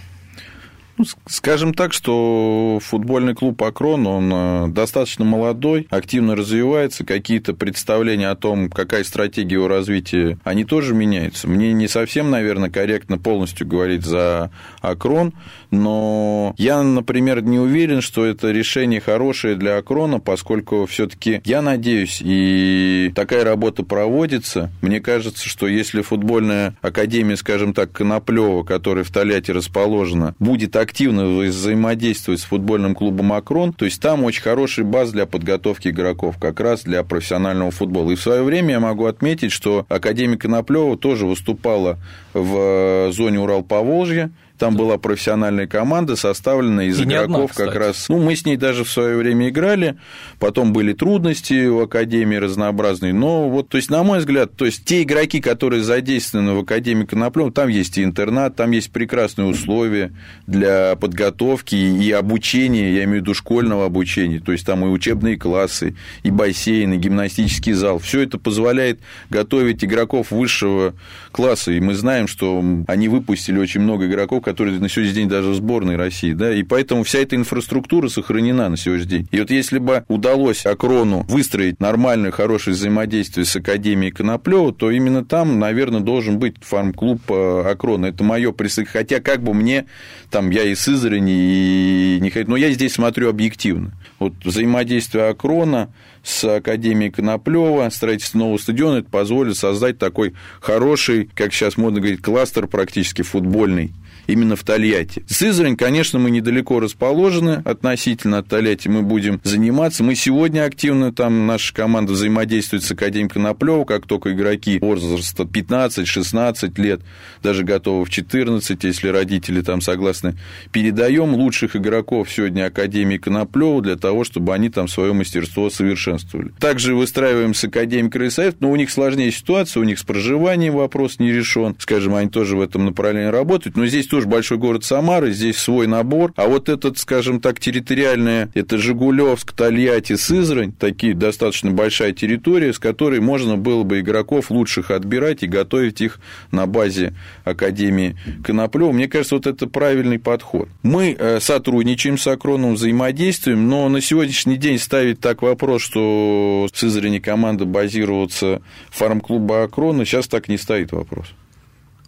Ну, 0.97 1.05
скажем 1.25 1.73
так, 1.73 1.91
что 1.91 2.79
футбольный 2.81 3.33
клуб 3.33 3.61
«Акрон», 3.63 4.05
он 4.05 4.31
э, 4.31 4.67
достаточно 4.67 5.25
молодой, 5.25 5.87
активно 5.89 6.35
развивается, 6.35 7.03
какие-то 7.03 7.55
представления 7.55 8.29
о 8.29 8.35
том, 8.35 8.69
какая 8.69 9.03
стратегия 9.03 9.55
его 9.55 9.67
развития, 9.67 10.37
они 10.43 10.65
тоже 10.65 10.93
меняются. 10.93 11.47
Мне 11.47 11.73
не 11.73 11.87
совсем, 11.87 12.29
наверное, 12.29 12.69
корректно 12.69 13.17
полностью 13.17 13.65
говорить 13.65 14.05
за 14.05 14.51
«Акрон», 14.81 15.33
но 15.71 16.53
я, 16.57 16.83
например, 16.83 17.41
не 17.41 17.57
уверен, 17.57 18.01
что 18.01 18.23
это 18.25 18.51
решение 18.51 19.01
хорошее 19.01 19.55
для 19.55 19.77
«Акрона», 19.77 20.19
поскольку 20.19 20.85
все 20.85 21.07
таки 21.07 21.41
я 21.43 21.63
надеюсь, 21.63 22.21
и 22.23 23.11
такая 23.15 23.43
работа 23.43 23.83
проводится. 23.83 24.71
Мне 24.81 24.99
кажется, 24.99 25.49
что 25.49 25.67
если 25.67 26.01
футбольная 26.01 26.75
академия, 26.81 27.35
скажем 27.35 27.73
так, 27.73 27.91
Коноплева, 27.91 28.63
которая 28.63 29.03
в 29.03 29.09
Тольятти 29.09 29.49
расположена, 29.49 30.35
будет 30.37 30.75
активно 30.84 31.25
взаимодействовать 31.25 32.41
с 32.41 32.43
футбольным 32.43 32.93
клубом 32.93 33.34
«Акрон», 33.34 33.73
то 33.73 33.86
есть 33.86 34.01
там 34.01 34.23
очень 34.23 34.43
хороший 34.43 34.84
баз 34.84 35.11
для 35.11 35.25
подготовки 35.25 35.88
игроков, 35.88 36.38
как 36.39 36.59
раз 36.59 36.84
для 36.84 37.03
профессионального 37.03 37.71
футбола. 37.71 38.11
И 38.11 38.15
в 38.15 38.21
свое 38.21 38.43
время 38.43 38.71
я 38.71 38.79
могу 38.79 39.05
отметить, 39.05 39.51
что 39.51 39.86
Академия 39.89 40.38
Коноплева 40.38 40.97
тоже 40.97 41.25
выступала 41.25 41.97
в 42.34 43.11
зоне 43.11 43.39
Урал-Поволжья, 43.39 44.31
там 44.57 44.75
была 44.75 44.97
профессиональная 44.97 45.67
команда, 45.67 46.15
составленная 46.15 46.85
из 46.85 46.99
и 46.99 47.03
игроков 47.03 47.51
одна, 47.51 47.65
как 47.65 47.75
раз. 47.75 48.07
Ну, 48.07 48.19
мы 48.19 48.35
с 48.35 48.45
ней 48.45 48.55
даже 48.55 48.83
в 48.83 48.89
свое 48.89 49.17
время 49.17 49.49
играли. 49.49 49.97
Потом 50.39 50.73
были 50.73 50.93
трудности 50.93 51.67
в 51.67 51.79
Академии 51.79 52.35
разнообразные. 52.35 53.13
Но 53.13 53.49
вот, 53.49 53.69
то 53.69 53.77
есть, 53.77 53.89
на 53.89 54.03
мой 54.03 54.19
взгляд, 54.19 54.55
то 54.55 54.65
есть 54.65 54.85
те 54.85 55.03
игроки, 55.03 55.41
которые 55.41 55.81
задействованы 55.81 56.53
в 56.53 56.59
Академии 56.59 57.05
Коноплёва, 57.05 57.51
там 57.51 57.67
есть 57.67 57.97
и 57.97 58.03
интернат, 58.03 58.55
там 58.55 58.71
есть 58.71 58.91
прекрасные 58.91 59.47
условия 59.47 60.13
для 60.45 60.95
подготовки 60.95 61.75
и 61.75 62.11
обучения, 62.11 62.93
я 62.93 63.05
имею 63.05 63.19
в 63.19 63.21
виду 63.23 63.33
школьного 63.33 63.85
обучения. 63.85 64.39
То 64.39 64.51
есть 64.51 64.65
там 64.65 64.85
и 64.85 64.87
учебные 64.87 65.35
классы, 65.35 65.95
и 66.21 66.29
бассейн, 66.29 66.93
и 66.93 66.97
гимнастический 66.97 67.73
зал. 67.73 67.97
Все 67.97 68.21
это 68.21 68.37
позволяет 68.37 68.99
готовить 69.29 69.83
игроков 69.83 70.29
высшего 70.29 70.93
класса. 71.31 71.71
И 71.71 71.79
мы 71.79 71.95
знаем, 71.95 72.27
что 72.27 72.63
они 72.87 73.09
выпустили 73.09 73.57
очень 73.57 73.81
много 73.81 74.05
игроков, 74.05 74.42
которые 74.43 74.79
на 74.79 74.89
сегодняшний 74.89 75.21
день 75.21 75.29
даже 75.29 75.53
сборной 75.55 75.95
России, 75.95 76.33
да, 76.33 76.53
и 76.53 76.63
поэтому 76.63 77.03
вся 77.03 77.19
эта 77.19 77.35
инфраструктура 77.35 78.09
сохранена 78.09 78.69
на 78.69 78.77
сегодняшний 78.77 79.09
день. 79.09 79.27
И 79.31 79.39
вот 79.39 79.49
если 79.49 79.79
бы 79.79 80.03
удалось 80.07 80.65
Акрону 80.65 81.25
выстроить 81.27 81.79
нормальное, 81.79 82.31
хорошее 82.31 82.75
взаимодействие 82.75 83.45
с 83.45 83.55
Академией 83.55 84.11
Коноплева, 84.11 84.73
то 84.73 84.91
именно 84.91 85.25
там, 85.25 85.59
наверное, 85.59 86.01
должен 86.01 86.39
быть 86.39 86.55
фарм-клуб 86.61 87.21
э, 87.29 87.63
Акрона. 87.71 88.07
Это 88.07 88.23
мое 88.23 88.51
присутствие. 88.51 88.87
Хотя 88.87 89.19
как 89.19 89.41
бы 89.41 89.53
мне, 89.53 89.85
там, 90.29 90.49
я 90.49 90.63
и 90.63 90.75
Сызрани, 90.75 91.31
и 91.31 92.19
не 92.19 92.43
но 92.45 92.55
я 92.57 92.71
здесь 92.71 92.93
смотрю 92.93 93.29
объективно. 93.29 93.93
Вот 94.19 94.33
взаимодействие 94.43 95.29
Акрона 95.29 95.93
с 96.23 96.43
Академией 96.43 97.11
Коноплева, 97.11 97.87
строительство 97.89 98.39
нового 98.39 98.57
стадиона, 98.57 98.97
это 98.97 99.09
позволит 99.09 99.57
создать 99.57 99.99
такой 99.99 100.33
хороший, 100.61 101.29
как 101.35 101.53
сейчас 101.53 101.77
модно 101.77 101.99
говорить, 101.99 102.21
кластер 102.21 102.67
практически 102.67 103.21
футбольный 103.21 103.93
именно 104.28 104.55
в 104.55 104.63
Тольятти. 104.63 105.24
Сызрань, 105.28 105.76
конечно, 105.76 106.19
мы 106.19 106.32
недалеко 106.32 106.80
расположены 106.80 107.61
относительно 107.65 108.39
от 108.39 108.47
Тольятти, 108.47 108.88
мы 108.88 109.01
будем 109.01 109.39
заниматься. 109.43 110.03
Мы 110.03 110.15
сегодня 110.15 110.65
активно, 110.65 111.13
там 111.13 111.47
наша 111.47 111.74
команда 111.74 112.13
взаимодействует 112.13 112.84
с 112.84 112.91
Академией 112.91 113.30
Коноплёва, 113.30 113.86
как 113.86 114.07
только 114.07 114.34
игроки 114.34 114.80
возраста 114.80 115.43
15-16 115.43 116.82
лет, 116.82 117.01
даже 117.41 117.63
готовы 117.63 118.05
в 118.05 118.09
14, 118.09 118.84
если 118.84 119.07
родители 119.09 119.61
там 119.61 119.82
согласны, 119.82 120.36
передаем 120.71 121.34
лучших 121.36 121.76
игроков 121.76 122.32
сегодня 122.32 122.65
Академии 122.65 123.17
Коноплёва 123.17 123.82
для 123.82 123.95
того, 123.95 124.24
чтобы 124.24 124.53
они 124.53 124.69
там 124.69 124.88
свое 124.88 125.13
мастерство 125.13 125.69
совершенствовали. 125.69 126.51
Также 126.59 126.95
выстраиваем 126.95 127.53
с 127.53 127.63
Академией 127.63 128.11
Красавец, 128.11 128.55
но 128.59 128.71
у 128.71 128.76
них 128.76 128.91
сложнее 128.91 129.32
ситуация, 129.32 129.82
у 129.82 129.84
них 129.84 129.99
с 129.99 130.03
проживанием 130.03 130.74
вопрос 130.74 131.19
не 131.19 131.32
решен, 131.32 131.76
скажем, 131.80 132.15
они 132.15 132.30
тоже 132.30 132.55
в 132.55 132.61
этом 132.61 132.86
направлении 132.86 133.30
работают, 133.30 133.78
но 133.78 133.86
здесь 133.86 134.07
тоже 134.14 134.28
большой 134.28 134.59
город 134.59 134.84
Самара, 134.84 135.32
здесь 135.32 135.57
свой 135.57 135.88
набор. 135.88 136.34
А 136.36 136.47
вот 136.47 136.70
этот, 136.70 136.99
скажем 136.99 137.41
так, 137.41 137.59
территориальная, 137.59 138.47
это 138.53 138.78
Жигулевск, 138.78 139.53
Тольятти, 139.53 140.18
Сызрань, 140.18 140.72
такие 140.72 141.16
достаточно 141.16 141.72
большая 141.72 142.11
территория, 142.11 142.74
с 142.74 142.78
которой 142.78 143.22
можно 143.22 143.57
было 143.57 143.82
бы 143.82 144.01
игроков 144.01 144.51
лучших 144.51 144.91
отбирать 144.91 145.41
и 145.41 145.47
готовить 145.47 145.99
их 145.99 146.20
на 146.51 146.68
базе 146.68 147.16
Академии 147.43 148.16
Коноплева. 148.43 148.91
Мне 148.91 149.07
кажется, 149.07 149.34
вот 149.34 149.47
это 149.47 149.66
правильный 149.66 150.20
подход. 150.20 150.70
Мы 150.84 151.16
э, 151.18 151.39
сотрудничаем 151.39 152.20
с 152.20 152.28
Акроном, 152.28 152.76
взаимодействуем, 152.76 153.68
но 153.68 153.89
на 153.89 153.99
сегодняшний 153.99 154.57
день 154.57 154.78
ставить 154.78 155.22
так 155.22 155.41
вопрос, 155.41 155.82
что 155.82 156.68
в 156.72 156.78
Сызрани 156.78 157.18
команда 157.18 157.66
базируется 157.66 158.61
фарм-клуба 158.91 159.64
Акрона, 159.64 160.05
сейчас 160.05 160.28
так 160.28 160.49
не 160.49 160.59
стоит 160.59 160.91
вопрос. 160.91 161.34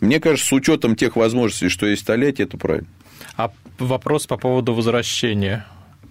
Мне 0.02 0.20
кажется, 0.20 0.48
с 0.48 0.52
учетом 0.52 0.96
тех 0.96 1.16
возможностей, 1.16 1.70
что 1.70 1.86
есть 1.86 2.02
столетие, 2.04 2.46
это 2.48 2.58
правильно. 2.58 2.88
А 3.38 3.52
вопрос 3.80 4.28
по 4.28 4.38
поводу 4.38 4.74
возвращения 4.74 5.66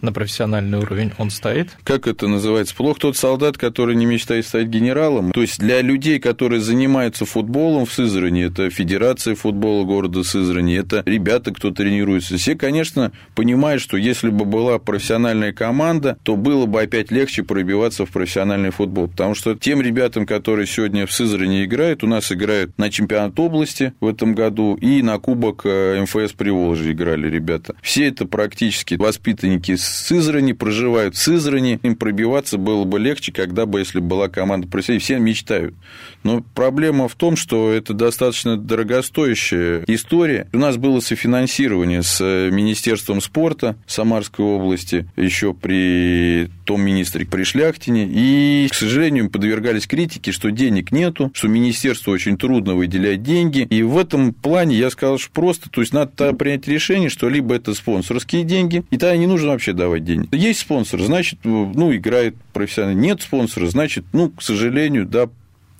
на 0.04 0.12
профессиональный 0.12 0.78
уровень 0.78 1.12
он 1.18 1.30
стоит? 1.30 1.70
Как 1.82 2.06
это 2.06 2.28
называется? 2.28 2.74
Плох 2.74 2.98
тот 2.98 3.16
солдат, 3.16 3.58
который 3.58 3.96
не 3.96 4.06
мечтает 4.06 4.46
стать 4.46 4.66
генералом. 4.66 5.32
То 5.32 5.40
есть 5.40 5.58
для 5.58 5.80
людей, 5.80 6.20
которые 6.20 6.60
занимаются 6.60 7.24
футболом 7.24 7.86
в 7.86 7.92
Сызрани, 7.92 8.44
это 8.44 8.70
Федерация 8.70 9.34
футбола 9.34 9.84
города 9.84 10.22
Сызрани, 10.22 10.76
это 10.76 11.02
ребята, 11.06 11.52
кто 11.52 11.70
тренируется. 11.70 12.36
Все, 12.36 12.54
конечно, 12.54 13.12
понимают, 13.34 13.82
что 13.82 13.96
если 13.96 14.30
бы 14.30 14.44
была 14.44 14.78
профессиональная 14.78 15.52
команда, 15.52 16.18
то 16.22 16.36
было 16.36 16.66
бы 16.66 16.82
опять 16.82 17.10
легче 17.10 17.42
пробиваться 17.42 18.06
в 18.06 18.10
профессиональный 18.10 18.70
футбол. 18.70 19.08
Потому 19.08 19.34
что 19.34 19.54
тем 19.54 19.80
ребятам, 19.80 20.26
которые 20.26 20.66
сегодня 20.66 21.06
в 21.06 21.12
Сызрани 21.12 21.64
играют, 21.64 22.04
у 22.04 22.06
нас 22.06 22.30
играют 22.30 22.76
на 22.78 22.90
чемпионат 22.90 23.38
области 23.38 23.92
в 24.00 24.06
этом 24.06 24.34
году 24.34 24.76
и 24.76 25.02
на 25.02 25.18
Кубок 25.18 25.62
э, 25.64 26.02
МФС 26.02 26.32
Приволжья 26.32 26.92
играли 26.92 27.28
ребята. 27.28 27.74
Все 27.82 28.08
это 28.08 28.26
практически 28.26 28.94
воспитанники 28.94 29.76
Сызрани, 29.94 30.52
проживают 30.52 31.16
Сызрани, 31.16 31.78
им 31.82 31.96
пробиваться 31.96 32.58
было 32.58 32.84
бы 32.84 32.98
легче, 32.98 33.32
когда 33.32 33.66
бы, 33.66 33.80
если 33.80 34.00
была 34.00 34.28
команда 34.28 34.66
профессиональная, 34.66 35.04
все 35.04 35.18
мечтают. 35.18 35.74
Но 36.22 36.42
проблема 36.54 37.08
в 37.08 37.14
том, 37.14 37.36
что 37.36 37.70
это 37.70 37.94
достаточно 37.94 38.56
дорогостоящая 38.56 39.84
история. 39.86 40.48
У 40.52 40.58
нас 40.58 40.76
было 40.76 41.00
софинансирование 41.00 42.02
с 42.02 42.20
Министерством 42.50 43.20
спорта 43.20 43.76
Самарской 43.86 44.44
области 44.44 45.06
еще 45.16 45.54
при 45.54 46.48
том 46.64 46.80
министре 46.80 47.26
при 47.26 47.44
Шляхтине, 47.44 48.08
и, 48.10 48.68
к 48.70 48.74
сожалению, 48.74 49.30
подвергались 49.30 49.86
критике, 49.86 50.32
что 50.32 50.50
денег 50.50 50.92
нету, 50.92 51.30
что 51.34 51.46
министерству 51.46 52.12
очень 52.12 52.38
трудно 52.38 52.74
выделять 52.74 53.22
деньги, 53.22 53.60
и 53.60 53.82
в 53.82 53.98
этом 53.98 54.32
плане 54.32 54.76
я 54.76 54.90
сказал, 54.90 55.18
что 55.18 55.30
просто, 55.30 55.68
то 55.68 55.82
есть 55.82 55.92
надо 55.92 56.32
принять 56.32 56.66
решение, 56.66 57.10
что 57.10 57.28
либо 57.28 57.54
это 57.54 57.74
спонсорские 57.74 58.44
деньги, 58.44 58.84
и 58.90 58.96
тогда 58.96 59.16
не 59.16 59.26
нужно 59.26 59.50
вообще 59.50 59.73
давать 59.74 60.04
деньги. 60.04 60.28
Есть 60.32 60.60
спонсор, 60.60 61.00
значит, 61.00 61.40
ну, 61.44 61.94
играет 61.94 62.36
профессионально. 62.52 63.00
Нет 63.00 63.22
спонсора, 63.22 63.66
значит, 63.66 64.04
ну, 64.12 64.30
к 64.30 64.42
сожалению, 64.42 65.06
да, 65.06 65.28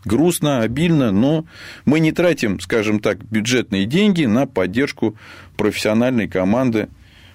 грустно, 0.05 0.61
обильно, 0.61 1.11
но 1.11 1.47
мы 1.85 2.01
не 2.01 2.13
тратим, 2.13 2.61
скажем 2.61 3.01
так, 3.01 3.25
бюджетные 3.25 3.87
деньги 3.87 4.25
на 4.25 4.47
поддержку 4.47 5.17
профессиональной 5.57 6.29
команды 6.29 6.89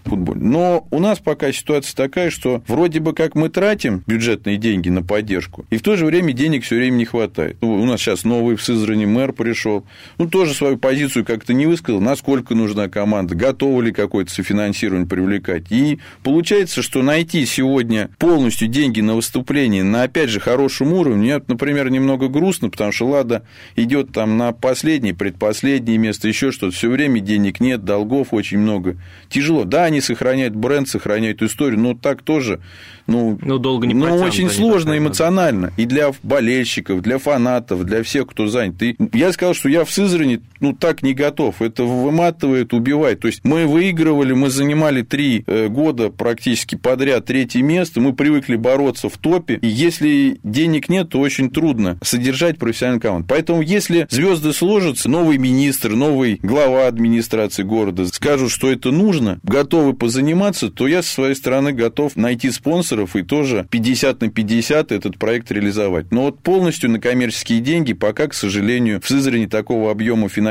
футболе. 0.04 0.42
Но 0.42 0.88
у 0.92 1.00
нас 1.00 1.20
пока 1.20 1.52
ситуация 1.52 1.96
такая, 1.96 2.30
что 2.30 2.62
вроде 2.68 3.00
бы 3.00 3.14
как 3.14 3.36
мы 3.36 3.50
тратим 3.50 4.04
бюджетные 4.06 4.58
деньги 4.58 4.90
на 4.90 5.04
поддержку, 5.04 5.66
и 5.70 5.78
в 5.78 5.82
то 5.82 5.96
же 5.96 6.06
время 6.06 6.34
денег 6.34 6.64
все 6.64 6.76
время 6.76 6.96
не 6.96 7.06
хватает. 7.06 7.58
Ну, 7.62 7.76
у 7.76 7.86
нас 7.86 8.02
сейчас 8.02 8.24
новый 8.24 8.56
в 8.56 8.64
Сызрани 8.64 9.06
мэр 9.06 9.34
пришел, 9.34 9.86
ну, 10.18 10.28
тоже 10.28 10.54
свою 10.54 10.78
позицию 10.78 11.26
как-то 11.26 11.54
не 11.54 11.66
высказал, 11.66 12.02
насколько 12.02 12.56
нужна 12.56 12.90
команда, 12.90 13.36
готова 13.36 13.82
ли 13.82 13.92
какое-то 13.92 14.32
софинансирование 14.32 15.08
привлекать. 15.08 15.66
И 15.70 16.00
получается, 16.24 16.82
что 16.82 17.02
найти 17.02 17.46
сегодня 17.46 18.10
полностью 18.18 18.68
деньги 18.68 19.02
на 19.02 19.16
выступление 19.16 19.84
на, 19.84 20.04
опять 20.04 20.30
же, 20.30 20.40
хорошем 20.40 20.94
уровне, 20.94 21.30
мне, 21.30 21.42
например, 21.48 21.90
немного 21.90 22.28
грустно, 22.28 22.70
потому 22.70 22.92
что 22.92 23.08
Лада 23.08 23.44
идет 23.76 24.12
там 24.12 24.38
на 24.38 24.52
последнее, 24.52 25.14
предпоследнее 25.14 25.98
место, 25.98 26.28
еще 26.28 26.52
что-то, 26.52 26.76
все 26.76 26.90
время 26.90 27.20
денег 27.20 27.60
нет, 27.60 27.86
долгов 27.86 28.30
очень 28.32 28.58
много. 28.58 28.98
Тяжело. 29.30 29.64
Да, 29.64 29.89
они 29.90 30.02
сохраняют 30.02 30.56
бренд, 30.56 30.88
сохраняют 30.88 31.42
историю, 31.42 31.80
но 31.80 31.94
так 31.94 32.22
тоже, 32.22 32.62
ну, 33.08 33.38
ну 33.42 33.58
долго 33.58 33.86
не 33.86 33.94
ну, 33.94 34.16
очень 34.18 34.50
сложно 34.50 34.98
эмоционально. 34.98 35.74
И 35.78 35.86
для 35.86 36.12
болельщиков, 36.24 37.02
для 37.02 37.18
фанатов, 37.18 37.84
для 37.84 38.02
всех, 38.04 38.28
кто 38.28 38.48
занят. 38.48 38.82
И 38.82 38.96
я 39.14 39.32
сказал, 39.34 39.54
что 39.54 39.70
я 39.70 39.84
в 39.84 39.92
Сызрани, 39.92 40.42
ну, 40.60 40.74
так 40.74 41.04
не 41.04 41.14
готов. 41.14 41.62
Это 41.62 41.84
выматывает, 41.84 42.74
убивает. 42.74 43.20
То 43.22 43.28
есть 43.28 43.42
мы 43.44 43.66
выигрывали, 43.66 44.34
мы 44.34 44.50
занимали 44.50 45.02
три 45.02 45.44
э, 45.48 45.68
года 45.68 46.10
практически 46.10 46.76
подряд 46.76 47.26
третье 47.26 47.62
место, 47.62 48.02
мы 48.02 48.14
привыкли 48.14 48.56
бороться 48.56 49.10
в 49.10 49.18
топе. 49.18 49.60
И 49.62 49.68
если 49.68 50.40
денег 50.44 50.90
нет, 50.90 51.10
то 51.10 51.20
очень 51.20 51.50
трудно 51.50 51.98
содержать 52.02 52.58
профессиональный 52.58 53.02
команду. 53.02 53.28
Поэтому 53.30 53.62
если 53.62 54.08
звезды 54.10 54.54
сложатся, 54.54 55.10
новый 55.10 55.38
министр, 55.38 55.92
новый 55.92 56.40
глава 56.44 56.88
администрации 56.88 57.64
города 57.64 58.06
скажут, 58.08 58.52
что 58.52 58.72
это 58.72 58.92
нужно, 58.92 59.40
готовы 59.44 59.94
позаниматься, 59.94 60.70
то 60.70 60.88
я 60.88 61.02
со 61.04 61.14
своей 61.14 61.36
стороны 61.36 61.72
готов 61.72 62.16
найти 62.16 62.52
спонсоров 62.52 63.16
и 63.16 63.24
тоже 63.24 63.68
50 63.70 64.22
на 64.22 64.30
50 64.30 64.92
этот 64.92 65.18
проект 65.18 65.52
реализовать. 65.52 66.12
Но 66.12 66.24
вот 66.24 66.40
полностью 66.40 66.90
на 66.90 67.00
коммерческие 67.00 67.60
деньги 67.60 67.94
пока, 67.94 68.28
к 68.28 68.34
сожалению, 68.34 69.02
в 69.02 69.08
Сызрани 69.08 69.46
такого 69.46 69.92
объема 69.92 70.30
финансирования 70.30 70.49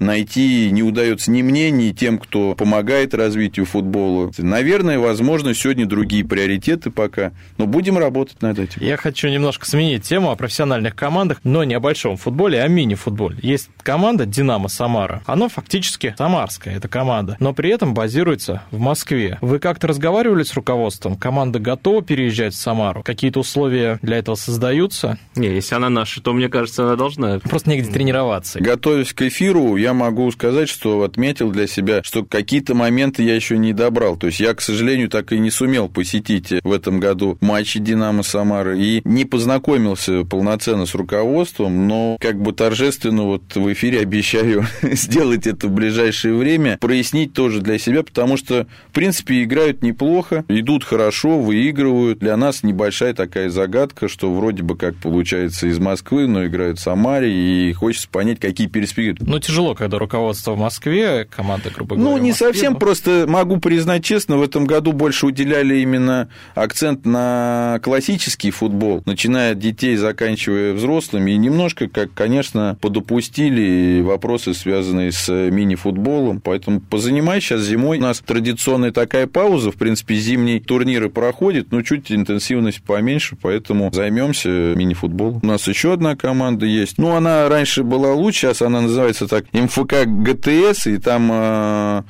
найти 0.00 0.70
не 0.70 0.82
удается 0.82 1.30
ни 1.30 1.42
мне, 1.42 1.70
ни 1.70 1.90
тем, 1.90 2.18
кто 2.18 2.54
помогает 2.54 3.14
развитию 3.14 3.66
футбола. 3.66 4.30
Наверное, 4.38 4.98
возможно, 4.98 5.54
сегодня 5.54 5.86
другие 5.86 6.24
приоритеты 6.24 6.90
пока, 6.90 7.32
но 7.58 7.66
будем 7.66 7.98
работать 7.98 8.42
над 8.42 8.58
этим. 8.58 8.82
Я 8.82 8.96
хочу 8.96 9.28
немножко 9.28 9.66
сменить 9.66 10.04
тему 10.04 10.30
о 10.30 10.36
профессиональных 10.36 10.94
командах, 10.94 11.40
но 11.44 11.64
не 11.64 11.74
о 11.74 11.80
большом 11.80 12.16
футболе, 12.16 12.60
а 12.60 12.64
о 12.64 12.68
мини-футболе. 12.68 13.38
Есть 13.42 13.70
команда 13.82 14.26
«Динамо 14.26 14.68
Самара». 14.68 15.22
Она 15.26 15.48
фактически 15.48 16.14
самарская, 16.16 16.76
эта 16.76 16.88
команда, 16.88 17.36
но 17.40 17.52
при 17.52 17.70
этом 17.70 17.94
базируется 17.94 18.62
в 18.70 18.78
Москве. 18.78 19.38
Вы 19.40 19.58
как-то 19.58 19.86
разговаривали 19.86 20.42
с 20.42 20.54
руководством? 20.54 21.16
Команда 21.16 21.58
готова 21.58 22.02
переезжать 22.02 22.54
в 22.54 22.58
Самару? 22.58 23.02
Какие-то 23.02 23.40
условия 23.40 23.98
для 24.02 24.18
этого 24.18 24.34
создаются? 24.34 25.18
Не, 25.34 25.48
если 25.48 25.74
она 25.74 25.90
наша, 25.90 26.22
то, 26.22 26.32
мне 26.32 26.48
кажется, 26.48 26.84
она 26.84 26.96
должна. 26.96 27.38
Просто 27.40 27.70
негде 27.70 27.90
тренироваться. 27.90 28.60
Готовясь 28.60 29.12
к 29.12 29.22
эфиру, 29.28 29.76
я 29.76 29.94
могу 29.94 30.30
сказать, 30.30 30.68
что 30.68 31.02
отметил 31.02 31.50
для 31.50 31.66
себя, 31.66 32.02
что 32.02 32.24
какие-то 32.24 32.74
моменты 32.74 33.22
я 33.22 33.34
еще 33.34 33.58
не 33.58 33.72
добрал. 33.72 34.16
То 34.16 34.28
есть 34.28 34.40
я, 34.40 34.54
к 34.54 34.60
сожалению, 34.60 35.08
так 35.08 35.32
и 35.32 35.38
не 35.38 35.50
сумел 35.50 35.88
посетить 35.88 36.52
в 36.62 36.72
этом 36.72 37.00
году 37.00 37.38
матчи 37.40 37.78
«Динамо» 37.78 38.22
Самары 38.22 38.78
и 38.78 39.02
не 39.04 39.24
познакомился 39.24 40.24
полноценно 40.24 40.86
с 40.86 40.94
руководством, 40.94 41.86
но 41.86 42.16
как 42.20 42.40
бы 42.40 42.52
торжественно 42.52 43.22
вот 43.22 43.54
в 43.54 43.72
эфире 43.72 44.00
обещаю 44.00 44.66
сделать 44.82 45.46
это 45.46 45.68
в 45.68 45.72
ближайшее 45.72 46.34
время, 46.34 46.78
прояснить 46.80 47.32
тоже 47.32 47.60
для 47.60 47.78
себя, 47.78 48.02
потому 48.02 48.36
что, 48.36 48.66
в 48.90 48.92
принципе, 48.92 49.42
играют 49.42 49.82
неплохо, 49.82 50.44
идут 50.48 50.84
хорошо, 50.84 51.38
выигрывают. 51.38 52.18
Для 52.18 52.36
нас 52.36 52.62
небольшая 52.62 53.14
такая 53.14 53.50
загадка, 53.50 54.08
что 54.08 54.32
вроде 54.32 54.62
бы 54.62 54.76
как 54.76 54.96
получается 54.96 55.68
из 55.68 55.78
Москвы, 55.78 56.26
но 56.26 56.46
играют 56.46 56.78
в 56.78 56.82
Самаре, 56.82 57.32
и 57.32 57.72
хочется 57.72 58.08
понять, 58.08 58.40
какие 58.40 58.66
перспективы. 58.66 58.96
Ну, 59.20 59.38
тяжело, 59.38 59.74
когда 59.74 59.98
руководство 59.98 60.52
в 60.52 60.58
Москве, 60.58 61.24
команда, 61.24 61.70
грубо 61.70 61.96
говоря, 61.96 62.10
Ну, 62.10 62.18
не 62.18 62.30
Москве, 62.30 62.48
совсем, 62.48 62.72
но... 62.74 62.78
просто 62.78 63.24
могу 63.28 63.58
признать 63.58 64.04
честно, 64.04 64.36
в 64.36 64.42
этом 64.42 64.66
году 64.66 64.92
больше 64.92 65.26
уделяли 65.26 65.76
именно 65.76 66.28
акцент 66.54 67.06
на 67.06 67.80
классический 67.82 68.50
футбол, 68.50 69.02
начиная 69.06 69.52
от 69.52 69.58
детей, 69.58 69.96
заканчивая 69.96 70.72
взрослыми, 70.72 71.32
и 71.32 71.36
немножко, 71.36 71.88
как, 71.88 72.12
конечно, 72.14 72.76
подопустили 72.80 74.00
вопросы, 74.00 74.54
связанные 74.54 75.12
с 75.12 75.28
мини-футболом, 75.28 76.40
поэтому 76.40 76.80
позанимай 76.80 77.40
сейчас 77.40 77.62
зимой. 77.62 77.98
У 77.98 78.02
нас 78.02 78.20
традиционная 78.20 78.92
такая 78.92 79.26
пауза, 79.26 79.70
в 79.70 79.76
принципе, 79.76 80.14
зимние 80.16 80.60
турниры 80.60 81.08
проходят, 81.08 81.72
но 81.72 81.82
чуть 81.82 82.12
интенсивность 82.12 82.82
поменьше, 82.82 83.36
поэтому 83.40 83.90
займемся 83.92 84.48
мини-футболом. 84.48 85.40
У 85.42 85.46
нас 85.46 85.66
еще 85.66 85.92
одна 85.92 86.16
команда 86.16 86.66
есть. 86.66 86.98
Ну, 86.98 87.14
она 87.14 87.48
раньше 87.48 87.82
была 87.82 88.12
лучше, 88.12 88.40
сейчас 88.40 88.62
она 88.62 88.80
называется 88.80 89.05
так 89.14 89.44
МФК 89.52 90.06
ГТС, 90.06 90.86
и 90.86 90.98
там 90.98 91.30
э, 91.32 92.02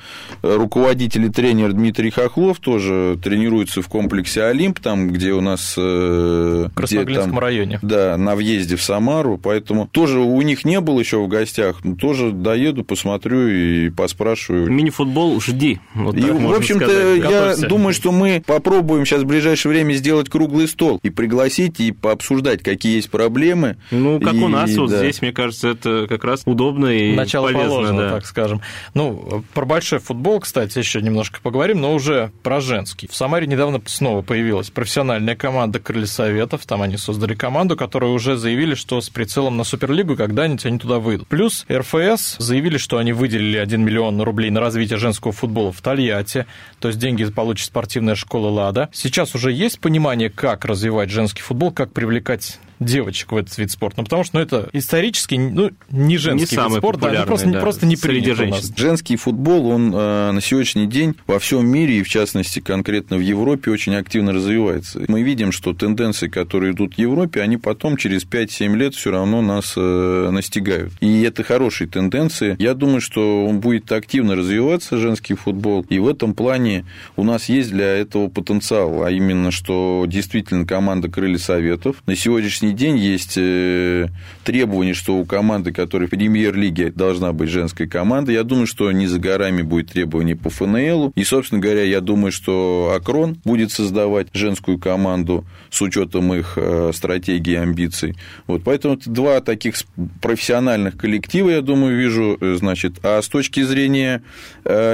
руководитель 0.43 1.27
и 1.27 1.29
тренер 1.29 1.73
Дмитрий 1.73 2.11
Хохлов 2.11 2.59
тоже 2.59 3.19
тренируется 3.23 3.83
в 3.83 3.89
комплексе 3.89 4.45
Олимп, 4.45 4.81
там, 4.81 5.09
где 5.09 5.33
у 5.33 5.41
нас... 5.41 5.75
Э, 5.77 6.69
в 6.71 6.75
Красноглинском 6.75 7.33
там, 7.33 7.39
районе. 7.39 7.79
Да, 7.83 8.17
на 8.17 8.35
въезде 8.35 8.77
в 8.77 8.83
Самару, 8.83 9.39
поэтому 9.39 9.87
тоже 9.87 10.19
у 10.21 10.41
них 10.43 10.65
не 10.65 10.81
был 10.81 10.99
еще 10.99 11.19
в 11.19 11.29
гостях, 11.29 11.85
но 11.85 11.97
тоже 11.97 12.33
доеду, 12.33 12.85
посмотрю 12.85 13.49
и 13.49 13.91
поспрашиваю. 13.91 14.71
Мини-футбол 14.71 15.41
жди. 15.41 15.81
Вот 15.95 16.17
и, 16.17 16.23
в 16.23 16.55
общем-то, 16.55 17.15
я 17.15 17.23
Готовься. 17.23 17.69
думаю, 17.69 17.95
что 17.95 18.13
мы 18.13 18.43
попробуем 18.47 19.05
сейчас 19.05 19.23
в 19.23 19.27
ближайшее 19.27 19.73
время 19.73 19.95
сделать 19.95 20.29
круглый 20.29 20.69
стол 20.69 21.01
и 21.03 21.11
пригласить, 21.11 21.81
и 21.81 21.93
пообсуждать, 21.93 22.63
какие 22.63 22.97
есть 22.97 23.11
проблемы. 23.11 23.77
Ну, 23.91 24.21
как 24.21 24.35
и, 24.35 24.39
у 24.39 24.49
нас 24.49 24.75
вот 24.77 24.91
да. 24.91 24.99
здесь, 24.99 25.23
мне 25.23 25.33
кажется, 25.33 25.69
это 25.69 26.07
как 26.09 26.25
раз 26.25 26.43
удобно 26.45 26.86
и 26.89 27.15
Начало 27.15 27.47
полезно. 27.47 27.69
положено, 27.69 28.03
да. 28.03 28.11
так 28.11 28.27
скажем. 28.27 28.61
Ну, 28.95 29.45
про 29.55 29.65
большой 29.65 29.99
футбол, 29.99 30.41
кстати, 30.41 30.79
еще 30.79 31.03
немножко 31.03 31.41
поговорим, 31.43 31.81
но 31.81 31.95
уже 31.95 32.31
про 32.43 32.61
женский. 32.61 33.09
В 33.09 33.17
Самаре 33.17 33.47
недавно 33.47 33.81
снова 33.87 34.23
появилась 34.23 34.71
профессиональная 34.71 35.37
команда 35.37 35.79
Крылья 35.79 36.07
Советов. 36.07 36.67
Там 36.67 36.83
они 36.83 36.97
создали 36.97 37.35
команду, 37.35 37.77
которую 37.77 38.13
уже 38.13 38.37
заявили, 38.37 38.75
что 38.75 39.01
с 39.01 39.09
прицелом 39.11 39.57
на 39.57 39.65
Суперлигу 39.65 40.17
когда-нибудь 40.17 40.65
они 40.67 40.79
туда 40.79 40.99
выйдут. 40.99 41.29
Плюс 41.29 41.67
РФС 41.71 42.37
заявили, 42.39 42.79
что 42.79 42.99
они 42.99 43.13
выделили 43.13 43.59
1 43.59 43.83
миллион 43.83 44.21
рублей 44.21 44.51
на 44.51 44.61
развитие 44.61 44.99
женского 44.99 45.33
футбола 45.33 45.73
в 45.73 45.81
Тольятти, 45.81 46.47
то 46.81 46.89
есть 46.89 47.01
деньги 47.01 47.25
получит 47.25 47.67
спортивная 47.67 48.15
школа 48.15 48.49
«Лада». 48.49 48.89
Сейчас 48.93 49.35
уже 49.35 49.53
есть 49.53 49.81
понимание, 49.81 50.31
как 50.31 50.65
развивать 50.65 51.11
женский 51.11 51.43
футбол, 51.43 51.73
как 51.73 51.93
привлекать 51.93 52.59
девочек 52.81 53.33
в 53.33 53.37
этот 53.37 53.57
вид 53.59 53.71
спорта. 53.71 53.99
Ну, 53.99 54.05
потому 54.05 54.25
что 54.25 54.37
ну, 54.37 54.43
это 54.43 54.69
исторически 54.73 55.35
ну, 55.35 55.71
не 55.91 56.19
женский 56.19 56.57
не 56.57 56.69
вид 56.69 56.79
спорта, 56.79 57.11
да, 57.11 57.23
просто, 57.25 57.51
да, 57.51 57.61
просто 57.61 57.87
не 57.87 57.97
у 57.97 58.51
нас. 58.51 58.73
Женский 58.77 59.17
футбол, 59.17 59.69
он 59.69 59.95
э, 59.95 60.31
на 60.33 60.41
сегодняшний 60.41 60.87
день 60.87 61.15
во 61.27 61.39
всем 61.39 61.67
мире, 61.67 61.99
и 61.99 62.03
в 62.03 62.09
частности 62.09 62.61
конкретно 62.61 63.17
в 63.17 63.21
Европе, 63.21 63.71
очень 63.71 63.95
активно 63.95 64.33
развивается. 64.33 65.03
Мы 65.09 65.23
видим, 65.23 65.53
что 65.53 65.73
тенденции, 65.73 66.29
которые 66.29 66.73
идут 66.73 66.95
в 66.95 66.99
Европе, 66.99 67.41
они 67.41 67.57
потом 67.57 67.97
через 67.97 68.25
5-7 68.25 68.77
лет 68.77 68.95
все 68.95 69.11
равно 69.11 69.43
нас 69.43 69.75
э, 69.77 70.29
настигают. 70.31 70.93
И 71.01 71.23
это 71.23 71.43
хорошие 71.43 71.89
тенденции. 71.89 72.57
Я 72.59 72.75
думаю, 72.75 73.01
что 73.01 73.47
он 73.47 73.61
будет 73.61 73.91
активно 73.93 74.37
развиваться, 74.37 74.99
женский 74.99 75.35
футбол, 75.35 75.85
и 75.89 75.99
в 75.99 76.09
этом 76.09 76.35
плане 76.35 76.85
у 77.17 77.25
нас 77.25 77.49
есть 77.49 77.71
для 77.71 77.87
этого 77.87 78.29
потенциал, 78.29 79.03
а 79.05 79.11
именно, 79.11 79.51
что 79.51 80.05
действительно 80.07 80.67
команда 80.67 81.09
Крылья 81.09 81.39
Советов 81.39 82.03
на 82.07 82.17
сегодняшний 82.17 82.66
сегодняшний 82.67 82.73
день 82.73 82.99
есть 82.99 83.35
э, 83.37 84.09
требование, 84.45 84.95
что 84.95 85.17
у 85.17 85.25
команды, 85.25 85.73
которая 85.73 86.09
в 86.09 86.11
премьер-лиге 86.11 86.91
должна 86.91 87.33
быть 87.33 87.49
женская 87.49 87.87
команда, 87.87 88.33
я 88.33 88.43
думаю, 88.43 88.67
что 88.67 88.91
не 88.93 89.07
за 89.07 89.19
горами 89.19 89.63
будет 89.63 89.93
требование 89.93 90.37
по 90.37 90.51
ФНЛ. 90.51 91.13
И, 91.15 91.25
собственно 91.25 91.61
говоря, 91.61 91.83
я 91.83 92.01
думаю, 92.01 92.33
что 92.33 92.93
Акрон 92.97 93.37
будет 93.45 93.73
создавать 93.73 94.29
женскую 94.33 94.79
команду 94.79 95.45
с 95.71 95.81
учетом 95.83 96.35
их 96.35 96.55
э, 96.57 96.91
стратегии 96.95 97.53
и 97.53 97.57
амбиций. 97.57 98.17
Вот, 98.47 98.63
поэтому 98.65 98.95
это 98.95 99.11
два 99.11 99.41
таких 99.41 99.75
профессиональных 100.21 100.97
коллектива, 100.97 101.51
я 101.51 101.63
думаю, 101.63 101.97
вижу. 101.97 102.37
Э, 102.41 102.57
значит, 102.59 102.99
а 103.03 103.21
с 103.23 103.29
точки 103.29 103.63
зрения 103.63 104.23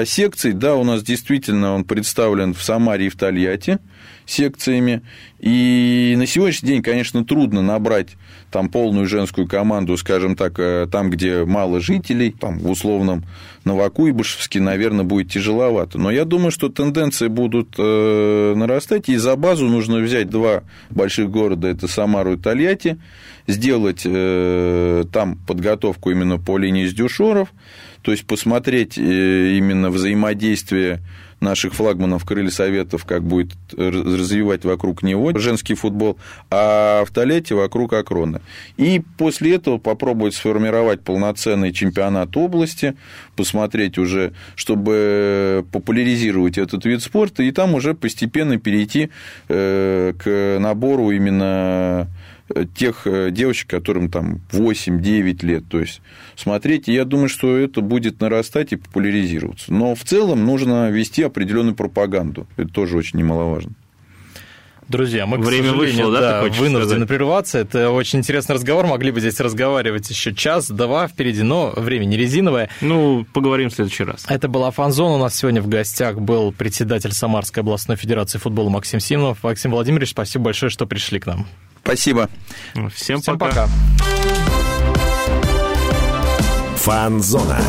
секций, 0.04 0.52
да, 0.52 0.74
у 0.74 0.84
нас 0.84 1.02
действительно 1.02 1.74
он 1.74 1.84
представлен 1.84 2.52
в 2.52 2.62
Самаре 2.62 3.06
и 3.06 3.08
в 3.08 3.16
Тольятти 3.16 3.78
секциями. 4.32 5.02
И 5.38 6.14
на 6.16 6.26
сегодняшний 6.26 6.68
день, 6.68 6.82
конечно, 6.82 7.24
трудно 7.24 7.62
набрать 7.62 8.16
там 8.50 8.68
полную 8.68 9.06
женскую 9.06 9.48
команду, 9.48 9.96
скажем 9.96 10.36
так, 10.36 10.58
э, 10.58 10.86
там, 10.90 11.10
где 11.10 11.44
мало 11.44 11.80
жителей, 11.80 12.30
там 12.30 12.58
в 12.58 12.70
условном 12.70 13.24
Новокуйбышевске, 13.64 14.60
наверное, 14.60 15.04
будет 15.04 15.30
тяжеловато. 15.30 15.98
Но 15.98 16.10
я 16.10 16.24
думаю, 16.24 16.50
что 16.50 16.68
тенденции 16.68 17.28
будут 17.28 17.74
э, 17.78 18.54
нарастать, 18.54 19.08
и 19.08 19.16
за 19.16 19.36
базу 19.36 19.66
нужно 19.66 19.98
взять 19.98 20.28
два 20.28 20.62
больших 20.90 21.30
города, 21.30 21.68
это 21.68 21.88
Самару 21.88 22.34
и 22.34 22.36
Тольятти, 22.36 22.98
сделать 23.46 24.02
э, 24.04 25.04
там 25.12 25.36
подготовку 25.46 26.10
именно 26.10 26.38
по 26.38 26.58
линии 26.58 26.86
с 26.86 26.94
дюшоров, 26.94 27.48
то 28.02 28.10
есть 28.12 28.26
посмотреть 28.26 28.98
именно 28.98 29.90
взаимодействие 29.90 31.00
наших 31.42 31.74
флагманов 31.74 32.24
крылья 32.24 32.50
советов, 32.50 33.04
как 33.04 33.22
будет 33.22 33.52
развивать 33.76 34.64
вокруг 34.64 35.02
него 35.02 35.36
женский 35.36 35.74
футбол, 35.74 36.18
а 36.50 37.04
в 37.04 37.10
Толете 37.10 37.54
вокруг 37.54 37.92
Акрона. 37.92 38.40
И 38.76 39.02
после 39.18 39.56
этого 39.56 39.78
попробовать 39.78 40.34
сформировать 40.34 41.02
полноценный 41.02 41.72
чемпионат 41.72 42.36
области, 42.36 42.94
посмотреть 43.36 43.98
уже, 43.98 44.32
чтобы 44.54 45.66
популяризировать 45.72 46.58
этот 46.58 46.84
вид 46.84 47.02
спорта, 47.02 47.42
и 47.42 47.50
там 47.50 47.74
уже 47.74 47.94
постепенно 47.94 48.58
перейти 48.58 49.10
э, 49.48 50.12
к 50.16 50.58
набору 50.60 51.10
именно 51.10 52.08
тех 52.76 53.06
э, 53.06 53.30
девочек, 53.30 53.68
которым 53.70 54.10
там 54.10 54.40
8-9 54.52 55.44
лет. 55.44 55.64
То 55.68 55.80
есть 55.80 56.00
смотреть, 56.36 56.88
и 56.88 56.92
я 56.92 57.04
думаю, 57.04 57.28
что 57.28 57.56
это 57.56 57.80
будет 57.80 58.20
нарастать 58.20 58.72
и 58.72 58.76
популяризироваться. 58.76 59.72
Но 59.72 59.94
в 59.94 60.04
целом 60.04 60.44
нужно 60.44 60.90
вести 60.90 61.22
определенную 61.22 61.74
пропаганду. 61.74 62.46
Это 62.56 62.68
тоже 62.68 62.96
очень 62.96 63.18
немаловажно. 63.18 63.72
Друзья, 64.88 65.26
мы, 65.26 65.38
Время 65.38 65.68
к 65.68 65.70
сожалению, 65.70 66.06
вышло, 66.06 66.20
да, 66.20 66.42
да, 66.42 66.48
вынуждены 66.48 66.90
сказать? 66.90 67.08
прерваться. 67.08 67.58
Это 67.58 67.90
очень 67.90 68.18
интересный 68.18 68.56
разговор. 68.56 68.86
Могли 68.86 69.10
бы 69.10 69.20
здесь 69.20 69.38
разговаривать 69.40 70.10
еще 70.10 70.34
час, 70.34 70.68
два 70.68 71.08
впереди, 71.08 71.42
но 71.42 71.72
время 71.74 72.04
не 72.04 72.16
резиновое. 72.16 72.68
Ну, 72.80 73.24
поговорим 73.32 73.70
в 73.70 73.74
следующий 73.74 74.04
раз. 74.04 74.26
Это 74.28 74.48
была 74.48 74.70
Фанзон. 74.70 75.12
У 75.12 75.18
нас 75.18 75.34
сегодня 75.36 75.62
в 75.62 75.68
гостях 75.68 76.20
был 76.20 76.52
председатель 76.52 77.12
Самарской 77.12 77.62
областной 77.62 77.96
федерации 77.96 78.38
футбола 78.38 78.68
Максим 78.68 79.00
Симонов. 79.00 79.42
Максим 79.42 79.70
Владимирович, 79.70 80.10
спасибо 80.10 80.46
большое, 80.46 80.68
что 80.68 80.84
пришли 80.86 81.20
к 81.20 81.26
нам. 81.26 81.46
Спасибо. 81.82 82.30
Всем, 82.94 83.20
Всем 83.20 83.38
пока. 83.38 83.66
пока. 83.66 83.68
Фанзона. 86.76 87.60